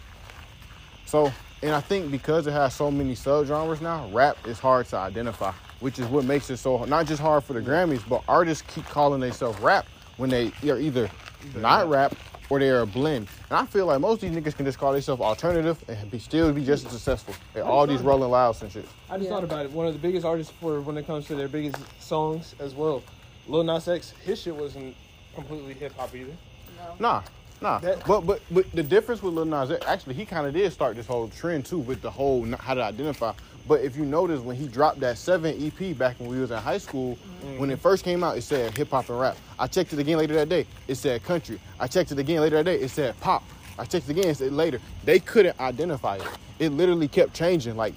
So, 1.10 1.34
and 1.64 1.74
I 1.74 1.82
think 1.82 2.12
because 2.12 2.46
it 2.46 2.52
has 2.52 2.76
so 2.76 2.92
many 2.92 3.16
subgenres 3.16 3.82
now, 3.82 4.08
rap 4.10 4.38
is 4.46 4.60
hard 4.60 4.86
to 4.90 4.98
identify, 4.98 5.52
which 5.80 5.98
is 5.98 6.06
what 6.06 6.24
makes 6.24 6.52
it 6.52 6.58
so 6.58 6.86
not 6.86 7.08
just 7.08 7.20
hard 7.20 7.44
for 7.44 7.54
the 7.54 7.62
Grammys, 7.62 8.08
but 8.08 8.22
artists 8.28 8.64
keep 8.68 8.86
calling 8.86 9.20
themselves 9.20 9.60
rap 9.60 9.88
when 10.18 10.30
they 10.30 10.52
are 10.70 10.78
either 10.78 11.10
not 11.56 11.90
rap 11.90 12.16
or 12.52 12.60
they're 12.60 12.82
a 12.82 12.86
blend. 12.86 13.28
And 13.50 13.58
I 13.58 13.66
feel 13.66 13.88
like 13.88 14.00
most 14.00 14.22
of 14.22 14.32
these 14.32 14.40
niggas 14.40 14.56
can 14.56 14.66
just 14.68 14.78
call 14.78 14.94
themselves 14.94 15.20
alternative 15.20 15.84
and 15.88 16.12
be 16.12 16.20
still 16.20 16.54
be 16.54 16.64
just 16.64 16.86
as 16.86 16.92
successful. 16.92 17.34
At 17.56 17.64
all 17.64 17.88
these 17.88 18.02
rolling 18.02 18.30
louds 18.30 18.62
and 18.62 18.72
shit. 18.72 18.86
I 19.10 19.18
just 19.18 19.30
Yeah. 19.30 19.36
thought 19.36 19.44
about 19.44 19.66
it. 19.66 19.72
One 19.72 19.88
of 19.88 19.94
the 19.94 20.00
biggest 20.00 20.28
artists 20.28 20.54
for 20.62 20.80
when 20.80 20.96
it 20.96 21.08
comes 21.08 21.26
to 21.26 21.36
their 21.36 21.48
biggest 21.48 21.78
songs 22.00 22.54
as 22.60 22.76
well. 22.76 23.02
Lil 23.48 23.64
Nas 23.64 23.88
X, 23.88 24.14
his 24.24 24.40
shit 24.40 24.56
wasn't 24.56 24.96
completely 25.34 25.74
hip 25.74 25.98
hop 25.98 26.14
either. 26.14 26.38
No. 26.78 26.96
Nah, 27.00 27.22
nah. 27.62 27.80
That- 27.80 28.06
but 28.06 28.22
but 28.26 28.42
but 28.52 28.72
the 28.72 28.84
difference 28.84 29.22
with 29.22 29.34
Lil 29.34 29.46
Nas 29.46 29.72
actually, 29.86 30.16
he 30.16 30.26
kind 30.26 30.48
of 30.48 30.54
did 30.54 30.72
start 30.72 30.96
this 30.96 31.08
whole 31.08 31.30
trend 31.30 31.66
too 31.66 31.80
with 31.80 32.02
the 32.02 32.12
whole 32.12 32.46
how 32.58 32.74
to 32.74 32.84
identify. 32.84 33.34
But 33.68 33.82
if 33.82 33.96
you 33.96 34.04
notice, 34.04 34.42
when 34.42 34.56
he 34.56 34.68
dropped 34.68 35.00
that 35.02 35.18
seven 35.18 35.56
EP 35.64 35.96
back 35.96 36.20
when 36.20 36.28
we 36.28 36.40
was 36.40 36.50
in 36.50 36.58
high 36.58 36.80
school, 36.80 37.18
mm-hmm. 37.18 37.60
when 37.60 37.70
it 37.70 37.80
first 37.80 38.04
came 38.04 38.24
out, 38.24 38.36
it 38.36 38.42
said 38.42 38.76
hip 38.76 38.90
hop 38.90 39.10
and 39.10 39.20
rap. 39.20 39.38
I 39.60 39.68
checked 39.68 39.94
it 39.94 40.00
again 40.00 40.18
later 40.18 40.34
that 40.34 40.50
day, 40.50 40.66
it 40.88 40.96
said 40.96 41.24
country. 41.24 41.60
I 41.80 41.86
checked 41.86 42.12
it 42.12 42.18
again 42.18 42.42
later 42.42 42.56
that 42.58 42.66
day, 42.66 42.80
it 42.80 42.90
said 42.90 43.20
pop. 43.20 43.44
I 43.78 43.86
checked 43.86 44.10
it 44.10 44.12
again, 44.12 44.30
it 44.30 44.38
said 44.38 44.54
later. 44.54 44.82
They 45.06 45.20
couldn't 45.20 45.60
identify 45.60 46.16
it. 46.16 46.28
It 46.58 46.70
literally 46.70 47.08
kept 47.08 47.34
changing 47.34 47.76
like 47.78 47.94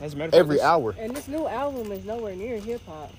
As 0.00 0.14
a 0.14 0.16
matter 0.16 0.28
of 0.28 0.32
fact, 0.32 0.38
every 0.38 0.60
hour. 0.60 0.94
And 0.96 1.14
this 1.14 1.26
new 1.26 1.46
album 1.48 1.90
is 1.90 2.04
nowhere 2.04 2.36
near 2.36 2.58
hip 2.58 2.82
hop. 2.86 3.12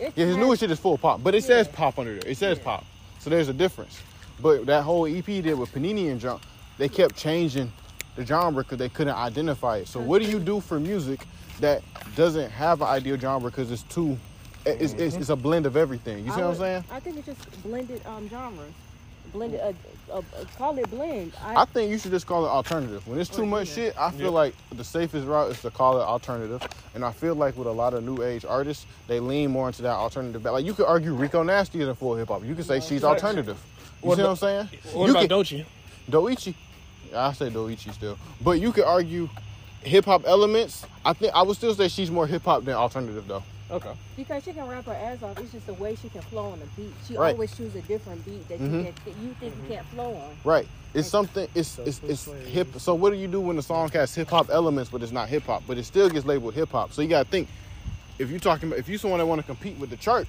Yeah, 0.00 0.10
his 0.26 0.36
newest 0.36 0.60
shit 0.60 0.70
is 0.70 0.80
full 0.80 0.98
pop, 0.98 1.22
but 1.22 1.34
it 1.34 1.44
says 1.44 1.68
pop 1.68 1.98
under 1.98 2.14
there. 2.18 2.28
It 2.28 2.36
says 2.38 2.58
Yeah. 2.58 2.64
pop, 2.64 2.84
so 3.20 3.30
there's 3.30 3.48
a 3.48 3.52
difference. 3.52 4.00
But 4.42 4.66
that 4.66 4.82
whole 4.82 5.06
EP 5.06 5.24
did 5.24 5.54
with 5.54 5.72
Panini 5.72 6.10
and 6.10 6.20
Jump, 6.20 6.42
they 6.76 6.88
kept 6.88 7.16
changing 7.16 7.72
the 8.16 8.26
genre 8.26 8.62
because 8.64 8.78
they 8.78 8.88
couldn't 8.88 9.14
identify 9.14 9.78
it. 9.78 9.88
So 9.88 10.00
what 10.00 10.20
do 10.20 10.28
you 10.28 10.40
do 10.40 10.60
for 10.60 10.80
music 10.80 11.20
that 11.60 11.82
doesn't 12.16 12.50
have 12.50 12.82
an 12.82 12.88
ideal 12.88 13.16
genre 13.16 13.50
because 13.50 13.70
it's 13.70 13.84
too, 13.84 14.18
it's, 14.66 14.94
it's, 14.94 15.14
it's 15.16 15.28
a 15.28 15.36
blend 15.36 15.64
of 15.66 15.76
everything. 15.76 16.24
You 16.24 16.32
see 16.32 16.32
I 16.32 16.36
what 16.36 16.42
I'm 16.42 16.48
would- 16.48 16.58
saying? 16.58 16.84
I 16.90 17.00
think 17.00 17.16
it's 17.18 17.26
just 17.26 17.62
blended 17.62 18.04
um 18.04 18.28
genres. 18.28 18.72
Blended, 19.32 19.60
uh, 19.60 19.72
uh, 20.12 20.18
uh, 20.18 20.22
call 20.58 20.76
it 20.76 20.90
blend. 20.90 21.32
I 21.42 21.64
think 21.64 21.90
you 21.90 21.96
should 21.98 22.10
just 22.10 22.26
call 22.26 22.44
it 22.44 22.48
alternative. 22.48 23.06
When 23.06 23.18
it's 23.18 23.30
too 23.30 23.46
much 23.46 23.68
yeah. 23.68 23.74
shit, 23.74 23.94
I 23.98 24.10
feel 24.10 24.24
Yeah. 24.26 24.28
like 24.30 24.54
the 24.72 24.84
safest 24.84 25.26
route 25.26 25.52
is 25.52 25.62
to 25.62 25.70
call 25.70 25.98
it 25.98 26.04
alternative. 26.04 26.60
And 26.94 27.02
I 27.02 27.12
feel 27.12 27.34
like 27.34 27.56
with 27.56 27.66
a 27.68 27.72
lot 27.72 27.94
of 27.94 28.04
new 28.04 28.22
age 28.22 28.44
artists, 28.44 28.84
they 29.06 29.20
lean 29.20 29.50
more 29.50 29.68
into 29.68 29.80
that 29.82 29.94
alternative. 29.94 30.44
Like 30.44 30.66
you 30.66 30.74
could 30.74 30.86
argue 30.86 31.14
Rico 31.14 31.42
Nasty 31.42 31.80
is 31.80 31.88
a 31.88 31.94
full 31.94 32.14
hip 32.16 32.28
hop. 32.28 32.44
You 32.44 32.54
could 32.54 32.66
say 32.66 32.80
she's 32.80 33.04
alternative. 33.04 33.56
You 34.02 34.08
What 34.08 34.16
see 34.16 34.22
what 34.22 34.30
I'm 34.30 34.36
saying? 34.36 34.68
What 34.92 35.04
you 35.06 35.10
about 35.12 35.20
could, 35.22 35.30
Doechii? 35.30 35.64
Doechii. 36.10 36.54
I 37.14 37.32
say 37.34 37.50
Doechii 37.50 37.92
still, 37.92 38.18
but 38.40 38.52
you 38.52 38.72
could 38.72 38.84
argue 38.84 39.28
hip 39.82 40.04
hop 40.06 40.24
elements. 40.26 40.84
I 41.04 41.12
think 41.12 41.34
I 41.34 41.42
would 41.42 41.56
still 41.56 41.74
say 41.74 41.88
she's 41.88 42.10
more 42.10 42.26
hip 42.26 42.42
hop 42.44 42.64
than 42.64 42.74
alternative 42.74 43.26
though. 43.28 43.42
Okay. 43.70 43.92
because 44.18 44.44
she 44.44 44.52
can 44.52 44.68
rap 44.68 44.84
her 44.84 44.92
ass 44.92 45.22
off. 45.22 45.38
It's 45.38 45.50
just 45.52 45.66
the 45.66 45.72
way 45.74 45.94
she 45.94 46.10
can 46.10 46.20
flow 46.20 46.50
on 46.52 46.58
the 46.60 46.66
beat. 46.76 46.92
She 47.08 47.16
Right. 47.16 47.32
always 47.32 47.56
chooses 47.56 47.76
a 47.76 47.80
different 47.88 48.22
beat 48.26 48.46
that 48.50 48.60
Mhm. 48.60 48.84
you, 48.86 48.92
can, 49.04 49.24
you 49.26 49.34
think 49.40 49.54
you 49.62 49.74
can't 49.76 49.86
flow 49.86 50.12
on. 50.14 50.36
Right. 50.44 50.68
It's 50.92 51.08
something. 51.08 51.48
It's 51.54 51.78
it's, 51.78 52.00
it's 52.02 52.26
hip. 52.48 52.68
So 52.78 52.94
what 52.94 53.10
do 53.10 53.16
you 53.16 53.28
do 53.28 53.40
when 53.40 53.56
the 53.56 53.62
song 53.62 53.88
has 53.90 54.14
hip 54.14 54.28
hop 54.28 54.50
elements, 54.50 54.90
but 54.90 55.02
it's 55.02 55.12
not 55.12 55.28
hip 55.30 55.44
hop, 55.44 55.62
but 55.66 55.78
it 55.78 55.84
still 55.84 56.10
gets 56.10 56.26
labeled 56.26 56.52
hip 56.52 56.70
hop? 56.70 56.92
So 56.92 57.00
you 57.02 57.08
gotta 57.08 57.28
think. 57.28 57.48
if 58.18 58.28
you're 58.30 58.38
talking 58.40 58.68
about 58.68 58.78
if 58.78 58.88
you're 58.90 58.98
someone 58.98 59.18
that 59.20 59.26
want 59.26 59.40
to 59.40 59.46
compete 59.46 59.78
with 59.78 59.88
the 59.88 59.96
chart, 59.96 60.28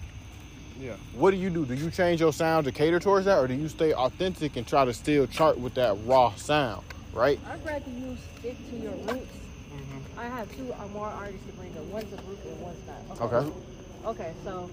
Yeah. 0.84 0.96
what 1.16 1.32
do 1.32 1.38
you 1.38 1.50
do? 1.50 1.66
Do 1.66 1.76
you 1.76 1.90
change 1.90 2.20
your 2.20 2.34
sound 2.34 2.66
to 2.66 2.72
cater 2.74 3.00
towards 3.00 3.26
that, 3.26 3.38
or 3.38 3.48
do 3.48 3.54
you 3.54 3.70
stay 3.70 3.94
authentic 3.94 4.58
and 4.58 4.68
try 4.68 4.84
to 4.84 4.94
still 4.94 5.26
chart 5.28 5.58
with 5.58 5.76
that 5.76 5.96
raw 6.04 6.36
sound? 6.36 6.84
Right? 7.14 7.40
I'd 7.48 7.66
rather 7.66 7.90
you 7.90 8.18
stick 8.38 8.58
to 8.70 8.76
your 8.76 8.92
roots. 8.92 9.08
Mm-hmm. 9.08 10.20
I 10.20 10.24
have 10.26 10.54
two 10.58 10.74
or 10.74 10.88
more 10.90 11.08
artists 11.08 11.46
to 11.48 11.54
bring 11.54 11.72
up. 11.78 11.86
One's 11.86 12.12
a 12.12 12.18
group 12.18 12.40
and 12.44 12.60
one's 12.60 12.86
not. 12.86 13.22
Okay. 13.22 13.52
Okay, 14.06 14.34
so 14.44 14.70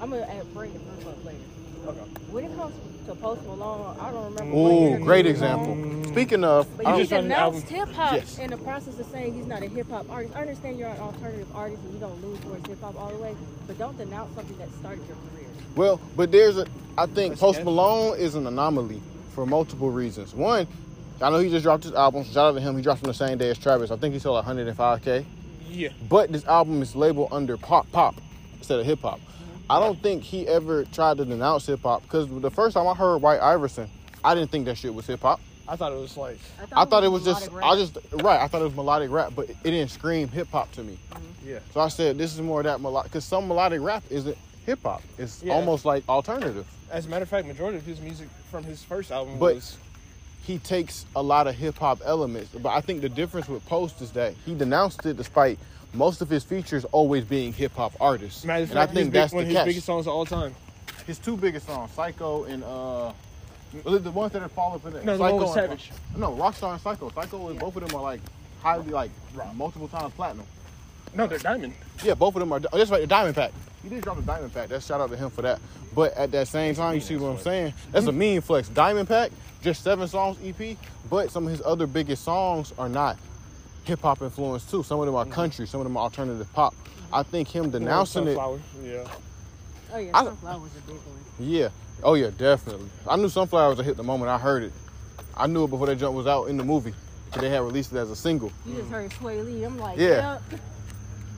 I'm 0.00 0.10
gonna 0.10 0.22
add, 0.22 0.52
bring 0.52 0.72
the 0.72 0.80
group 0.80 1.06
up 1.06 1.24
later. 1.24 1.38
Okay. 1.86 1.98
When 2.30 2.44
it 2.44 2.56
comes 2.56 2.74
to 3.06 3.14
Post 3.14 3.42
Malone, 3.46 3.96
I 4.00 4.10
don't 4.10 4.34
remember. 4.34 4.56
Ooh, 4.56 4.68
interview 4.88 5.04
great 5.04 5.24
he 5.26 5.32
was 5.32 5.40
example. 5.42 6.04
Speaking 6.12 6.44
of, 6.44 6.66
But 6.76 6.86
I 6.86 6.92
he 6.94 6.98
just 7.02 7.10
don't- 7.10 7.26
dropped 7.28 7.54
an 7.56 7.60
denounced 7.60 7.72
album. 7.72 7.86
hip 7.88 7.96
hop 7.96 8.14
Yes. 8.14 8.38
in 8.38 8.50
the 8.50 8.56
process 8.58 8.98
of 8.98 9.06
saying 9.12 9.34
he's 9.34 9.46
not 9.46 9.62
a 9.62 9.66
hip 9.68 9.90
hop 9.90 10.06
artist. 10.10 10.34
I 10.36 10.40
understand 10.42 10.78
you're 10.78 10.88
an 10.88 11.00
alternative 11.00 11.48
artist 11.54 11.82
and 11.84 11.94
you 11.94 12.00
don't 12.00 12.22
lean 12.22 12.38
towards 12.42 12.66
hip 12.68 12.80
hop 12.80 12.98
all 12.98 13.08
the 13.10 13.18
way, 13.22 13.34
but 13.66 13.78
don't 13.78 13.98
denounce 13.98 14.34
something 14.34 14.56
that 14.58 14.68
started 14.78 15.04
your 15.08 15.16
career. 15.16 15.48
well, 15.76 16.00
but 16.16 16.30
there's 16.32 16.56
a. 16.58 16.66
I 16.96 17.06
think 17.06 17.32
That's 17.32 17.40
Post 17.40 17.64
Malone 17.64 18.16
is 18.18 18.36
an 18.36 18.46
anomaly 18.46 19.02
for 19.34 19.44
multiple 19.44 19.90
reasons. 19.90 20.32
One, 20.34 20.66
I 21.20 21.30
know 21.30 21.38
he 21.40 21.50
just 21.50 21.64
dropped 21.64 21.82
his 21.84 21.92
album. 21.94 22.22
Shout 22.24 22.36
out 22.36 22.52
to 22.54 22.60
him. 22.60 22.76
He 22.76 22.82
dropped 22.82 23.02
on 23.02 23.08
the 23.08 23.14
same 23.14 23.36
day 23.38 23.50
as 23.50 23.58
Travis. 23.58 23.90
I 23.90 23.96
think 23.96 24.14
he 24.14 24.20
sold 24.20 24.42
105k. 24.44 25.24
Yeah. 25.68 25.88
But 26.08 26.30
this 26.30 26.44
album 26.46 26.80
is 26.82 26.94
labeled 26.94 27.28
under 27.32 27.56
pop 27.56 27.90
pop 27.90 28.14
instead 28.58 28.78
of 28.78 28.86
hip 28.86 29.00
hop. 29.02 29.18
I 29.70 29.80
don't 29.80 30.00
think 30.02 30.22
he 30.22 30.46
ever 30.46 30.84
tried 30.84 31.16
to 31.18 31.24
denounce 31.24 31.66
hip 31.66 31.82
hop 31.82 32.02
because 32.02 32.28
the 32.28 32.50
first 32.50 32.74
time 32.74 32.86
I 32.86 32.94
heard 32.94 33.18
White 33.18 33.40
Iverson, 33.40 33.88
I 34.22 34.34
didn't 34.34 34.50
think 34.50 34.66
that 34.66 34.76
shit 34.76 34.94
was 34.94 35.06
hip 35.06 35.22
hop. 35.22 35.40
I 35.66 35.76
thought 35.76 35.92
it 35.92 35.98
was 35.98 36.16
like. 36.18 36.38
I 36.72 36.84
thought 36.84 37.04
it 37.04 37.08
was 37.08 37.24
just, 37.24 37.50
melodic 37.50 37.64
I 37.64 37.76
just, 38.02 38.22
right. 38.22 38.40
I 38.40 38.48
thought 38.48 38.60
it 38.60 38.64
was 38.64 38.74
melodic 38.74 39.10
rap, 39.10 39.32
but 39.34 39.48
it 39.48 39.62
didn't 39.62 39.90
scream 39.90 40.28
hip 40.28 40.48
hop 40.50 40.70
to 40.72 40.82
me. 40.82 40.98
Mm-hmm. 41.10 41.48
Yeah. 41.48 41.58
So 41.72 41.80
I 41.80 41.88
said, 41.88 42.18
this 42.18 42.34
is 42.34 42.42
more 42.42 42.60
of 42.60 42.64
that 42.64 42.82
melodic, 42.82 43.10
because 43.10 43.24
some 43.24 43.48
melodic 43.48 43.80
rap 43.80 44.02
isn't 44.10 44.36
hip 44.66 44.82
hop. 44.82 45.02
It's 45.16 45.42
Yeah. 45.42 45.54
almost 45.54 45.86
like 45.86 46.06
alternative. 46.06 46.66
As 46.90 47.06
a 47.06 47.08
matter 47.08 47.22
of 47.22 47.30
fact, 47.30 47.46
majority 47.46 47.78
of 47.78 47.86
his 47.86 48.00
music 48.00 48.28
from 48.50 48.64
his 48.64 48.82
first 48.82 49.10
album 49.10 49.38
But- 49.38 49.54
was. 49.54 49.78
He 50.42 50.58
takes 50.58 51.06
a 51.16 51.22
lot 51.22 51.46
of 51.46 51.54
hip 51.54 51.78
hop 51.78 52.02
elements, 52.04 52.50
but 52.52 52.68
I 52.68 52.82
think 52.82 53.00
the 53.00 53.08
difference 53.08 53.48
with 53.48 53.64
Post 53.64 54.02
is 54.02 54.10
that 54.10 54.34
he 54.44 54.54
denounced 54.54 55.06
it 55.06 55.16
despite 55.16 55.58
most 55.94 56.20
of 56.20 56.28
his 56.28 56.44
features 56.44 56.84
always 56.86 57.24
being 57.24 57.52
hip 57.52 57.72
hop 57.74 57.92
artists. 58.00 58.44
Matter 58.44 58.64
of 58.64 58.70
and 58.70 58.78
I 58.78 58.82
fact, 58.82 58.92
his 58.92 58.96
think 59.02 59.12
big- 59.12 59.20
that's 59.20 59.32
one 59.32 59.42
of 59.44 59.48
his 59.48 59.56
catch. 59.56 59.66
biggest 59.66 59.86
songs 59.86 60.06
of 60.06 60.12
all 60.14 60.26
time. 60.26 60.54
His 61.06 61.18
two 61.18 61.36
biggest 61.36 61.66
songs, 61.66 61.90
Psycho 61.92 62.44
and 62.44 62.64
uh, 62.64 63.12
the 63.84 63.98
the 63.98 64.10
ones 64.10 64.32
that 64.32 64.42
have 64.42 64.52
fall 64.52 64.74
up 64.74 64.84
in 64.86 64.96
it. 64.96 65.04
No, 65.04 65.16
the 65.16 65.24
Psycho 65.24 65.36
one 65.36 65.40
with 65.48 65.56
and- 65.56 65.80
Savage. 65.80 65.90
No, 66.16 66.32
Rockstar 66.32 66.72
and 66.72 66.80
Psycho. 66.80 67.10
Psycho 67.10 67.48
and 67.48 67.58
both 67.58 67.76
of 67.76 67.86
them 67.86 67.94
are 67.98 68.02
like 68.02 68.20
highly 68.62 68.90
like 68.90 69.10
multiple 69.54 69.88
times 69.88 70.12
platinum. 70.14 70.46
No, 71.14 71.26
they're 71.26 71.38
diamond. 71.38 71.74
Yeah, 72.02 72.14
both 72.14 72.34
of 72.34 72.40
them 72.40 72.52
are. 72.52 72.60
Oh, 72.72 72.78
that's 72.78 72.90
right, 72.90 73.00
the 73.00 73.06
Diamond 73.06 73.36
Pack. 73.36 73.52
He 73.82 73.88
did 73.88 74.02
drop 74.02 74.16
the 74.16 74.22
Diamond 74.22 74.52
Pack. 74.52 74.68
That's 74.68 74.86
shout 74.86 75.00
out 75.00 75.10
to 75.10 75.16
him 75.16 75.30
for 75.30 75.42
that. 75.42 75.60
But 75.94 76.12
at 76.14 76.32
that 76.32 76.48
same 76.48 76.74
time, 76.74 76.94
you 76.96 77.00
see 77.00 77.16
what 77.16 77.28
I'm 77.28 77.38
saying? 77.38 77.72
That's 77.92 78.06
a 78.06 78.12
mean 78.12 78.40
flex. 78.40 78.68
Diamond 78.68 79.06
Pack, 79.06 79.30
just 79.62 79.84
seven 79.84 80.08
songs 80.08 80.38
EP, 80.44 80.76
but 81.08 81.30
some 81.30 81.44
of 81.46 81.52
his 81.52 81.62
other 81.64 81.86
biggest 81.86 82.24
songs 82.24 82.72
are 82.78 82.88
not 82.88 83.16
hip 83.84 84.00
hop 84.00 84.22
influenced 84.22 84.70
too. 84.70 84.82
Some 84.82 85.00
of 85.00 85.06
them 85.06 85.14
are 85.14 85.24
country, 85.26 85.66
some 85.66 85.80
of 85.80 85.84
them 85.84 85.96
are 85.96 86.04
alternative 86.04 86.50
pop. 86.52 86.74
I 87.12 87.22
think 87.22 87.48
him 87.48 87.70
denouncing 87.70 88.26
it. 88.28 88.36
Yeah. 88.82 89.04
Oh 89.92 89.98
yeah, 89.98 90.10
I- 90.14 90.24
Sunflower 90.24 90.60
was 90.60 90.70
a 90.76 90.80
big 90.86 90.96
one. 90.96 91.24
Yeah. 91.38 91.68
Oh 92.02 92.14
yeah, 92.14 92.30
definitely. 92.36 92.88
I 93.08 93.16
knew 93.16 93.28
Sunflowers 93.28 93.76
would 93.76 93.86
hit 93.86 93.96
the 93.96 94.02
moment 94.02 94.30
I 94.30 94.38
heard 94.38 94.64
it. 94.64 94.72
I 95.36 95.46
knew 95.46 95.64
it 95.64 95.70
before 95.70 95.86
that 95.86 95.96
jump 95.96 96.16
was 96.16 96.26
out 96.26 96.44
in 96.46 96.56
the 96.56 96.64
movie. 96.64 96.92
'cause 97.30 97.40
They 97.40 97.50
had 97.50 97.62
released 97.62 97.92
it 97.92 97.98
as 97.98 98.10
a 98.10 98.16
single. 98.16 98.52
You 98.66 98.76
just 98.76 98.90
heard 98.90 99.10
Swae 99.12 99.44
Lee. 99.44 99.64
I'm 99.64 99.78
like, 99.78 99.98
Yeah. 99.98 100.38
yeah, 100.50 100.58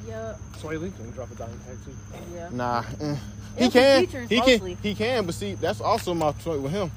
yeah, 0.06 0.34
Swae 0.58 0.80
Lee 0.80 0.90
can 0.90 1.10
drop 1.10 1.30
a 1.30 1.34
diamond 1.34 1.60
pack 1.64 1.74
too. 1.84 1.94
yeah. 2.34 2.48
Nah, 2.52 2.84
eh. 3.00 3.16
He 3.58 3.70
can, 3.70 4.06
features 4.06 4.28
he 4.28 4.36
mostly. 4.36 4.74
can, 4.74 4.82
he 4.82 4.94
can. 4.94 5.24
But 5.26 5.34
see, 5.34 5.54
that's 5.54 5.80
also 5.80 6.12
my 6.14 6.32
point 6.32 6.60
with 6.60 6.72
him. 6.72 6.90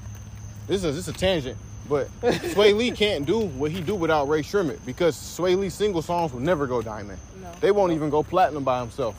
This 0.67 0.83
is 0.83 0.95
this 0.95 1.07
is 1.07 1.15
a 1.15 1.17
tangent, 1.17 1.57
but 1.89 2.07
Swae 2.21 2.75
Lee 2.75 2.91
can't 2.91 3.25
do 3.25 3.39
what 3.39 3.71
he 3.71 3.81
do 3.81 3.95
without 3.95 4.29
Rae 4.29 4.41
Sremmurd 4.43 4.79
because 4.85 5.15
Swae 5.17 5.57
Lee 5.57 5.69
single 5.69 6.01
songs 6.01 6.31
will 6.31 6.39
never 6.39 6.67
go 6.67 6.81
diamond. 6.81 7.19
No. 7.41 7.51
They 7.59 7.71
won't 7.71 7.91
even 7.93 8.09
go 8.09 8.21
platinum 8.23 8.63
by 8.63 8.79
himself. 8.79 9.15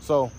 So 0.00 0.30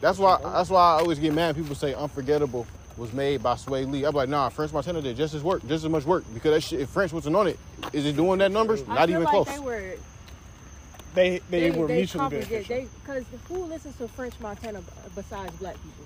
that's 0.00 0.18
why 0.18 0.38
that's 0.42 0.70
why 0.70 0.80
I 0.80 1.00
always 1.00 1.18
get 1.18 1.32
mad. 1.32 1.54
when 1.56 1.64
People 1.64 1.74
say 1.76 1.94
Unforgettable 1.94 2.66
was 2.96 3.12
made 3.14 3.42
by 3.42 3.54
Swae 3.54 3.90
Lee. 3.90 4.04
I'm 4.04 4.14
like, 4.14 4.28
nah, 4.28 4.50
French 4.50 4.72
Montana 4.72 5.00
did 5.00 5.16
just 5.16 5.32
as 5.34 5.42
work, 5.42 5.62
just 5.66 5.84
as 5.84 5.90
much 5.90 6.04
work 6.04 6.24
because 6.34 6.52
that 6.52 6.60
shit. 6.62 6.80
If 6.80 6.90
French 6.90 7.12
wasn't 7.12 7.34
on 7.36 7.48
it, 7.48 7.58
is 7.94 8.04
it 8.04 8.14
doing 8.16 8.38
that 8.40 8.52
numbers? 8.52 8.82
I 8.88 8.94
Not 8.94 8.98
feel 9.08 9.10
even 9.10 9.22
like 9.24 9.32
close. 9.32 9.46
They 9.48 9.58
were 9.60 9.92
They 11.14 11.40
they, 11.50 11.70
were 11.70 11.88
mutually 11.88 12.20
complicate- 12.20 12.48
beneficial. 12.50 12.76
They 12.76 12.88
because 13.00 13.24
who 13.48 13.64
listens 13.64 13.96
to 13.96 14.08
French 14.08 14.34
Montana 14.40 14.82
besides 15.14 15.56
black 15.56 15.74
people? 15.74 16.04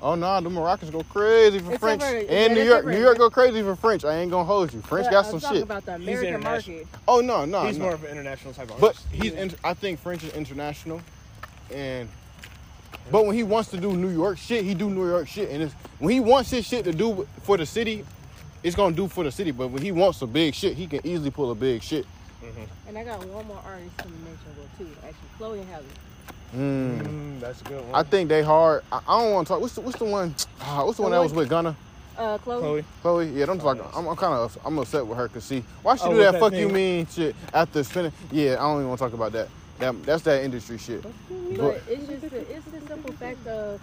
Oh 0.00 0.14
no, 0.14 0.40
the 0.40 0.48
Moroccans 0.48 0.90
go 0.92 1.02
crazy 1.02 1.58
for 1.58 1.72
Except 1.74 1.80
French, 2.00 2.02
for- 2.02 2.32
and 2.32 2.54
New 2.54 2.62
York, 2.62 2.78
different. 2.78 2.98
New 2.98 3.04
York 3.04 3.18
go 3.18 3.30
crazy 3.30 3.62
for 3.62 3.74
French. 3.74 4.04
I 4.04 4.18
ain't 4.18 4.30
gonna 4.30 4.44
hold 4.44 4.72
you. 4.72 4.80
French 4.82 5.06
But 5.06 5.10
got 5.12 5.24
I'm 5.34 5.40
some 5.40 5.54
shit. 5.54 5.62
about 5.64 5.84
the 5.84 5.98
He's 5.98 6.02
American 6.08 6.34
international. 6.34 6.76
market. 6.78 6.98
Oh 7.08 7.20
no, 7.20 7.44
no, 7.44 7.66
He's 7.66 7.78
no. 7.78 7.84
more 7.86 7.94
of 7.94 8.04
an 8.04 8.10
international 8.12 8.54
type 8.54 8.70
of 8.70 8.80
But 8.80 8.86
artist. 8.96 9.06
he's, 9.10 9.32
in, 9.32 9.52
I 9.64 9.74
think 9.74 9.98
French 10.00 10.22
is 10.22 10.32
international, 10.34 11.00
and 11.74 12.08
but 13.10 13.26
when 13.26 13.34
he 13.34 13.42
wants 13.42 13.70
to 13.70 13.76
do 13.76 13.96
New 13.96 14.10
York 14.10 14.38
shit, 14.38 14.64
he 14.64 14.74
do 14.74 14.88
New 14.88 15.08
York 15.08 15.26
shit, 15.26 15.50
and 15.50 15.62
it's, 15.64 15.74
when 15.98 16.12
he 16.12 16.20
wants 16.20 16.50
his 16.50 16.64
shit 16.66 16.84
to 16.84 16.92
do 16.92 17.26
for 17.42 17.56
the 17.56 17.66
city, 17.66 18.04
it's 18.62 18.76
gonna 18.76 18.94
do 18.94 19.08
for 19.08 19.24
the 19.24 19.32
city. 19.32 19.50
But 19.50 19.68
when 19.68 19.82
he 19.82 19.90
wants 19.90 20.22
a 20.22 20.26
big 20.28 20.54
shit, 20.54 20.74
he 20.76 20.86
can 20.86 21.04
easily 21.04 21.30
pull 21.32 21.50
a 21.50 21.54
big 21.56 21.82
shit. 21.82 22.06
Mm-hmm. 22.44 22.88
And 22.88 22.98
I 22.98 23.02
got 23.04 23.18
one 23.26 23.46
more 23.48 23.60
artist 23.66 23.98
to 23.98 24.04
mention 24.04 24.38
well 24.56 24.68
too. 24.78 24.88
Actually, 25.02 25.28
Chloe 25.38 25.62
Halle. 25.62 25.82
Mm. 26.54 27.00
Mm, 27.02 27.40
that's 27.40 27.60
a 27.60 27.64
good 27.64 27.84
one. 27.84 27.94
I 27.94 28.02
think 28.02 28.28
they 28.28 28.42
hard. 28.42 28.82
I, 28.90 29.00
I 29.06 29.18
don't 29.22 29.32
want 29.32 29.46
to 29.46 29.52
talk. 29.54 29.60
What's 29.60 29.74
the, 29.74 29.80
what's 29.82 29.98
the 29.98 30.04
one? 30.06 30.34
ah, 30.60 30.84
what's 30.84 30.96
the, 30.96 31.02
The 31.02 31.10
one 31.10 31.12
that 31.12 31.22
was 31.22 31.32
with 31.32 31.48
Gunna? 31.48 31.76
Uh, 32.16 32.36
Chloe. 32.38 32.60
Chloe. 32.60 32.84
Chloe, 33.02 33.26
yeah, 33.28 33.46
don't 33.46 33.60
talk. 33.60 33.76
yes. 33.76 33.86
I'm, 33.94 34.06
I'm 34.08 34.16
kind 34.16 34.34
of, 34.34 34.58
I'm 34.64 34.76
upset 34.78 35.06
with 35.06 35.16
her 35.18 35.28
because 35.28 35.44
see, 35.44 35.62
why 35.82 35.94
she 35.94 36.02
Oh, 36.04 36.10
do 36.10 36.16
that, 36.18 36.32
that 36.32 36.40
fuck 36.40 36.52
you 36.52 36.68
mean 36.68 37.06
shit 37.06 37.36
after 37.54 37.84
spinning? 37.84 38.12
Yeah, 38.32 38.54
I 38.54 38.56
don't 38.56 38.76
even 38.78 38.88
want 38.88 38.98
to 38.98 39.04
talk 39.04 39.12
about 39.14 39.30
that. 39.32 39.48
That 39.78 40.02
that's 40.02 40.22
that 40.24 40.42
industry 40.42 40.78
shit. 40.78 41.02
But 41.02 41.12
But- 41.56 41.82
it's 41.88 42.08
just 42.08 42.22
the, 42.22 42.40
it's 42.56 42.64
the 42.66 42.80
simple 42.88 43.12
fact 43.12 43.46
of 43.46 43.80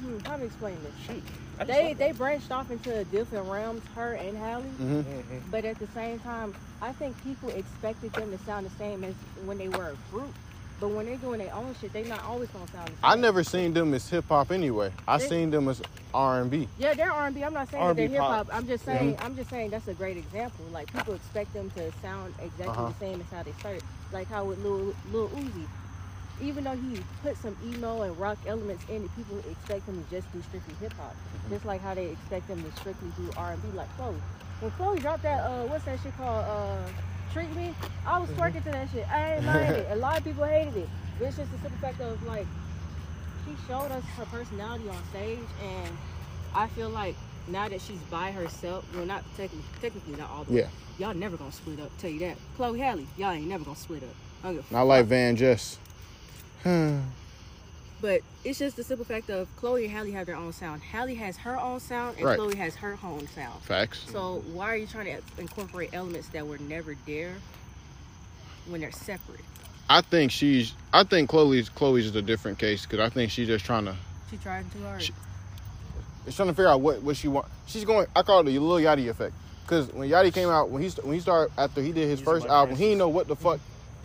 hmm, 0.00 0.18
how 0.26 0.36
to 0.36 0.44
explain 0.44 0.76
this. 0.82 0.92
Shoot. 1.06 1.22
I 1.58 1.64
They 1.64 1.84
like 1.88 1.98
they 1.98 2.12
branched 2.12 2.50
off 2.50 2.70
into 2.70 3.04
different 3.04 3.48
realms, 3.48 3.82
her 3.94 4.14
and 4.14 4.36
Halle. 4.36 4.60
hmm 4.62 4.96
that. 4.98 5.06
Mhm. 5.06 5.40
But 5.50 5.64
at 5.64 5.78
the 5.78 5.86
same 5.94 6.18
time, 6.18 6.54
I 6.82 6.92
think 6.92 7.16
people 7.24 7.48
expected 7.48 8.12
them 8.12 8.30
to 8.30 8.38
sound 8.44 8.66
the 8.66 8.70
same 8.76 9.04
as 9.04 9.14
when 9.46 9.56
they 9.56 9.68
were 9.68 9.88
a 9.96 9.96
group. 10.14 10.34
But 10.80 10.88
when 10.90 11.06
they're 11.06 11.16
doing 11.16 11.38
their 11.38 11.54
own 11.54 11.74
shit, 11.80 11.92
they 11.92 12.02
not 12.04 12.24
always 12.24 12.48
gonna 12.50 12.66
sound 12.68 12.86
the 12.88 12.90
same. 12.92 12.98
I 13.04 13.14
never 13.16 13.44
seen 13.44 13.72
them 13.72 13.94
as 13.94 14.08
hip 14.08 14.24
hop 14.28 14.50
anyway. 14.50 14.92
I 15.06 15.18
They- 15.18 15.28
seen 15.28 15.50
them 15.50 15.68
as 15.68 15.80
R 16.12 16.40
and 16.40 16.50
B. 16.50 16.68
Yeah, 16.78 16.94
they're 16.94 17.12
R 17.12 17.26
and 17.26 17.34
B. 17.34 17.44
I'm 17.44 17.54
not 17.54 17.70
saying 17.70 17.86
that 17.86 17.96
they're 17.96 18.08
hip 18.08 18.18
hop. 18.20 18.48
I'm 18.52 18.66
just 18.66 18.84
saying. 18.84 19.16
I'm 19.20 19.36
just 19.36 19.48
saying 19.50 19.70
that's 19.70 19.86
a 19.88 19.94
great 19.94 20.16
example. 20.16 20.64
Like 20.72 20.92
people 20.92 21.14
expect 21.14 21.52
them 21.54 21.70
to 21.76 21.92
sound 22.02 22.34
exactly 22.40 22.66
Uh-huh. 22.68 22.88
the 22.88 22.94
same 22.98 23.20
as 23.20 23.30
how 23.30 23.42
they 23.44 23.52
started. 23.60 23.82
Like 24.12 24.28
how 24.28 24.44
with 24.44 24.58
Lil, 24.64 24.92
Lil 25.12 25.28
Uzi, 25.28 25.66
even 26.42 26.64
though 26.64 26.74
he 26.76 27.00
put 27.22 27.36
some 27.38 27.56
emo 27.64 28.02
and 28.02 28.18
rock 28.18 28.38
elements 28.46 28.82
in 28.88 29.04
it, 29.04 29.10
people 29.16 29.38
expect 29.50 29.86
him 29.86 30.02
to 30.04 30.10
just 30.10 30.32
do 30.32 30.42
strictly 30.48 30.74
hip 30.80 30.92
hop. 30.94 31.12
Mm-hmm. 31.14 31.50
Just 31.54 31.64
like 31.64 31.80
how 31.80 31.94
they 31.94 32.06
expect 32.08 32.48
them 32.48 32.62
to 32.62 32.80
strictly 32.80 33.08
do 33.16 33.30
R 33.36 33.52
and 33.52 33.62
B. 33.62 33.68
Like 33.76 33.88
Chloe, 33.96 34.16
when 34.60 34.70
Chloe 34.72 34.98
dropped 34.98 35.22
that, 35.22 35.44
uh, 35.44 35.64
what's 35.66 35.84
that 35.84 36.00
shit 36.02 36.16
called? 36.16 36.44
Uh, 36.44 36.76
Treat 37.32 37.54
Me. 37.56 37.74
I 38.06 38.18
was 38.18 38.28
Mm-hmm. 38.30 38.42
twerking 38.42 38.64
to 38.64 38.70
that 38.72 38.88
shit. 38.92 39.06
I 39.10 39.34
ain't 39.36 39.44
mind 39.44 39.76
it. 39.76 39.86
A 39.92 39.96
lot 39.96 40.18
of 40.18 40.24
people 40.24 40.44
hated 40.44 40.76
it. 40.76 40.88
But 41.18 41.28
it's 41.28 41.36
just 41.36 41.50
the 41.52 41.58
simple 41.58 41.78
fact 41.78 42.00
of 42.00 42.22
like 42.26 42.46
she 43.44 43.56
showed 43.66 43.90
us 43.90 44.04
her 44.16 44.24
personality 44.26 44.88
on 44.88 44.96
stage 45.10 45.38
and 45.62 45.96
I 46.54 46.68
feel 46.68 46.88
like 46.90 47.14
now 47.48 47.68
that 47.68 47.80
she's 47.80 47.98
by 48.10 48.30
herself, 48.32 48.84
well 48.94 49.04
not 49.06 49.24
technically 49.36 49.64
technically 49.80 50.16
not 50.16 50.30
all 50.30 50.44
the 50.44 50.52
Yeah. 50.52 50.62
way. 50.64 50.70
Y'all 50.98 51.14
never 51.14 51.36
gonna 51.36 51.52
split 51.52 51.80
up, 51.80 51.90
tell 51.98 52.10
you 52.10 52.20
that. 52.20 52.36
Chloe 52.56 52.78
Halle, 52.78 53.06
y'all 53.16 53.30
ain't 53.32 53.48
never 53.48 53.64
gonna 53.64 53.76
split 53.76 54.02
up. 54.02 54.14
I 54.44 54.58
Not 54.70 54.84
like 54.84 55.06
VanJess. 55.06 55.76
But 58.02 58.20
it's 58.44 58.58
just 58.58 58.76
the 58.76 58.82
simple 58.82 59.04
fact 59.06 59.30
of 59.30 59.48
Chloe 59.56 59.84
and 59.84 59.94
Halle 59.94 60.10
have 60.10 60.26
their 60.26 60.36
own 60.36 60.52
sound. 60.52 60.82
Halle 60.82 61.14
has 61.14 61.36
her 61.38 61.58
own 61.58 61.78
sound 61.80 62.16
and 62.16 62.26
Right. 62.26 62.36
Chloe 62.36 62.56
has 62.56 62.74
her 62.76 62.98
own 63.02 63.26
sound. 63.28 63.62
Facts. 63.62 64.04
So 64.10 64.42
why 64.52 64.66
are 64.72 64.76
you 64.76 64.86
trying 64.88 65.06
to 65.06 65.22
incorporate 65.40 65.90
elements 65.94 66.28
that 66.30 66.46
were 66.46 66.58
never 66.58 66.96
there 67.06 67.34
when 68.66 68.80
they're 68.80 68.90
separate? 68.92 69.40
I 69.88 70.00
think 70.00 70.32
she's. 70.32 70.74
I 70.92 71.04
think 71.04 71.30
Chloe's. 71.30 71.68
Chloe's 71.68 72.06
is 72.06 72.16
a 72.16 72.22
different 72.22 72.58
case 72.58 72.84
because 72.84 72.98
I 73.00 73.08
think 73.08 73.30
she's 73.30 73.46
just 73.46 73.64
trying 73.64 73.84
to. 73.84 73.94
She 74.30 74.36
trying 74.36 74.68
too 74.70 74.82
hard. 74.82 75.02
She- 75.02 75.12
She's 76.24 76.36
trying 76.36 76.48
to 76.48 76.54
figure 76.54 76.68
out 76.68 76.80
what 76.80 77.02
what 77.02 77.16
she 77.16 77.26
want. 77.26 77.46
She's 77.66 77.84
going. 77.84 78.06
I 78.14 78.22
call 78.22 78.40
it 78.40 78.44
the 78.44 78.56
Lil 78.60 78.78
Yachty 78.84 79.08
effect. 79.08 79.34
Because 79.64 79.92
when 79.92 80.08
Yachty 80.08 80.32
came 80.32 80.48
out, 80.48 80.70
when 80.70 80.80
he 80.80 80.88
st- 80.88 81.04
when 81.04 81.14
he 81.14 81.20
started 81.20 81.52
after 81.58 81.82
he 81.82 81.90
did 81.92 82.08
his 82.08 82.20
He's 82.20 82.24
first 82.24 82.46
album, 82.46 82.76
he 82.76 82.84
didn't 82.84 82.98
know 82.98 83.08
what 83.08 83.26
the 83.26 83.34
fuck 83.34 83.58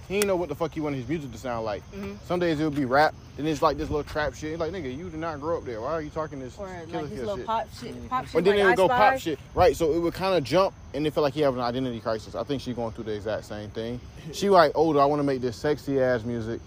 he 0.08 0.16
didn't 0.16 0.28
know 0.28 0.36
what 0.36 0.50
the 0.50 0.56
fuck 0.56 0.74
he 0.74 0.80
wanted 0.80 0.98
his 0.98 1.08
music 1.08 1.32
to 1.32 1.38
sound 1.38 1.66
like. 1.66 1.84
Mhm. 1.92 2.18
Some 2.28 2.40
days 2.40 2.60
it 2.60 2.64
would 2.64 2.76
be 2.76 2.86
rap, 2.86 3.14
then 3.36 3.46
it's 3.46 3.62
like 3.62 3.78
this 3.78 3.90
little 3.90 4.04
trap 4.04 4.34
shit. 4.34 4.52
He's 4.52 4.60
like, 4.60 4.72
nigga, 4.72 4.96
you 4.96 5.10
did 5.10 5.20
not 5.20 5.40
grow 5.40 5.58
up 5.58 5.66
there. 5.66 5.82
Why 5.82 5.92
are 5.94 6.02
you 6.02 6.10
talking 6.10 6.40
this 6.40 6.58
Or 6.58 6.68
killer 6.90 7.02
like 7.04 7.12
his 7.12 7.20
little 7.20 7.38
shit? 7.38 7.46
pop 7.46 7.68
shit, 7.80 8.10
pop 8.10 8.26
shit. 8.26 8.34
But 8.34 8.44
then 8.46 8.56
like 8.56 8.64
it 8.64 8.66
would 8.68 8.78
go 8.78 8.88
pop 8.88 9.20
shit. 9.20 9.40
Right, 9.54 9.76
so 9.76 9.92
it 9.94 10.00
would 10.00 10.14
kind 10.14 10.36
of 10.36 10.44
jump 10.44 10.74
and 10.94 11.06
it 11.06 11.14
felt 11.14 11.24
like 11.24 11.34
he 11.34 11.42
having 11.42 11.60
an 11.60 11.66
identity 11.66 12.00
crisis. 12.00 12.36
I 12.36 12.44
think 12.44 12.62
she 12.62 12.74
going 12.74 12.94
through 12.94 13.06
the 13.06 13.16
exact 13.16 13.46
same 13.46 13.70
thing. 13.70 14.00
She 14.32 14.50
like, 14.52 14.72
oh, 14.76 14.98
I 14.98 15.06
want 15.06 15.20
to 15.20 15.24
make 15.24 15.42
this 15.42 15.56
sexy 15.58 16.02
ass 16.02 16.24
music. 16.24 16.62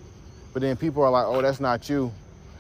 But 0.53 0.63
then 0.63 0.77
people 0.77 1.03
are 1.03 1.11
like, 1.11 1.27
oh, 1.27 1.41
that's 1.41 1.61
not 1.61 1.89
you. 1.89 2.13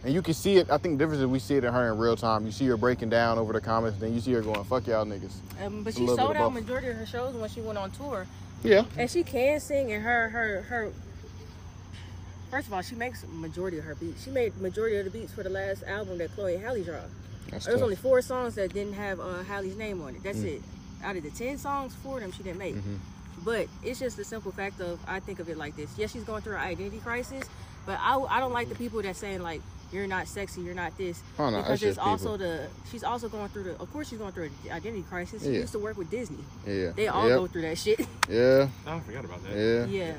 And 0.02 0.14
you 0.14 0.22
can 0.22 0.32
see 0.32 0.56
it. 0.56 0.70
I 0.70 0.78
think 0.78 0.96
the 0.96 1.04
difference 1.04 1.20
is 1.20 1.26
we 1.26 1.38
see 1.38 1.56
it 1.56 1.64
in 1.64 1.72
her 1.74 1.92
in 1.92 1.98
real 1.98 2.16
time. 2.16 2.46
You 2.46 2.52
see 2.52 2.64
her 2.66 2.76
breaking 2.78 3.10
down 3.10 3.38
over 3.38 3.52
the 3.52 3.60
comments, 3.60 3.98
then 3.98 4.14
you 4.14 4.20
see 4.20 4.32
her 4.32 4.40
going, 4.40 4.64
fuck 4.64 4.86
y'all 4.86 5.04
niggas. 5.04 5.32
Um, 5.62 5.82
but 5.82 5.94
she 5.94 6.06
sold 6.06 6.36
out 6.36 6.54
majority 6.54 6.88
of 6.88 6.96
her 6.96 7.04
shows 7.04 7.34
when 7.34 7.50
she 7.50 7.60
went 7.60 7.76
on 7.76 7.90
tour, 7.90 8.26
Yeah. 8.62 8.84
and 8.96 9.10
she 9.10 9.22
can 9.22 9.58
sing. 9.60 9.92
And 9.92 10.02
her 10.02 10.28
her 10.28 10.62
her. 10.62 10.92
First 12.50 12.66
of 12.66 12.72
all, 12.72 12.82
she 12.82 12.94
makes 12.96 13.24
majority 13.28 13.78
of 13.78 13.84
her 13.84 13.94
beats. 13.94 14.24
She 14.24 14.30
made 14.30 14.56
majority 14.60 14.96
of 14.96 15.04
the 15.04 15.10
beats 15.10 15.32
for 15.32 15.42
the 15.44 15.50
last 15.50 15.84
album 15.84 16.18
that 16.18 16.34
Chloe 16.34 16.54
and 16.56 16.64
Halle 16.64 16.82
dropped. 16.82 17.08
That's 17.50 17.64
There 17.66 17.74
was 17.74 17.80
tough. 17.80 17.84
only 17.84 17.96
four 17.96 18.22
songs 18.22 18.56
that 18.56 18.72
didn't 18.74 18.94
have 18.94 19.20
uh, 19.20 19.42
Halle's 19.44 19.76
name 19.76 20.02
on 20.02 20.16
it. 20.16 20.22
That's 20.22 20.38
Mm. 20.38 20.56
it. 20.56 20.62
Out 21.04 21.16
of 21.16 21.22
the 21.22 21.30
ten 21.30 21.58
songs, 21.58 21.94
four 22.02 22.16
of 22.16 22.22
them 22.22 22.32
she 22.32 22.42
didn't 22.42 22.58
make. 22.58 22.74
Mhm. 22.74 22.98
But 23.44 23.68
it's 23.82 24.00
just 24.00 24.16
the 24.16 24.24
simple 24.24 24.50
fact 24.52 24.80
of 24.80 24.98
I 25.06 25.20
think 25.20 25.38
of 25.38 25.48
it 25.48 25.56
like 25.56 25.76
this. 25.76 25.90
Yes, 25.96 26.10
she's 26.12 26.24
going 26.24 26.42
through 26.42 26.56
an 26.56 26.60
identity 26.62 26.98
crisis, 26.98 27.44
but 27.86 27.98
I, 28.00 28.18
I 28.18 28.40
don't 28.40 28.52
like 28.52 28.68
the 28.68 28.74
people 28.74 29.00
that 29.02 29.16
saying 29.16 29.40
like 29.42 29.62
you're 29.92 30.06
not 30.06 30.28
sexy, 30.28 30.60
you're 30.60 30.74
not 30.74 30.96
this. 30.96 31.22
Oh, 31.38 31.50
no, 31.50 31.58
because 31.62 31.82
it's 31.82 31.98
also 31.98 32.36
people. 32.36 32.38
the 32.38 32.66
she's 32.90 33.02
also 33.04 33.28
going 33.28 33.48
through 33.48 33.64
the. 33.64 33.72
Of 33.80 33.92
course, 33.92 34.08
she's 34.08 34.18
going 34.18 34.32
through 34.32 34.44
an 34.44 34.72
identity 34.72 35.04
crisis. 35.08 35.42
She 35.42 35.50
Yeah. 35.50 35.58
used 35.60 35.72
to 35.72 35.78
work 35.78 35.96
with 35.96 36.10
Disney. 36.10 36.38
Yeah. 36.66 36.90
They 36.94 37.08
all 37.08 37.28
Yep. 37.28 37.38
go 37.38 37.46
through 37.48 37.62
that 37.62 37.78
shit. 37.78 38.00
Yeah. 38.28 38.68
I 38.86 39.00
forgot 39.00 39.24
about 39.24 39.42
that. 39.44 39.56
Yeah. 39.56 39.84
yeah, 39.86 40.12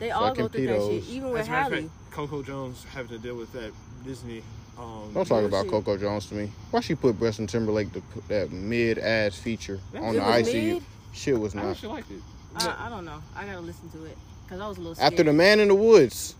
they 0.00 0.10
all 0.10 0.28
Fucking 0.28 0.42
go 0.44 0.48
through 0.48 0.66
that 0.66 0.80
shit. 0.82 1.04
Even 1.10 1.30
with 1.30 1.42
As 1.42 1.48
a 1.48 1.50
matter 1.50 1.66
of 1.66 1.72
Halle. 1.80 1.82
fact, 1.88 2.10
Coco 2.12 2.42
Jones 2.42 2.84
having 2.92 3.08
to 3.16 3.18
deal 3.18 3.36
with 3.36 3.52
that 3.52 3.72
Disney. 4.04 4.42
Um, 4.78 5.10
Don't 5.14 5.26
talk 5.28 5.44
about 5.44 5.50
Bullshit. 5.66 5.70
Coco 5.70 5.96
Jones 5.98 6.26
to 6.26 6.34
me. 6.34 6.50
Why 6.70 6.80
she 6.80 6.94
put 6.94 7.18
Preston 7.18 7.46
Timberlake 7.46 7.92
to 7.92 8.00
put 8.00 8.26
that 8.28 8.50
mid 8.50 8.98
ass 8.98 9.36
feature 9.36 9.78
That 9.92 10.02
on 10.02 10.14
the 10.14 10.20
was 10.20 10.48
ICU? 10.48 10.74
mid? 10.74 10.82
Shit 11.12 11.38
was 11.38 11.54
I 11.54 11.62
not. 11.62 11.82
liked 11.84 12.10
it. 12.10 12.20
I, 12.56 12.86
I 12.86 12.88
don't 12.88 13.04
know. 13.04 13.22
I 13.36 13.44
gotta 13.44 13.60
listen 13.60 13.88
to 13.90 14.04
it 14.06 14.16
because 14.44 14.60
I 14.60 14.66
was 14.68 14.78
a 14.78 14.80
little 14.80 14.94
scared. 14.94 15.12
After 15.12 15.22
the 15.24 15.32
Man 15.32 15.60
in 15.60 15.68
the 15.68 15.74
Woods, 15.74 16.34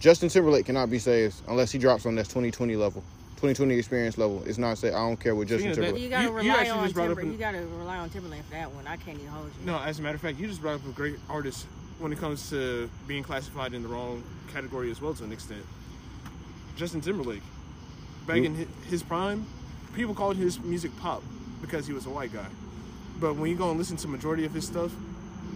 Justin 0.00 0.28
Timberlake 0.28 0.66
cannot 0.66 0.90
be 0.90 0.98
saved 0.98 1.34
unless 1.48 1.72
he 1.72 1.78
drops 1.78 2.04
on 2.06 2.14
that 2.16 2.24
2020 2.26 2.76
level, 2.76 3.02
2020 3.36 3.74
experience 3.74 4.18
level. 4.18 4.42
It's 4.44 4.58
not 4.58 4.76
say 4.78 4.88
I 4.88 4.92
don't 4.98 5.18
care 5.18 5.34
what 5.34 5.48
Justin 5.48 5.72
Speaking 5.72 5.84
of 5.90 5.94
that- 5.94 6.00
Timberlake. 6.00 6.02
you 6.04 6.10
gotta 6.10 6.24
You- 6.24 6.30
you 6.30 6.36
rely 6.36 6.54
actually 6.60 6.70
on 6.78 6.84
just 6.84 6.94
brought 6.94 7.02
up 7.10 7.16
Timber. 7.16 7.20
an- 7.22 7.32
You 7.32 7.38
gotta 7.38 7.66
rely 7.78 7.96
on 7.98 8.10
Timberlake 8.10 8.42
for 8.44 8.50
that 8.52 8.74
one. 8.74 8.86
I 8.86 8.96
can't 8.96 9.18
even 9.18 9.30
hold 9.30 9.46
you. 9.60 9.66
No, 9.66 9.78
as 9.78 9.98
a 9.98 10.02
matter 10.02 10.16
of 10.16 10.20
fact, 10.20 10.38
you 10.38 10.46
just 10.46 10.60
brought 10.60 10.74
up 10.76 10.86
a 10.86 10.92
great 10.92 11.16
artist 11.30 11.66
when 11.98 12.12
it 12.12 12.18
comes 12.18 12.50
to 12.50 12.90
being 13.06 13.22
classified 13.22 13.72
in 13.72 13.82
the 13.82 13.88
wrong 13.88 14.22
category 14.52 14.90
as 14.90 15.00
well 15.00 15.14
to 15.14 15.24
an 15.24 15.32
extent. 15.32 15.64
Justin 16.76 17.00
Timberlake. 17.00 17.42
Back 18.26 18.38
in 18.38 18.66
his 18.88 19.02
prime, 19.02 19.46
people 19.94 20.14
called 20.14 20.36
his 20.36 20.58
music 20.60 20.90
pop 20.98 21.22
because 21.60 21.86
he 21.86 21.92
was 21.92 22.06
a 22.06 22.10
white 22.10 22.32
guy. 22.32 22.46
But 23.20 23.36
when 23.36 23.48
you 23.50 23.56
go 23.56 23.70
and 23.70 23.78
listen 23.78 23.96
to 23.98 24.08
majority 24.08 24.44
of 24.44 24.52
his 24.52 24.66
stuff, 24.66 24.90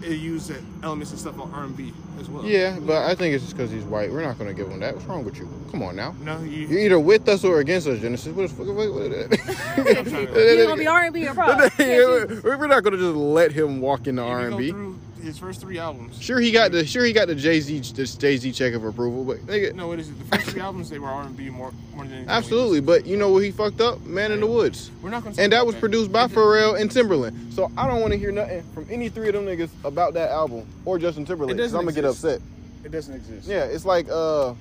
it 0.03 0.16
used 0.16 0.53
elements 0.82 1.11
and 1.11 1.20
stuff 1.20 1.38
on 1.38 1.53
R&B 1.53 1.92
as 2.20 2.28
well. 2.28 2.44
Yeah, 2.44 2.78
but 2.80 3.05
I 3.05 3.14
think 3.14 3.34
it's 3.34 3.44
just 3.44 3.57
because 3.57 3.70
he's 3.70 3.84
white. 3.84 4.11
We're 4.11 4.22
not 4.22 4.38
gonna 4.38 4.55
give 4.55 4.68
him 4.68 4.80
that. 4.80 4.94
What's 4.94 5.07
wrong 5.07 5.24
with 5.24 5.38
you? 5.38 5.49
Come 5.70 5.82
on 5.82 5.96
now. 5.96 6.14
No, 6.22 6.40
you, 6.40 6.66
You're 6.66 6.80
either 6.80 7.01
with 7.01 7.28
us 7.28 7.44
or 7.44 7.61
against 7.61 7.86
us, 7.86 8.01
Genesis. 8.01 8.34
What 8.34 8.49
the 8.49 8.55
fuck? 8.55 8.66
What, 8.66 8.92
what, 8.92 9.11
You 10.36 10.64
gonna 10.64 10.76
be 10.76 10.86
R 10.86 11.05
and 11.05 11.14
B 11.14 11.26
or 11.26 11.34
pop? 11.34 11.72
Can't. 11.72 12.42
We're 12.42 12.66
not 12.66 12.82
gonna 12.82 12.96
just 12.96 13.16
let 13.16 13.53
him 13.53 13.80
walk 13.80 14.07
into 14.07 14.22
if 14.22 15.07
R 15.18 15.24
you 15.24 15.30
and 15.30 15.38
go 15.38 15.38
B. 15.38 15.38
through 15.38 15.38
his 15.38 15.38
first 15.38 15.60
three 15.60 15.78
albums. 15.78 16.20
Sure, 16.20 16.40
he 16.40 16.50
got 16.50 16.72
the 16.72 16.86
sure 16.86 17.04
he 17.04 17.12
got 17.12 17.28
the 17.28 17.34
Jay 17.34 17.60
Z 17.60 17.92
this 17.94 18.14
Jay 18.14 18.36
Z 18.36 18.52
check 18.52 18.74
of 18.74 18.84
approval, 18.84 19.24
but 19.24 19.38
nigga, 19.46 19.74
No, 19.74 19.92
it 19.92 20.00
is 20.00 20.12
the 20.12 20.24
first 20.24 20.50
three 20.50 20.60
albums 20.60 20.90
they 20.90 20.98
were 20.98 21.08
R&B 21.08 21.50
more 21.50 21.72
more 21.94 22.04
than 22.04 22.28
absolutely. 22.28 22.80
But 22.80 23.06
you 23.06 23.16
know 23.16 23.30
what 23.30 23.42
he 23.44 23.50
fucked 23.50 23.80
up? 23.80 24.00
Man 24.04 24.32
in 24.32 24.40
the 24.40 24.46
Woods. 24.46 24.90
We're 25.02 25.10
not 25.10 25.24
going 25.24 25.38
And 25.38 25.52
that 25.52 25.66
was 25.66 25.74
produced 25.74 26.12
by 26.12 26.26
Pharrell 26.26 26.80
and 26.80 26.90
Timberland. 26.90 27.52
So 27.52 27.70
I 27.76 27.86
don't 27.86 28.00
want 28.00 28.12
to 28.12 28.18
hear 28.18 28.32
nothing 28.32 28.62
from 28.74 28.86
any 28.90 29.08
three 29.08 29.28
of 29.28 29.34
them 29.34 29.46
niggas 29.46 29.70
about 29.84 30.14
that 30.14 30.30
album 30.30 30.66
or 30.84 30.98
Justin 30.98 31.24
Timberlake. 31.24 31.58
I'm 31.58 31.70
gonna 31.70 31.92
get 31.92 32.04
upset. 32.04 32.40
It 32.84 32.92
doesn't 32.92 33.14
exist. 33.14 33.48
Yeah, 33.48 33.64
it's 33.64 33.84
like 33.84 34.08
uh, 34.08 34.54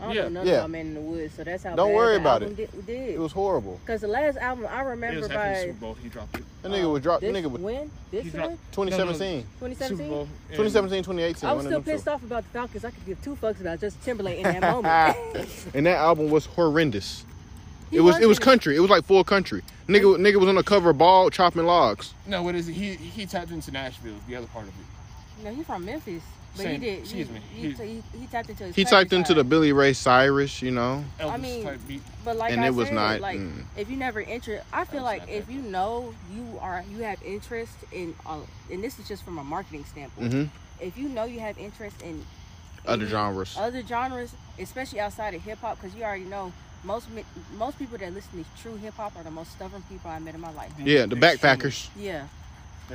I 0.00 0.04
don't 0.06 0.14
Yeah. 0.14 0.22
know 0.22 0.28
nothing 0.30 0.48
Yeah. 0.48 0.54
about 0.58 0.70
Man 0.70 0.86
in 0.86 0.94
the 0.94 1.00
Woods, 1.00 1.34
so 1.34 1.44
that's 1.44 1.62
how. 1.64 1.74
Don't 1.76 1.88
bad 1.88 1.94
worry 1.94 2.14
the 2.14 2.20
about 2.20 2.42
album 2.42 2.54
Did, 2.56 2.86
did. 2.86 3.08
it 3.10 3.18
was 3.20 3.32
horrible. 3.32 3.78
Cause 3.86 4.00
the 4.00 4.08
last 4.08 4.38
album 4.38 4.66
I 4.70 4.80
It 4.80 4.84
remember 4.84 5.20
was 5.20 5.28
by 5.28 5.54
Super 5.60 5.72
Bowl. 5.74 5.94
He 6.02 6.08
dropped 6.08 6.36
it. 6.38 6.44
That 6.62 6.72
nigga 6.72 6.90
was 6.92 7.02
dropped. 7.02 7.20
this 7.20 7.36
Nigga 7.36 7.50
was 7.50 7.60
when 7.60 7.90
this 8.10 8.24
He 8.24 8.30
one 8.30 8.48
dropped- 8.48 8.72
2017, 8.72 9.42
Super 9.42 9.68
2017. 9.68 10.08
Bowl. 10.08 10.20
and- 10.22 10.56
2017, 10.56 11.02
2018. 11.04 11.48
I 11.48 11.52
one 11.52 11.56
was 11.58 11.66
still 11.66 11.78
them 11.80 11.84
two. 11.84 11.90
pissed 11.92 12.08
off 12.08 12.22
about 12.22 12.44
the 12.44 12.48
Falcons. 12.50 12.84
I 12.84 12.90
could 12.90 13.06
give 13.06 13.22
two 13.22 13.36
fucks 13.36 13.60
about 13.60 13.80
just 13.80 14.02
Timberlake 14.02 14.38
in 14.38 14.44
that 14.44 14.60
moment. 14.62 15.48
and 15.74 15.84
that 15.86 15.96
album 15.98 16.30
was 16.30 16.46
horrendous. 16.46 17.24
He 17.90 17.96
it 17.96 18.00
was 18.00 18.18
it 18.20 18.26
was 18.26 18.38
country. 18.38 18.76
It 18.76 18.80
was 18.80 18.90
like 18.90 19.04
full 19.04 19.24
country. 19.24 19.62
Nigga 19.88 20.16
nigga 20.16 20.36
was 20.36 20.48
on 20.48 20.54
the 20.54 20.62
cover 20.62 20.92
ball 20.92 21.28
chopping 21.28 21.64
logs. 21.66 22.14
No, 22.26 22.42
what 22.42 22.54
is 22.54 22.68
it? 22.68 22.72
He 22.74 22.94
he 22.94 23.26
tapped 23.26 23.50
into 23.50 23.70
Nashville. 23.72 24.14
The 24.28 24.36
other 24.36 24.46
part 24.46 24.64
of 24.66 24.70
it. 24.70 25.44
No, 25.44 25.52
he's 25.54 25.66
from 25.66 25.84
Memphis, 25.84 26.22
but 26.56 26.62
Same- 26.62 26.80
he 26.80 26.86
did. 26.90 26.98
excuse 27.00 27.28
he, 27.28 27.32
me, 27.34 27.40
He, 27.54 27.70
he- 27.70 28.02
he, 28.12 28.18
he 28.20 28.26
tapped 28.26 28.50
into 28.50 28.64
his. 28.64 28.74
He 28.76 28.84
country 28.84 28.98
typed 28.98 29.12
into 29.12 29.34
the. 29.34 29.44
Billy 29.44 29.72
Ray 29.72 29.92
Cyrus, 29.92 30.60
you 30.62 30.70
know. 30.70 31.04
Elvis 31.18 31.40
mean, 31.40 31.64
type 31.64 31.80
beat. 31.86 32.02
But 32.24 32.36
like 32.36 32.52
and 32.52 32.60
I 32.62 32.66
it 32.68 32.74
was 32.74 32.88
said, 32.88 32.94
not- 32.94 33.20
like 33.20 33.38
mm. 33.38 33.64
if 33.76 33.90
you 33.90 33.96
never 33.96 34.20
enter, 34.20 34.62
I 34.72 34.84
feel 34.84 35.02
like 35.02 35.28
if 35.28 35.46
that 35.46 35.52
you 35.52 35.62
know 35.62 36.12
you 36.34 36.58
are 36.60 36.84
you 36.90 36.98
have 37.04 37.22
interest 37.22 37.74
in, 37.92 38.14
uh, 38.26 38.38
and 38.70 38.82
this 38.82 38.98
is 38.98 39.06
just 39.08 39.22
from 39.24 39.38
a 39.38 39.44
marketing 39.44 39.84
standpoint. 39.84 40.32
hmm 40.32 40.44
If 40.80 40.96
you 40.98 41.08
know 41.08 41.24
you 41.24 41.40
have 41.40 41.58
interest 41.58 42.00
in 42.02 42.24
Other 42.86 43.02
any 43.02 43.10
genres. 43.10 43.56
other 43.58 43.82
genres, 43.82 44.32
especially 44.58 45.00
outside 45.00 45.34
of 45.34 45.42
hip 45.42 45.58
hop, 45.60 45.80
because 45.80 45.94
you 45.96 46.02
already 46.04 46.24
know 46.24 46.52
most 46.82 47.06
most 47.56 47.78
people 47.78 47.98
that 47.98 48.12
listen 48.12 48.42
to 48.44 48.62
true 48.62 48.76
hip 48.76 48.94
hop 48.96 49.14
are 49.16 49.22
the 49.22 49.30
most 49.30 49.52
stubborn 49.52 49.82
people 49.88 50.10
I 50.10 50.18
met 50.18 50.34
in 50.34 50.40
my 50.40 50.52
life. 50.52 50.72
Yeah, 50.82 51.06
the 51.06 51.16
backpackers. 51.16 51.88
Yeah. 51.96 52.26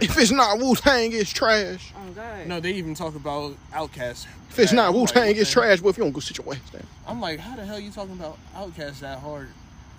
If 0.02 0.18
it's 0.18 0.32
not 0.32 0.60
Wu 0.60 0.76
Tang, 0.76 1.12
it's 1.14 1.32
trash. 1.32 1.93
Oh 1.96 2.12
God. 2.12 2.48
No, 2.48 2.60
they 2.60 2.72
even 2.74 2.93
talk 2.96 3.16
about 3.16 3.56
Outkast. 3.72 4.28
If 4.50 4.60
it's 4.60 4.72
not 4.74 4.89
I'm 4.89 4.96
Wu 4.96 5.06
Tang, 5.08 5.36
it's 5.36 5.52
trash. 5.52 5.82
Well, 5.82 5.89
if 5.89 5.98
you 5.98 6.04
don't 6.04 6.12
go 6.14 6.20
sit 6.20 6.38
your 6.38 6.54
ass 6.54 6.70
down. 6.72 6.84
I'm 7.08 7.22
like, 7.22 7.39
how 7.39 7.56
the 7.56 7.66
hell 7.66 7.80
you 7.80 7.91
talking 7.91 8.14
about 8.14 8.38
Outkast 8.56 9.00
that 9.00 9.20
hard? 9.20 9.50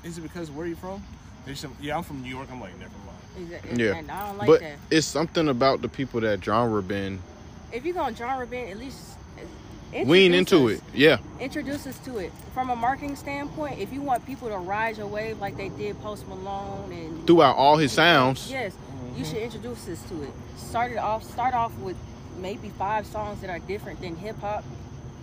Is 0.04 0.18
it 0.18 0.20
because 0.22 0.50
where 0.50 0.66
you 0.66 0.76
from? 0.76 1.02
There's 1.44 1.60
some. 1.60 1.74
Yeah, 1.80 1.96
I'm 1.96 2.02
from 2.02 2.22
New 2.22 2.28
York. 2.28 2.48
I'm 2.50 2.60
like, 2.60 2.78
never 2.78 2.90
mind. 3.06 3.18
Exactly. 3.38 3.84
Yeah. 3.84 3.96
And 3.96 4.10
I 4.10 4.26
don't 4.28 4.38
like 4.38 4.46
but 4.46 4.60
that. 4.60 4.76
it's 4.90 5.06
something 5.06 5.48
about 5.48 5.82
the 5.82 5.88
people 5.88 6.20
that 6.22 6.42
genre 6.42 6.82
been 6.82 7.20
If 7.72 7.84
you're 7.84 7.94
gonna 7.94 8.16
genre 8.16 8.46
bend, 8.46 8.70
at 8.70 8.78
least 8.78 9.16
lean 10.04 10.34
into 10.34 10.68
us. 10.68 10.74
it. 10.78 10.82
Yeah. 10.94 11.18
Introduce 11.40 11.86
us 11.86 11.98
to 12.00 12.18
it 12.18 12.32
from 12.54 12.70
a 12.70 12.76
marketing 12.76 13.16
standpoint. 13.16 13.78
If 13.78 13.92
you 13.92 14.00
want 14.02 14.26
people 14.26 14.48
to 14.48 14.56
ride 14.56 14.96
your 14.98 15.06
wave 15.06 15.38
like 15.38 15.56
they 15.56 15.68
did 15.70 16.00
Post 16.02 16.26
Malone 16.28 16.90
and 16.92 17.26
Throughout 17.26 17.56
all 17.56 17.76
his 17.76 17.92
sounds. 17.92 18.50
yes, 18.50 18.74
you 19.16 19.24
should 19.24 19.38
introduce 19.38 19.88
us 19.88 20.02
to 20.08 20.22
it. 20.22 20.30
Start 20.56 20.92
it 20.92 20.98
off. 20.98 21.22
Start 21.24 21.54
off 21.54 21.76
with 21.78 21.96
maybe 22.38 22.68
five 22.70 23.06
songs 23.06 23.40
that 23.40 23.50
are 23.50 23.58
different 23.60 24.00
than 24.00 24.14
hip 24.16 24.38
hop, 24.40 24.64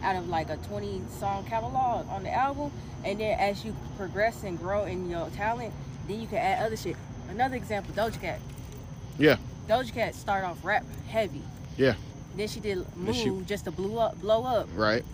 out 0.02 0.16
of 0.16 0.28
like 0.28 0.50
a 0.50 0.58
20 0.58 1.02
song 1.20 1.46
catalog 1.46 2.08
on 2.10 2.24
the 2.24 2.32
album, 2.34 2.72
and 3.06 3.20
then 3.20 3.40
as 3.40 3.64
you 3.64 3.76
progress 3.98 4.44
and 4.44 4.58
grow 4.60 4.84
in 4.86 5.10
your 5.10 5.30
talent, 5.30 5.74
then 6.08 6.20
you 6.20 6.28
can 6.28 6.38
add 6.38 6.66
other 6.66 6.76
shit. 6.76 6.96
Another 7.30 7.56
example, 7.56 7.94
Doja 7.94 8.20
Cat. 8.20 8.40
Yeah. 9.18 9.38
Doja 9.68 9.94
Cat 9.94 10.16
started 10.16 10.48
off 10.48 10.64
rap 10.66 10.84
heavy. 11.08 11.42
Yeah. 11.78 11.94
Then 12.36 12.48
she 12.48 12.60
did 12.60 12.86
move 12.98 13.16
she- 13.16 13.42
just 13.46 13.66
to 13.66 13.72
blow 13.72 13.98
up, 14.00 14.20
blow 14.20 14.44
up. 14.44 14.68
Right. 14.76 15.06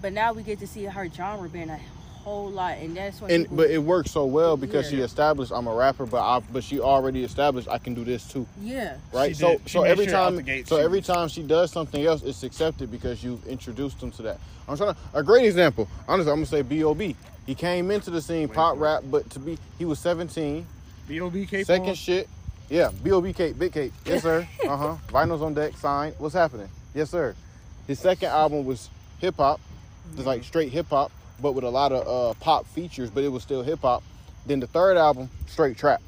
But 0.00 0.12
now 0.12 0.32
we 0.32 0.42
get 0.42 0.58
to 0.60 0.66
see 0.66 0.84
her 0.84 1.08
genre 1.10 1.48
being 1.48 1.70
a 1.70 1.78
whole 2.22 2.50
lot, 2.50 2.78
and 2.78 2.96
that's 2.96 3.20
when 3.20 3.30
And 3.30 3.44
people, 3.44 3.56
but 3.58 3.70
it 3.70 3.78
worked 3.78 4.08
so 4.10 4.24
well 4.26 4.56
because 4.56 4.88
she 4.88 5.00
established 5.00 5.52
I'm 5.52 5.66
a 5.66 5.74
rapper, 5.74 6.06
but 6.06 6.22
I 6.22 6.40
but 6.52 6.62
she 6.64 6.80
already 6.80 7.24
established 7.24 7.68
I 7.68 7.78
can 7.78 7.94
do 7.94 8.04
this 8.04 8.26
too. 8.26 8.46
yeah, 8.60 8.96
Right. 9.12 9.34
She 9.36 9.40
so 9.42 9.48
did. 9.52 9.60
She 9.66 9.70
so 9.78 9.82
every 9.84 10.04
sure 10.06 10.12
time 10.14 10.36
the 10.36 10.42
gate 10.42 10.68
so 10.68 10.76
every 10.76 10.98
was- 11.00 11.06
time 11.06 11.28
she 11.28 11.42
does 11.42 11.70
something 11.72 12.04
else, 12.04 12.22
it's 12.22 12.42
accepted 12.42 12.90
because 12.90 13.22
you've 13.24 13.46
introduced 13.46 14.00
them 14.00 14.10
to 14.12 14.22
that. 14.22 14.38
I'm 14.68 14.76
trying 14.76 14.94
to 14.94 15.00
a 15.14 15.22
great 15.22 15.46
example. 15.46 15.88
Honestly, 16.06 16.30
I'm 16.30 16.38
gonna 16.38 16.46
say 16.46 16.62
B.O.B. 16.62 17.16
He 17.46 17.54
came 17.54 17.90
into 17.90 18.10
the 18.10 18.20
scene 18.22 18.48
pop 18.48 18.74
for 18.76 18.80
rap, 18.82 19.02
but 19.10 19.28
to 19.30 19.38
be 19.40 19.58
he 19.78 19.84
was 19.84 19.98
17. 19.98 20.66
B.O.B. 21.08 21.46
K. 21.46 21.64
Second 21.64 21.96
shit. 21.96 22.28
Yeah, 22.68 22.90
B.O.B. 23.02 23.32
Cake, 23.32 23.58
Big 23.58 23.72
Cake. 23.72 23.92
Yes, 24.04 24.22
sir. 24.22 24.46
Uh 24.64 24.76
huh. 24.76 24.96
Vinyls 25.08 25.42
on 25.42 25.54
deck, 25.54 25.76
signed. 25.76 26.14
What's 26.18 26.34
happening? 26.34 26.68
Yes, 26.94 27.10
sir. 27.10 27.34
His 27.88 27.98
second 27.98 28.28
album 28.28 28.64
was 28.64 28.88
hip 29.18 29.34
hop, 29.36 29.60
just 30.14 30.26
like 30.26 30.44
straight 30.44 30.70
hip 30.70 30.86
hop, 30.88 31.10
but 31.40 31.52
with 31.52 31.64
a 31.64 31.70
lot 31.70 31.92
of 31.92 32.06
uh, 32.06 32.34
pop 32.40 32.66
features, 32.66 33.10
but 33.10 33.24
it 33.24 33.28
was 33.28 33.42
still 33.42 33.62
hip 33.62 33.80
hop. 33.82 34.02
Then 34.46 34.60
the 34.60 34.66
third 34.66 34.96
album, 34.96 35.28
straight 35.46 35.76
trap, 35.76 36.00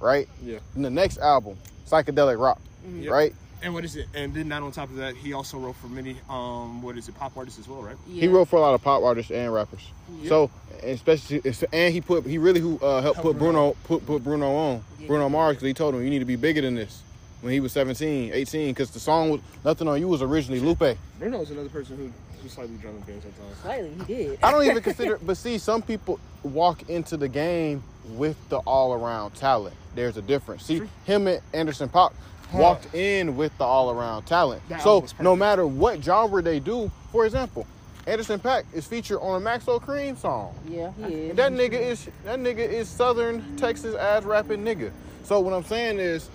right? 0.00 0.28
Yeah. 0.42 0.58
And 0.74 0.84
the 0.84 0.90
next 0.90 1.18
album, 1.18 1.56
psychedelic 1.86 2.40
rock, 2.40 2.60
Yep. 2.94 3.10
right? 3.12 3.34
And 3.62 3.74
what 3.74 3.84
is 3.84 3.94
it? 3.96 4.06
And 4.14 4.32
then 4.32 4.48
not 4.48 4.62
on 4.62 4.72
top 4.72 4.88
of 4.88 4.96
that, 4.96 5.14
he 5.16 5.34
also 5.34 5.58
wrote 5.58 5.76
for 5.76 5.88
many 5.88 6.16
um 6.30 6.80
what 6.82 6.96
is 6.96 7.08
it, 7.08 7.14
pop 7.18 7.36
artists 7.36 7.58
as 7.58 7.68
well, 7.68 7.82
right? 7.82 7.96
yeah. 8.08 8.20
He 8.22 8.28
wrote 8.28 8.48
for 8.48 8.56
a 8.56 8.60
lot 8.60 8.74
of 8.74 8.82
pop 8.82 9.02
artists 9.02 9.30
and 9.30 9.52
rappers. 9.52 9.82
Yeah. 10.22 10.28
So, 10.30 10.50
and 10.82 10.90
especially, 10.92 11.42
and 11.72 11.92
he 11.92 12.00
put 12.00 12.24
he 12.24 12.38
really 12.38 12.60
who 12.60 12.78
uh, 12.78 13.02
helped 13.02 13.16
Helped 13.16 13.20
put 13.22 13.38
Bruno. 13.38 13.74
Bruno 13.74 13.76
put 13.84 14.06
put 14.06 14.24
Bruno 14.24 14.54
on 14.54 14.84
Yeah. 14.98 15.06
Bruno 15.08 15.28
Mars 15.28 15.56
because 15.56 15.66
he 15.66 15.74
told 15.74 15.94
him 15.94 16.02
you 16.02 16.08
need 16.10 16.20
to 16.20 16.24
be 16.24 16.36
bigger 16.36 16.62
than 16.62 16.74
this. 16.74 17.02
When 17.40 17.52
he 17.52 17.60
was 17.60 17.72
17, 17.72 18.32
18, 18.32 18.68
because 18.68 18.90
the 18.90 19.00
song 19.00 19.30
was 19.30 19.40
Nothing 19.64 19.88
on 19.88 19.98
You 19.98 20.08
was 20.08 20.22
originally 20.22 20.60
Lupe. 20.60 20.96
Bruno 21.18 21.40
is 21.40 21.50
another 21.50 21.68
person 21.70 21.96
who 21.96 22.12
was 22.42 22.52
slightly 22.52 22.76
drunk 22.76 22.98
in 22.98 23.14
games 23.14 23.22
sometimes. 23.22 23.58
Slightly, 23.62 23.90
he 24.06 24.14
did. 24.14 24.38
I 24.42 24.50
don't 24.50 24.64
even 24.64 24.82
consider, 24.82 25.18
but 25.22 25.36
see, 25.36 25.56
some 25.58 25.80
people 25.82 26.20
walk 26.42 26.88
into 26.90 27.16
the 27.16 27.28
game 27.28 27.82
with 28.10 28.36
the 28.48 28.58
all 28.58 28.92
around 28.92 29.32
talent. 29.32 29.74
There's 29.94 30.16
a 30.16 30.22
difference. 30.22 30.64
See, 30.64 30.82
him 31.04 31.26
and 31.26 31.40
Anderson 31.52 31.88
.Paak 31.88 32.12
walked 32.52 32.94
in 32.94 33.36
with 33.36 33.56
the 33.58 33.64
all 33.64 33.90
around 33.90 34.24
talent. 34.24 34.62
That 34.68 34.82
so 34.82 35.06
no 35.20 35.36
matter 35.36 35.66
what 35.66 36.02
genre 36.02 36.42
they 36.42 36.60
do, 36.60 36.90
for 37.12 37.24
example, 37.26 37.66
Anderson 38.06 38.40
.Paak 38.40 38.64
is 38.72 38.86
featured 38.86 39.18
on 39.20 39.40
a 39.40 39.44
Maxo 39.44 39.80
Kream 39.80 40.16
song. 40.16 40.54
Yeah, 40.68 40.92
he 41.06 41.14
is. 41.14 41.36
That 41.36 41.52
nigga 41.52 41.80
is 41.80 42.08
that 42.24 42.38
nigga 42.38 42.58
is 42.58 42.88
Southern 42.88 43.56
Texas 43.56 43.94
ass 43.94 44.24
rapping 44.24 44.64
nigga. 44.64 44.90
So 45.24 45.40
what 45.40 45.52
I'm 45.52 45.64
saying 45.64 45.98
is, 45.98 46.28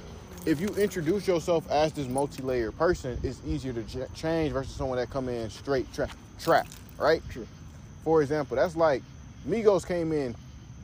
if 0.45 0.61
you 0.61 0.67
introduce 0.75 1.27
yourself 1.27 1.69
as 1.71 1.91
this 1.93 2.07
multi-layered 2.07 2.77
person, 2.77 3.17
it's 3.23 3.41
easier 3.47 3.73
to 3.73 3.83
ch- 3.83 4.13
change 4.13 4.53
versus 4.53 4.73
someone 4.73 4.97
that 4.97 5.09
come 5.09 5.27
in 5.29 5.49
straight 5.49 5.91
trap, 5.93 6.11
trap, 6.39 6.67
right? 6.97 7.21
True. 7.29 7.47
For 8.03 8.21
example, 8.21 8.55
that's 8.55 8.75
like 8.75 9.01
Migos 9.47 9.87
came 9.87 10.11
in 10.11 10.35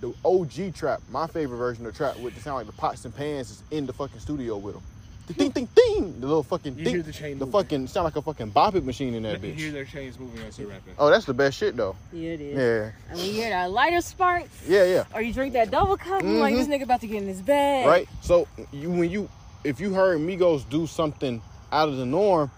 the 0.01 0.13
OG 0.25 0.73
trap, 0.73 0.99
my 1.11 1.27
favorite 1.27 1.57
version 1.57 1.85
of 1.85 1.95
trap, 1.95 2.17
with 2.17 2.33
the 2.33 2.41
sound 2.41 2.57
like 2.57 2.65
the 2.65 2.73
pots 2.73 3.05
and 3.05 3.15
pans 3.15 3.51
is 3.51 3.63
in 3.69 3.85
the 3.85 3.93
fucking 3.93 4.19
studio 4.19 4.57
with 4.57 4.73
them. 4.73 4.83
The 5.27 5.33
ding 5.33 5.51
ding 5.51 5.69
ding, 5.75 6.19
the 6.19 6.25
little 6.25 6.41
fucking 6.41 6.75
You 6.79 6.83
ding, 6.83 6.93
hear 6.95 7.03
the 7.03 7.11
chain 7.11 7.37
the 7.37 7.45
moving. 7.45 7.61
fucking 7.61 7.87
sound 7.87 8.05
like 8.05 8.15
a 8.15 8.21
fucking 8.23 8.51
bopping 8.51 8.83
machine 8.83 9.13
in 9.13 9.21
that 9.23 9.41
You 9.43 9.53
hear 9.53 9.69
bitch. 9.69 9.73
their 9.73 9.85
chains 9.85 10.19
moving 10.19 10.41
as 10.41 10.57
they're 10.57 10.65
rapping. 10.65 10.95
Oh, 10.97 11.11
that's 11.11 11.25
the 11.25 11.35
best 11.35 11.57
shit 11.57 11.77
though. 11.77 11.95
Yeah, 12.11 12.31
it 12.31 12.41
is. 12.41 12.57
Yeah, 12.57 12.91
And 13.09 13.17
when 13.19 13.27
you 13.27 13.33
hear 13.33 13.49
that 13.51 13.69
lighter 13.71 14.01
spark, 14.01 14.45
yeah, 14.67 14.85
yeah. 14.85 15.03
or 15.13 15.21
you 15.21 15.31
drink 15.31 15.53
that 15.53 15.69
double 15.69 15.95
cup, 15.95 16.23
you 16.23 16.39
like 16.39 16.55
this 16.55 16.65
mm-hmm. 16.67 16.73
nigga 16.73 16.83
about 16.83 17.01
to 17.01 17.07
get 17.07 17.21
in 17.21 17.27
his 17.27 17.41
bag. 17.41 17.85
right? 17.85 18.09
So 18.21 18.47
you 18.73 18.89
when 18.89 19.09
you 19.11 19.29
if 19.63 19.79
you 19.79 19.93
heard 19.93 20.19
Migos 20.19 20.67
do 20.69 20.87
something 20.87 21.41
out 21.71 21.89
of 21.89 21.97
the 21.97 22.05
norm, 22.05 22.51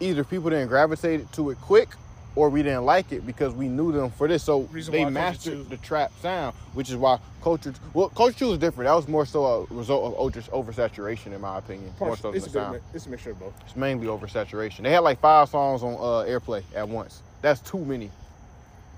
either 0.00 0.24
people 0.24 0.50
didn't 0.50 0.68
gravitate 0.68 1.30
to 1.32 1.50
it 1.50 1.58
quick 1.60 1.88
or 2.36 2.48
we 2.48 2.62
didn't 2.62 2.84
like 2.84 3.10
it 3.12 3.26
because 3.26 3.52
we 3.54 3.68
knew 3.68 3.92
them 3.92 4.10
for 4.10 4.28
this. 4.28 4.42
So 4.44 4.60
Reason 4.62 4.92
they 4.92 5.04
mastered 5.04 5.68
the 5.68 5.76
trap 5.78 6.12
sound, 6.22 6.54
which 6.74 6.88
is 6.90 6.96
why 6.96 7.18
culture 7.42 7.74
well 7.92 8.08
culture 8.10 8.38
two 8.38 8.48
was 8.50 8.58
different. 8.58 8.88
That 8.88 8.94
was 8.94 9.08
more 9.08 9.26
so 9.26 9.44
a 9.70 9.74
result 9.74 10.12
of 10.14 10.18
over, 10.18 10.40
oversaturation 10.72 11.32
in 11.32 11.40
my 11.40 11.58
opinion. 11.58 11.92
More 11.98 12.16
so 12.16 12.30
Partial- 12.30 12.30
than 12.32 12.36
it's, 12.42 12.44
the 12.44 12.50
a 12.50 12.52
good, 12.52 12.60
sound. 12.62 12.74
mi- 12.74 12.80
it's 12.94 13.06
a 13.06 13.10
mixture 13.10 13.30
of 13.32 13.40
both. 13.40 13.54
It's 13.66 13.76
mainly 13.76 14.06
oversaturation. 14.06 14.82
They 14.82 14.92
had 14.92 15.00
like 15.00 15.20
five 15.20 15.48
songs 15.48 15.82
on 15.82 15.94
uh, 15.94 16.28
airplay 16.28 16.62
at 16.74 16.88
once. 16.88 17.22
That's 17.42 17.60
too 17.60 17.84
many. 17.84 18.10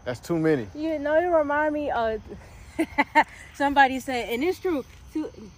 That's 0.04 0.20
too 0.20 0.38
many. 0.38 0.66
You 0.74 0.98
know, 0.98 1.14
it 1.14 1.26
remind 1.26 1.72
me 1.74 1.90
of 1.90 2.20
somebody 3.54 4.00
said, 4.00 4.28
and 4.30 4.42
it's 4.42 4.58
true. 4.58 4.84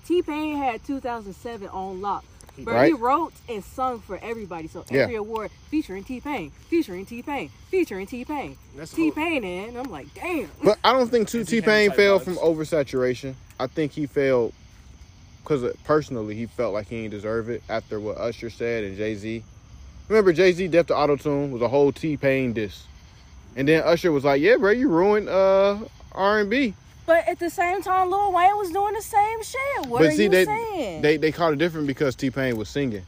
T 0.06 0.22
Pain 0.22 0.56
had 0.56 0.84
2007 0.84 1.68
on 1.68 2.00
lock. 2.00 2.24
But 2.56 2.86
he 2.86 2.92
wrote 2.92 3.32
and 3.48 3.64
sung 3.64 3.98
for 3.98 4.16
everybody. 4.22 4.68
So 4.68 4.84
Yeah. 4.88 5.02
every 5.02 5.16
award 5.16 5.50
featuring 5.70 6.04
T 6.04 6.20
Pain, 6.20 6.52
featuring 6.70 7.04
T 7.04 7.20
Pain, 7.20 7.50
featuring 7.68 8.06
T 8.06 8.24
Pain, 8.24 8.56
That's 8.76 8.92
T 8.92 9.10
cool. 9.10 9.12
Pain, 9.12 9.42
and 9.44 9.76
I'm 9.76 9.90
like, 9.90 10.14
damn. 10.14 10.48
But 10.62 10.78
I 10.84 10.92
don't 10.92 11.10
think 11.10 11.28
two 11.28 11.42
T 11.44 11.56
T-Pain 11.56 11.62
Pain 11.62 11.88
type 11.88 11.96
failed 11.96 12.22
from 12.22 12.36
oversaturation. 12.36 13.34
I 13.58 13.66
think 13.66 13.90
he 13.92 14.06
failed 14.06 14.52
because 15.42 15.64
personally 15.84 16.36
he 16.36 16.46
felt 16.46 16.72
like 16.72 16.86
he 16.88 17.02
didn't 17.02 17.10
deserve 17.10 17.50
it 17.50 17.62
after 17.68 17.98
what 17.98 18.18
Usher 18.18 18.50
said 18.50 18.84
and 18.84 18.96
Jay 18.96 19.16
Z. 19.16 19.42
Remember 20.08 20.32
Jay 20.32 20.52
Z 20.52 20.68
Death 20.68 20.86
to 20.86 20.96
Auto 20.96 21.16
Tune 21.16 21.50
was 21.50 21.60
a 21.60 21.68
whole 21.68 21.90
T 21.90 22.16
Pain 22.16 22.52
diss, 22.52 22.84
and 23.56 23.66
then 23.66 23.82
Usher 23.82 24.12
was 24.12 24.22
like, 24.24 24.40
"Yeah, 24.40 24.58
bro, 24.58 24.70
you 24.70 24.88
ruined 24.88 25.28
uh 25.28 25.78
R 26.12 26.38
and 26.38 26.48
B." 26.50 26.74
But 27.06 27.28
at 27.28 27.38
the 27.38 27.50
same 27.50 27.82
time, 27.82 28.10
Lil 28.10 28.32
Wayne 28.32 28.56
was 28.56 28.70
doing 28.70 28.94
the 28.94 29.02
same 29.02 29.42
shit. 29.42 29.86
What 29.86 30.00
But 30.00 30.08
are 30.08 30.10
see, 30.12 30.22
you 30.24 30.28
they 30.30 30.44
saying? 30.44 31.02
they 31.02 31.16
they 31.18 31.32
called 31.32 31.52
it 31.54 31.58
different 31.58 31.86
because 31.86 32.14
T 32.14 32.30
Pain 32.30 32.56
was 32.56 32.68
singing, 32.68 33.04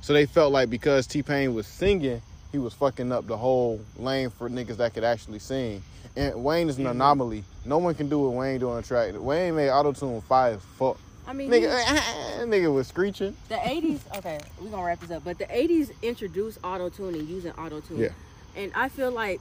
so 0.00 0.12
they 0.12 0.26
felt 0.26 0.52
like 0.52 0.68
because 0.70 1.06
T 1.06 1.22
Pain 1.22 1.54
was 1.54 1.66
singing, 1.66 2.20
he 2.52 2.58
was 2.58 2.74
fucking 2.74 3.12
up 3.12 3.26
the 3.26 3.36
whole 3.36 3.80
lane 3.98 4.30
for 4.30 4.48
niggas 4.50 4.78
that 4.78 4.94
could 4.94 5.04
actually 5.04 5.38
sing. 5.38 5.82
And 6.16 6.42
Wayne 6.42 6.68
is 6.68 6.78
an 6.78 6.86
anomaly. 6.86 7.44
No 7.64 7.78
one 7.78 7.94
can 7.94 8.08
do 8.08 8.18
what 8.20 8.32
Wayne 8.32 8.58
do 8.58 8.70
on 8.70 8.78
a 8.78 8.82
track. 8.82 9.12
Wayne 9.16 9.54
made 9.54 9.68
auto 9.70 9.92
tune 9.92 10.20
fire 10.22 10.54
as 10.54 10.62
fuck. 10.78 10.98
I 11.28 11.32
mean, 11.32 11.50
Nigga, 11.50 11.78
he- 11.84 12.40
nigga 12.44 12.72
was 12.72 12.86
screeching. 12.86 13.36
the 13.48 13.56
80s, 13.56 13.98
okay, 14.18 14.38
we're 14.60 14.70
gonna 14.70 14.84
wrap 14.86 15.00
this 15.00 15.10
up. 15.10 15.24
But 15.24 15.38
the 15.38 15.44
80s 15.46 15.90
introduced 16.02 16.58
auto 16.64 16.88
tune 16.88 17.14
and 17.14 17.28
using 17.28 17.52
auto 17.52 17.80
tune. 17.80 17.98
Yeah. 17.98 18.08
And 18.56 18.72
I 18.74 18.88
feel 18.88 19.10
like 19.10 19.40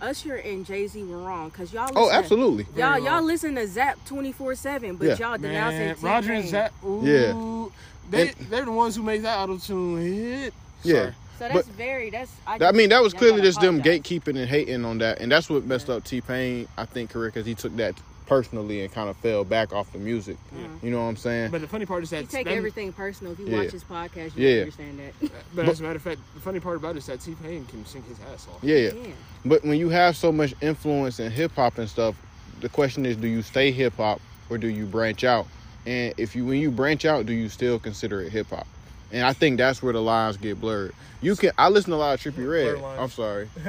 Usher 0.00 0.36
and 0.36 0.64
Jay 0.66 0.86
Z 0.86 1.02
were 1.04 1.18
wrong 1.18 1.50
because 1.50 1.72
y'all. 1.72 1.90
Oh, 1.96 2.10
absolutely. 2.10 2.64
Y'all, 2.76 2.92
Very 2.92 3.04
y'all 3.04 3.14
wrong. 3.16 3.26
listen 3.26 3.54
to 3.56 3.66
Zapp 3.66 4.02
24 4.06 4.54
7, 4.54 4.96
but 4.96 5.06
Yeah. 5.08 5.16
y'all 5.30 5.38
denouncing 5.38 5.78
Man, 5.78 5.94
T-Pain. 5.96 6.10
Roger 6.10 6.32
and 6.32 6.48
Zapp. 6.48 6.72
Ooh, 6.84 7.00
Yeah. 7.04 7.68
They, 8.10 8.28
And- 8.28 8.36
they're 8.50 8.64
the 8.64 8.72
ones 8.72 8.96
who 8.96 9.02
made 9.02 9.22
that 9.22 9.38
auto 9.38 9.56
tune 9.58 10.02
hit. 10.02 10.54
Yeah. 10.82 10.94
Sorry. 10.94 11.12
So 11.38 11.44
that's 11.48 11.54
But- 11.54 11.76
very, 11.76 12.10
that's. 12.10 12.30
I, 12.46 12.58
I 12.66 12.72
mean, 12.72 12.88
that 12.90 13.02
was 13.02 13.14
clearly 13.14 13.40
just 13.40 13.60
them 13.60 13.80
gatekeeping 13.82 14.36
and 14.38 14.48
hating 14.48 14.84
on 14.84 14.98
that, 14.98 15.20
and 15.20 15.30
that's 15.32 15.48
what 15.48 15.64
messed 15.64 15.88
up 15.88 16.04
T 16.04 16.20
Pain, 16.20 16.66
I 16.76 16.84
think, 16.84 17.10
career 17.10 17.28
because 17.28 17.46
he 17.46 17.54
took 17.54 17.74
that 17.76 17.94
personally 18.30 18.80
and 18.82 18.92
kind 18.92 19.10
of 19.10 19.16
fell 19.16 19.42
back 19.44 19.72
off 19.72 19.92
the 19.92 19.98
music. 19.98 20.36
You 20.82 20.90
know 20.92 20.98
what 20.98 21.08
I'm 21.08 21.16
saying? 21.16 21.50
But 21.50 21.60
the 21.62 21.66
funny 21.66 21.84
part 21.84 22.04
is 22.04 22.10
that 22.10 22.20
You 22.22 22.26
take 22.28 22.46
them- 22.46 22.56
everything 22.56 22.92
personal. 22.92 23.32
If 23.32 23.40
you 23.40 23.46
Yeah. 23.48 23.56
watch 23.64 23.72
his 23.72 23.82
podcast, 23.82 24.36
you 24.36 24.46
Yeah. 24.48 24.60
understand 24.60 25.00
that. 25.00 25.26
Uh, 25.26 25.38
but 25.52 25.68
as 25.68 25.80
a 25.80 25.82
matter 25.82 25.96
of 25.96 26.02
fact, 26.02 26.20
the 26.34 26.40
funny 26.40 26.60
part 26.60 26.76
about 26.76 26.94
it 26.94 26.98
is 26.98 27.06
that 27.06 27.20
T 27.20 27.34
Pain 27.42 27.66
can 27.66 27.84
sing 27.84 28.04
his 28.08 28.18
ass 28.32 28.46
off. 28.48 28.60
yeah, 28.62 28.76
yeah. 28.76 28.90
Yeah. 28.94 29.06
But 29.44 29.64
when 29.64 29.78
you 29.78 29.88
have 29.88 30.16
so 30.16 30.30
much 30.30 30.54
influence 30.60 31.18
in 31.18 31.32
hip 31.32 31.50
hop 31.56 31.76
and 31.78 31.88
stuff, 31.90 32.14
the 32.60 32.68
question 32.68 33.04
is, 33.04 33.16
do 33.16 33.26
you 33.26 33.42
stay 33.42 33.72
hip 33.72 33.96
hop 33.96 34.20
or 34.48 34.58
do 34.58 34.68
you 34.68 34.86
branch 34.86 35.24
out? 35.24 35.46
And 35.84 36.14
if 36.16 36.36
you 36.36 36.44
when 36.46 36.60
you 36.60 36.70
branch 36.70 37.04
out, 37.04 37.26
do 37.26 37.32
you 37.32 37.48
still 37.48 37.80
consider 37.80 38.22
it 38.22 38.30
hip 38.30 38.50
hop? 38.50 38.68
And 39.10 39.24
I 39.26 39.32
think 39.32 39.58
that's 39.58 39.82
where 39.82 39.92
the 39.92 40.00
lines 40.00 40.36
get 40.36 40.60
blurred. 40.60 40.92
You 41.20 41.34
can 41.34 41.50
I 41.58 41.68
listen 41.68 41.90
to 41.90 41.96
a 41.96 41.98
lot 41.98 42.14
of 42.14 42.20
Trippie 42.34 42.48
Redd. 42.48 42.80
I'm 42.96 43.10
sorry. 43.10 43.48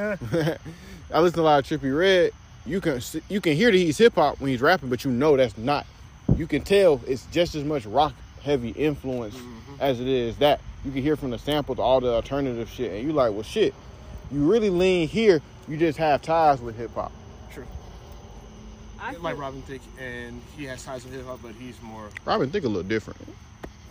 I 1.14 1.20
listen 1.20 1.38
to 1.38 1.42
a 1.42 1.50
lot 1.50 1.60
of 1.72 1.82
Trippie 1.82 1.98
Redd. 1.98 2.32
You 2.66 2.80
can 2.80 3.02
you 3.30 3.42
can 3.42 3.56
hear 3.56 3.72
that 3.72 3.78
he's 3.78 3.98
hip 3.98 4.16
hop 4.16 4.40
when 4.40 4.52
he's 4.52 4.62
rapping, 4.62 4.90
but 4.90 5.04
you 5.04 5.12
know 5.12 5.36
that's 5.36 5.58
not. 5.58 5.86
You 6.38 6.48
can 6.48 6.62
tell 6.62 7.02
it's 7.08 7.26
just 7.28 7.56
as 7.56 7.64
much 7.64 7.86
rock 7.86 8.14
heavy 8.42 8.70
influence 8.70 9.36
as 9.80 10.00
it 10.00 10.08
is 10.08 10.38
that. 10.38 10.62
You 10.84 10.92
can 10.92 11.04
hear 11.04 11.16
from 11.16 11.30
the 11.30 11.38
sample 11.38 11.76
to 11.76 11.82
all 11.82 12.02
the 12.02 12.12
alternative 12.12 12.68
shit, 12.68 12.92
and 12.92 13.04
you 13.04 13.14
like, 13.14 13.34
well, 13.34 13.44
shit. 13.44 13.76
You 14.32 14.50
really 14.50 14.72
lean 14.72 15.08
here. 15.08 15.40
You 15.68 15.78
just 15.78 15.98
have 16.00 16.24
ties 16.24 16.60
with 16.60 16.76
hip 16.76 16.94
hop. 16.96 17.12
True. 17.54 17.68
I 19.00 19.14
like 19.18 19.38
Robin 19.38 19.62
Thicke, 19.62 19.82
and 20.00 20.42
he 20.58 20.64
has 20.66 20.84
ties 20.84 21.04
with 21.04 21.14
hip 21.14 21.26
hop, 21.26 21.40
but 21.44 21.54
he's 21.54 21.80
more. 21.84 22.10
Robin 22.26 22.50
think 22.50 22.66
a 22.66 22.68
little 22.68 22.82
different. 22.82 23.20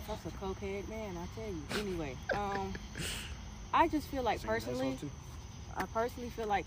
That's 0.07 0.25
a 0.25 0.29
cokehead 0.31 0.89
man, 0.89 1.15
I 1.15 1.25
tell 1.33 1.47
you. 1.47 1.89
Anyway, 1.89 2.17
um, 2.35 2.73
I 3.73 3.87
just 3.87 4.07
feel 4.07 4.23
like 4.23 4.39
singing 4.39 4.53
personally. 4.53 4.97
I 5.77 5.85
personally 5.85 6.29
feel 6.31 6.47
like 6.47 6.65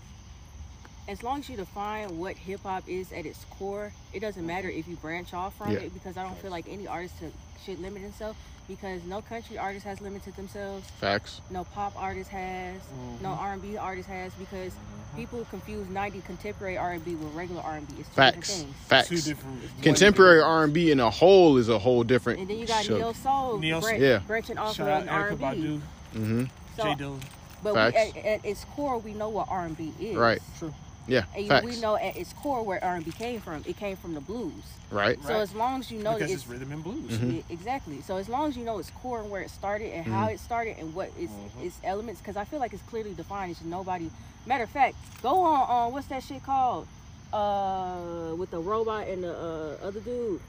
as 1.07 1.21
long 1.23 1.39
as 1.39 1.49
you 1.49 1.55
define 1.57 2.17
what 2.17 2.35
hip 2.35 2.61
hop 2.63 2.83
is 2.87 3.11
at 3.11 3.25
its 3.25 3.45
core, 3.51 3.91
it 4.13 4.19
doesn't 4.21 4.45
matter 4.45 4.69
if 4.69 4.87
you 4.87 4.95
branch 4.97 5.33
off 5.33 5.55
from 5.57 5.71
Yeah. 5.71 5.79
it 5.79 5.93
because 5.93 6.17
I 6.17 6.23
don't 6.23 6.37
feel 6.39 6.51
like 6.51 6.65
any 6.69 6.87
artist 6.87 7.19
to, 7.19 7.31
should 7.63 7.79
limit 7.79 8.01
himself 8.01 8.35
because 8.67 9.03
no 9.03 9.21
country 9.21 9.59
artist 9.59 9.85
has 9.85 10.01
limited 10.01 10.35
themselves, 10.35 10.89
Facts. 10.99 11.41
no 11.51 11.63
pop 11.65 11.93
artist 11.95 12.31
has, 12.31 12.81
no 13.21 13.29
Mm-hmm. 13.29 13.39
R&B 13.43 13.77
artist 13.77 14.09
has 14.09 14.33
because 14.33 14.73
people 15.15 15.45
confuse 15.51 15.87
90 15.89 16.21
contemporary 16.21 16.75
R&B 16.75 17.13
with 17.15 17.31
regular 17.35 17.61
R&B. 17.61 17.85
It's 17.99 18.09
two 18.09 18.15
Facts. 18.15 18.35
different 18.47 18.63
things. 18.73 18.87
Facts. 18.87 19.09
Two 19.09 19.21
different. 19.21 19.61
Contemporary 19.83 20.41
R 20.41 20.63
and 20.63 20.73
B 20.73 20.89
in 20.89 20.99
a 20.99 21.09
whole 21.11 21.57
is 21.57 21.69
a 21.69 21.77
whole 21.77 22.03
different. 22.03 22.39
And 22.39 22.49
then 22.49 22.57
you 22.57 22.65
got 22.65 22.83
show. 22.85 22.97
Neo 22.97 23.13
Soul 23.13 23.59
Neo- 23.59 23.79
bran- 23.81 24.01
Yeah. 24.01 24.17
branching 24.25 24.57
off 24.57 24.75
Shout 24.75 25.03
of 25.03 25.09
R&B. 25.09 25.43
Badu, 25.43 25.81
Mm-hmm. 26.15 26.43
So, 26.77 26.83
J 26.83 26.95
Dilla. 27.03 27.21
but 27.61 27.73
we, 27.75 27.79
Facts. 27.79 27.97
at, 28.17 28.25
at 28.25 28.45
its 28.45 28.65
core, 28.75 28.97
we 28.97 29.13
know 29.13 29.29
what 29.29 29.47
R&B 29.49 29.93
is. 29.99 30.15
Right. 30.15 30.41
True. 30.57 30.73
Yeah. 31.07 31.23
And 31.35 31.47
Facts. 31.47 31.65
we 31.65 31.79
know 31.79 31.95
at 31.95 32.15
its 32.17 32.33
core 32.33 32.63
where 32.63 32.83
R&B 32.83 33.11
came 33.11 33.39
from. 33.39 33.63
It 33.67 33.77
came 33.77 33.95
from 33.95 34.13
the 34.15 34.21
blues. 34.21 34.53
Right. 34.91 35.21
So 35.23 35.33
Right. 35.33 35.41
as 35.41 35.53
long 35.53 35.79
as 35.79 35.91
you 35.91 35.99
know 36.01 36.13
because 36.13 36.31
it's, 36.31 36.41
it's 36.43 36.49
rhythm 36.51 36.71
and 36.71 36.83
blues. 36.83 37.11
Mm-hmm. 37.11 37.31
Yeah, 37.31 37.41
exactly. 37.49 38.01
So 38.01 38.17
as 38.17 38.27
long 38.29 38.47
as 38.49 38.57
you 38.57 38.63
know 38.63 38.79
its 38.79 38.89
core 38.91 39.21
and 39.21 39.29
where 39.29 39.41
it 39.41 39.49
started 39.51 39.91
and 39.93 40.05
how 40.05 40.27
it 40.29 40.39
started 40.39 40.77
and 40.79 40.93
what 40.95 41.09
its 41.19 41.31
Mhm. 41.31 41.65
its 41.65 41.77
elements, 41.83 42.21
because 42.21 42.37
I 42.37 42.43
feel 42.45 42.59
like 42.59 42.73
it's 42.73 42.83
clearly 42.83 43.13
defined. 43.13 43.51
It's 43.51 43.61
nobody. 43.63 44.09
Matter 44.45 44.63
of 44.63 44.69
fact, 44.69 44.95
go 45.21 45.41
on 45.41 45.61
on 45.69 45.91
what's 45.93 46.07
that 46.07 46.23
shit 46.23 46.43
called? 46.43 46.87
Uh, 47.33 48.33
with 48.37 48.51
the 48.51 48.59
robot 48.59 49.07
and 49.07 49.23
the 49.23 49.33
uh, 49.81 49.85
other 49.85 49.99
dude. 49.99 50.39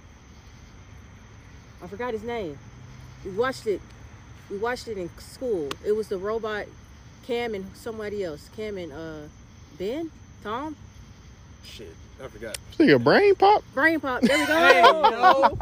I 1.82 1.86
forgot 1.86 2.12
his 2.12 2.22
name. 2.22 2.58
We 3.24 3.32
watched 3.32 3.66
it. 3.66 3.80
We 4.50 4.58
watched 4.58 4.86
it 4.88 4.96
in 4.96 5.10
school. 5.18 5.68
It 5.84 5.92
was 5.92 6.08
the 6.08 6.18
robot, 6.18 6.66
Cam 7.26 7.54
and 7.54 7.66
somebody 7.74 8.22
else. 8.22 8.48
Cam 8.56 8.78
and 8.78 8.92
uh, 8.92 9.20
Ben, 9.78 10.10
Tom, 10.46 10.76
Shit, 11.64 11.92
I 12.22 12.28
forgot. 12.28 12.56
Think 12.74 12.92
a 12.92 13.00
brain 13.00 13.34
pop. 13.34 13.64
Brain 13.74 13.98
Pop. 13.98 14.22
There 14.22 14.38
we 14.38 14.46
go. 14.46 15.58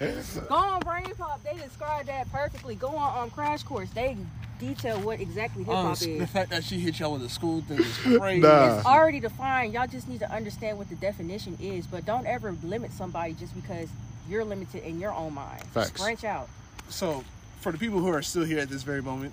Hey. 0.00 0.20
Go 0.48 0.54
on 0.56 0.80
Brain 0.80 1.14
Pop. 1.16 1.40
They 1.44 1.56
described 1.56 2.08
that 2.08 2.28
perfectly. 2.32 2.74
Go 2.74 2.88
on 2.88 3.22
um, 3.22 3.30
Crash 3.30 3.62
Course. 3.62 3.88
They 3.90 4.16
detail 4.58 4.98
what 5.02 5.20
exactly 5.20 5.62
hip 5.62 5.72
Oh, 5.72 5.82
hop 5.82 5.98
the 5.98 6.18
is. 6.18 6.30
fact 6.30 6.50
that 6.50 6.64
she 6.64 6.80
hit 6.80 6.98
y'all 6.98 7.12
with 7.12 7.22
a 7.22 7.28
school 7.28 7.60
thing 7.60 7.78
is 7.78 7.96
crazy. 8.18 8.40
Nah. 8.40 8.78
It's 8.78 8.86
already 8.86 9.20
defined. 9.20 9.72
Y'all 9.72 9.86
just 9.86 10.08
need 10.08 10.18
to 10.18 10.32
understand 10.32 10.78
what 10.78 10.88
the 10.88 10.96
definition 10.96 11.56
is. 11.60 11.86
But 11.86 12.04
don't 12.04 12.26
ever 12.26 12.56
limit 12.64 12.90
somebody 12.92 13.34
just 13.34 13.54
because 13.54 13.88
you're 14.28 14.44
limited 14.44 14.82
in 14.82 14.98
your 14.98 15.12
own 15.12 15.34
mind. 15.34 15.62
Facts. 15.66 15.92
Branch 16.02 16.24
out. 16.24 16.48
so 16.88 17.22
for 17.60 17.70
the 17.70 17.78
people 17.78 18.00
who 18.00 18.08
are 18.08 18.22
still 18.22 18.44
here 18.44 18.58
at 18.58 18.68
this 18.68 18.82
very 18.82 19.00
moment, 19.00 19.32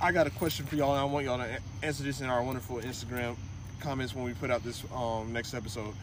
I- 0.00 0.08
I 0.08 0.12
got 0.12 0.26
a 0.26 0.30
question 0.30 0.66
for 0.66 0.76
y'all, 0.76 0.92
and 0.92 1.00
I 1.00 1.04
want 1.04 1.24
y'all 1.24 1.38
to 1.38 1.58
answer 1.82 2.02
this 2.02 2.20
in 2.20 2.26
our 2.28 2.42
wonderful 2.42 2.76
Instagram 2.76 3.36
comments 3.80 4.14
when 4.14 4.24
we 4.24 4.32
put 4.34 4.50
out 4.50 4.64
this 4.64 4.82
um, 4.94 5.32
next 5.32 5.54
episode. 5.54 5.94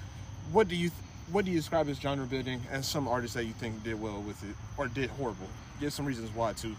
What 0.52 0.68
do 0.68 0.76
you 0.76 0.92
what 1.32 1.44
do 1.44 1.50
you 1.52 1.58
describe 1.58 1.90
as 1.90 1.98
genre 2.00 2.26
building, 2.26 2.62
and 2.72 2.86
some 2.86 3.08
artists 3.08 3.36
that 3.36 3.46
you 3.46 3.54
think 3.54 3.84
did 3.84 4.00
well 4.00 4.22
with 4.22 4.42
it 4.44 4.56
or 4.78 4.88
did 4.88 5.10
horrible? 5.12 5.48
Give 5.80 5.92
some 5.92 6.06
reasons 6.06 6.30
why 6.36 6.54
too, 6.54 6.76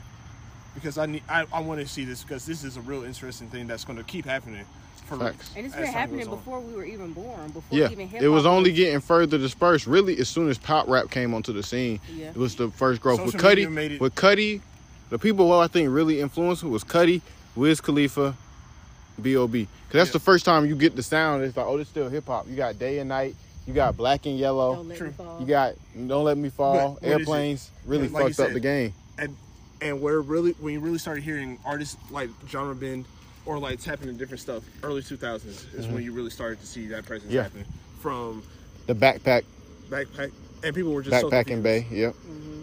because 0.74 0.98
I 0.98 1.06
need 1.06 1.22
I, 1.28 1.46
I 1.52 1.60
want 1.60 1.80
to 1.80 1.86
see 1.88 2.04
this 2.04 2.22
because 2.22 2.46
this 2.46 2.62
is 2.64 2.76
a 2.76 2.80
real 2.80 3.02
interesting 3.04 3.48
thing 3.48 3.66
that's 3.66 3.84
going 3.84 3.98
to 3.98 4.04
keep 4.04 4.24
happening. 4.24 4.64
For 5.06 5.16
Facts. 5.18 5.52
And 5.56 5.64
it's 5.64 5.74
been 5.76 5.86
happening 5.86 6.28
before 6.28 6.58
we 6.58 6.72
were 6.74 6.84
even 6.84 7.12
born. 7.12 7.50
Before 7.50 7.78
Yeah, 7.78 7.90
even 7.90 8.08
hip 8.08 8.22
it 8.22 8.28
was 8.28 8.44
only 8.44 8.72
getting 8.72 9.00
further 9.00 9.38
dispersed. 9.38 9.86
Really, 9.86 10.18
as 10.18 10.28
soon 10.28 10.48
as 10.48 10.58
pop 10.58 10.88
rap 10.88 11.10
came 11.10 11.32
onto 11.32 11.52
the 11.52 11.62
scene, 11.62 12.00
Yeah. 12.12 12.30
it 12.30 12.36
was 12.36 12.56
the 12.56 12.70
first 12.72 13.00
growth. 13.00 13.20
with 13.24 13.32
Social 13.40 13.52
media 13.54 13.68
Cudi, 13.68 14.00
with 14.00 14.14
Cudi, 14.16 14.60
the 15.10 15.18
people 15.18 15.46
who 15.46 15.58
I 15.58 15.66
think 15.68 15.90
really 15.92 16.20
influenced 16.20 16.62
was 16.64 16.84
Cudi, 16.84 17.20
Wiz 17.54 17.80
Khalifa, 17.80 18.34
B.O.B. 19.20 19.60
Because 19.62 19.98
that's 19.98 20.08
Yeah. 20.10 20.12
the 20.14 20.20
first 20.20 20.44
time 20.44 20.66
you 20.66 20.76
get 20.76 20.96
the 20.96 21.02
sound. 21.02 21.42
It's 21.44 21.56
like, 21.56 21.66
oh, 21.66 21.76
this 21.78 21.88
still 21.88 22.08
hip 22.08 22.26
hop. 22.26 22.46
You 22.48 22.56
got 22.56 22.78
Day 22.78 22.98
and 22.98 23.08
Night. 23.08 23.34
You 23.66 23.72
got 23.74 23.96
Black 23.96 24.26
and 24.26 24.38
Yellow. 24.38 24.76
Don't 24.76 24.88
let 24.88 24.98
True. 24.98 25.06
me 25.08 25.12
fall. 25.14 25.40
You 25.40 25.46
got 25.46 25.74
Don't 26.06 26.24
Let 26.24 26.38
Me 26.38 26.48
Fall. 26.50 26.74
But 26.74 26.90
what 26.90 27.02
is 27.02 27.08
it? 27.08 27.20
Airplanes 27.20 27.70
really 27.84 28.08
Like 28.08 28.28
you 28.28 28.34
fucked 28.34 28.48
up 28.50 28.52
the 28.54 28.60
game. 28.60 28.92
and 29.18 29.36
and 29.82 30.00
where 30.00 30.20
really 30.20 30.52
when 30.52 30.72
you 30.72 30.80
really 30.80 30.98
started 30.98 31.22
hearing 31.24 31.58
artists 31.64 31.96
like 32.10 32.30
genre 32.48 32.74
bend 32.74 33.04
or 33.44 33.58
like 33.58 33.80
tapping 33.80 34.08
into 34.08 34.18
different 34.18 34.40
stuff 34.40 34.62
early 34.82 35.02
2000s 35.02 35.74
is 35.74 35.86
when 35.88 36.02
you 36.02 36.12
really 36.12 36.30
started 36.30 36.58
to 36.60 36.66
see 36.66 36.86
that 36.86 37.04
presence 37.04 37.24
Mm-hmm. 37.30 37.34
Yeah. 37.36 37.42
happen 37.42 37.64
from 38.00 38.42
The 38.86 38.94
backpack, 38.94 39.42
backpack 39.90 40.30
and 40.64 40.74
people 40.74 40.92
were 40.92 41.02
just 41.02 41.14
backpacking 41.24 41.62
confused. 41.62 41.62
bay. 41.64 41.86
Yep. 41.90 42.14
On- 42.28 42.55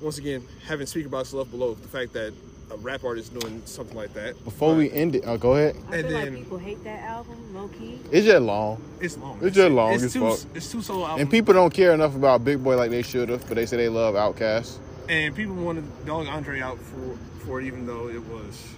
once 0.00 0.18
again 0.18 0.42
having 0.66 0.86
speak 0.86 1.06
about 1.06 1.32
love 1.32 1.50
below 1.50 1.74
the 1.74 1.88
fact 1.88 2.12
that 2.12 2.32
a 2.72 2.76
rap 2.76 3.02
artist 3.02 3.36
doing 3.36 3.60
something 3.64 3.96
like 3.96 4.14
that 4.14 4.42
Before 4.44 4.76
we 4.76 4.92
end 4.92 5.16
it, 5.16 5.24
oh, 5.26 5.36
go 5.36 5.56
ahead. 5.56 5.74
I 5.90 5.96
and 5.96 6.06
feel 6.06 6.10
then- 6.18 6.34
like 6.34 6.42
people 6.44 6.58
hate 6.58 6.84
that 6.84 7.02
album, 7.02 7.52
low 7.54 7.66
key. 7.68 7.98
It's 8.12 8.24
just 8.26 8.42
long. 8.42 8.80
it's 9.00 9.18
long 9.18 9.38
It's 9.42 9.56
just 9.56 9.72
long 9.72 9.94
it's 9.94 10.04
as 10.04 10.12
two, 10.12 10.20
fuck. 10.20 10.38
it's 10.56 10.70
two 10.70 10.80
solo 10.80 11.02
albums 11.04 11.22
And 11.22 11.30
people 11.30 11.52
don't 11.52 11.74
care 11.74 11.92
enough 11.92 12.14
about 12.14 12.44
Big 12.44 12.62
Boi 12.62 12.76
like 12.76 12.90
they 12.90 13.02
should 13.02 13.28
have, 13.28 13.44
but 13.48 13.56
they 13.56 13.66
say 13.66 13.76
they 13.76 13.88
love 13.88 14.14
Outkast. 14.14 14.78
and 15.08 15.34
people 15.34 15.56
wanted 15.56 15.82
to 15.82 16.06
dog 16.06 16.28
Andre 16.28 16.60
out 16.60 16.78
for 16.78 17.16
for 17.44 17.60
it 17.60 17.66
even 17.66 17.86
though 17.86 18.08
it 18.08 18.22
was 18.26 18.68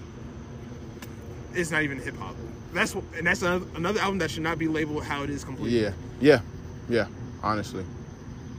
it's 1.55 1.71
not 1.71 1.83
even 1.83 1.99
hip 2.01 2.17
hop 2.17 2.35
that's 2.73 2.95
what, 2.95 3.05
and 3.19 3.27
that's 3.27 3.43
another, 3.43 3.67
another 3.77 4.01
album 4.01 4.17
that 4.21 4.31
should 4.31 4.43
not 4.43 4.59
be 4.59 4.67
labeled 4.69 5.05
how 5.05 5.23
it 5.23 5.29
is 5.29 5.45
completely 5.45 5.79
Yeah, 5.83 5.93
yeah, 6.21 6.41
yeah. 6.89 7.07
Honestly, 7.43 7.85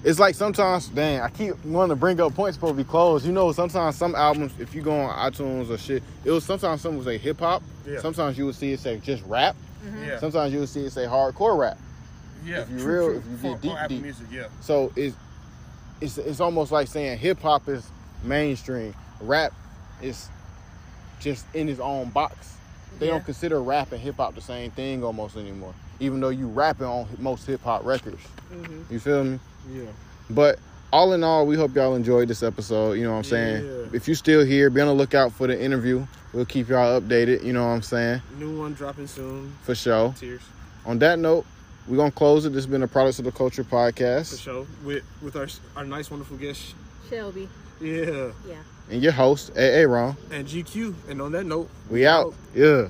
it's 0.03 0.19
like 0.19 0.35
sometimes, 0.35 0.87
dang, 0.89 1.21
I 1.21 1.29
keep 1.29 1.63
wanting 1.65 1.89
to 1.89 1.95
bring 1.95 2.19
up 2.19 2.33
points 2.35 2.55
supposed 2.57 2.73
to 2.77 2.83
be 2.83 2.89
closed. 2.89 3.25
You 3.25 3.31
know, 3.31 3.51
sometimes 3.51 3.95
some 3.95 4.15
albums, 4.15 4.53
if 4.59 4.75
you 4.75 4.81
go 4.81 4.93
on 4.99 5.31
iTunes 5.31 5.69
or 5.69 5.77
shit, 5.77 6.03
it 6.25 6.31
was 6.31 6.43
sometimes 6.43 6.81
some 6.81 6.95
would 6.97 7.05
say 7.05 7.17
hip 7.17 7.39
hop. 7.39 7.63
Yeah. 7.87 7.99
Sometimes 7.99 8.37
you 8.37 8.45
would 8.45 8.55
see 8.55 8.71
it 8.73 8.79
say 8.79 8.97
just 8.99 9.23
rap. 9.25 9.55
yeah 10.05 10.19
Sometimes 10.19 10.53
you 10.53 10.59
would 10.59 10.69
see 10.69 10.81
it 10.85 10.91
say 10.91 11.05
hardcore 11.05 11.57
rap. 11.57 11.77
Yeah, 12.45 12.61
If 12.61 12.69
you 12.71 12.79
true, 12.79 12.93
real- 12.93 13.07
true. 13.07 13.17
if 13.17 13.25
you 13.31 13.37
For- 13.37 13.57
get 13.57 13.61
deep, 13.61 13.97
deep. 13.97 14.01
Music, 14.03 14.27
yeah, 14.31 14.47
So 14.61 14.91
it's 14.95 15.15
it's 16.01 16.17
it's 16.17 16.39
almost 16.41 16.71
like 16.73 16.87
saying 16.87 17.17
hip 17.19 17.39
hop 17.41 17.69
is 17.69 17.89
mainstream. 18.23 18.93
Rap 19.21 19.53
is 20.01 20.27
just 21.21 21.45
in 21.53 21.69
its 21.69 21.79
own 21.79 22.09
box. 22.09 22.55
They 22.99 23.05
Yeah. 23.05 23.13
don't 23.13 23.25
consider 23.25 23.61
rap 23.61 23.91
and 23.93 24.01
hip 24.01 24.15
hop 24.17 24.35
the 24.35 24.41
same 24.41 24.71
thing 24.71 25.03
almost 25.03 25.37
anymore. 25.37 25.73
Even 26.01 26.19
though 26.19 26.29
you 26.29 26.47
rapping 26.47 26.85
on 26.87 27.07
most 27.19 27.45
hip 27.47 27.61
hop 27.63 27.85
records. 27.85 28.21
Mm-hmm. 28.53 28.93
You 28.93 28.99
feel 28.99 29.23
me? 29.23 29.39
Yeah. 29.71 29.83
But 30.29 30.59
all 30.91 31.13
in 31.13 31.23
all, 31.23 31.45
we 31.45 31.55
hope 31.55 31.75
y'all 31.75 31.95
enjoyed 31.95 32.27
this 32.27 32.43
episode. 32.43 32.93
You 32.93 33.03
know 33.05 33.11
what 33.11 33.17
I'm 33.17 33.23
saying? 33.23 33.65
Yeah. 33.65 33.85
If 33.93 34.07
you're 34.07 34.15
still 34.15 34.45
here, 34.45 34.69
be 34.69 34.81
on 34.81 34.87
the 34.87 34.93
lookout 34.93 35.31
for 35.31 35.47
the 35.47 35.59
interview. 35.59 36.05
We'll 36.33 36.45
keep 36.45 36.69
y'all 36.69 36.99
updated. 36.99 37.43
You 37.43 37.53
know 37.53 37.63
what 37.65 37.73
I'm 37.73 37.81
saying? 37.81 38.21
New 38.37 38.59
one 38.59 38.73
dropping 38.73 39.07
soon. 39.07 39.55
For 39.63 39.75
sure. 39.75 40.13
Tears 40.17 40.41
On 40.85 40.97
that 40.99 41.19
note, 41.19 41.45
we're 41.87 41.97
gonna 41.97 42.11
close 42.11 42.45
it. 42.45 42.49
This 42.49 42.63
has 42.63 42.67
been 42.71 42.83
a 42.83 42.87
Products 42.87 43.19
of 43.19 43.25
the 43.25 43.31
Culture 43.31 43.63
podcast. 43.63 44.31
for 44.31 44.37
sure 44.37 44.67
with 44.83 45.03
with 45.21 45.35
our 45.35 45.47
our 45.75 45.85
nice 45.85 46.09
wonderful 46.09 46.37
guest. 46.37 46.73
Shelby. 47.09 47.49
Yeah, 47.81 48.31
Yeah. 48.47 48.55
And 48.89 49.01
your 49.03 49.11
host, 49.11 49.51
AA 49.57 49.83
Ron. 49.85 50.15
and 50.31 50.47
GQ. 50.47 50.93
And 51.09 51.21
on 51.21 51.31
that 51.33 51.45
note, 51.45 51.69
We 51.89 52.05
out. 52.05 52.33
Yeah. 52.55 52.87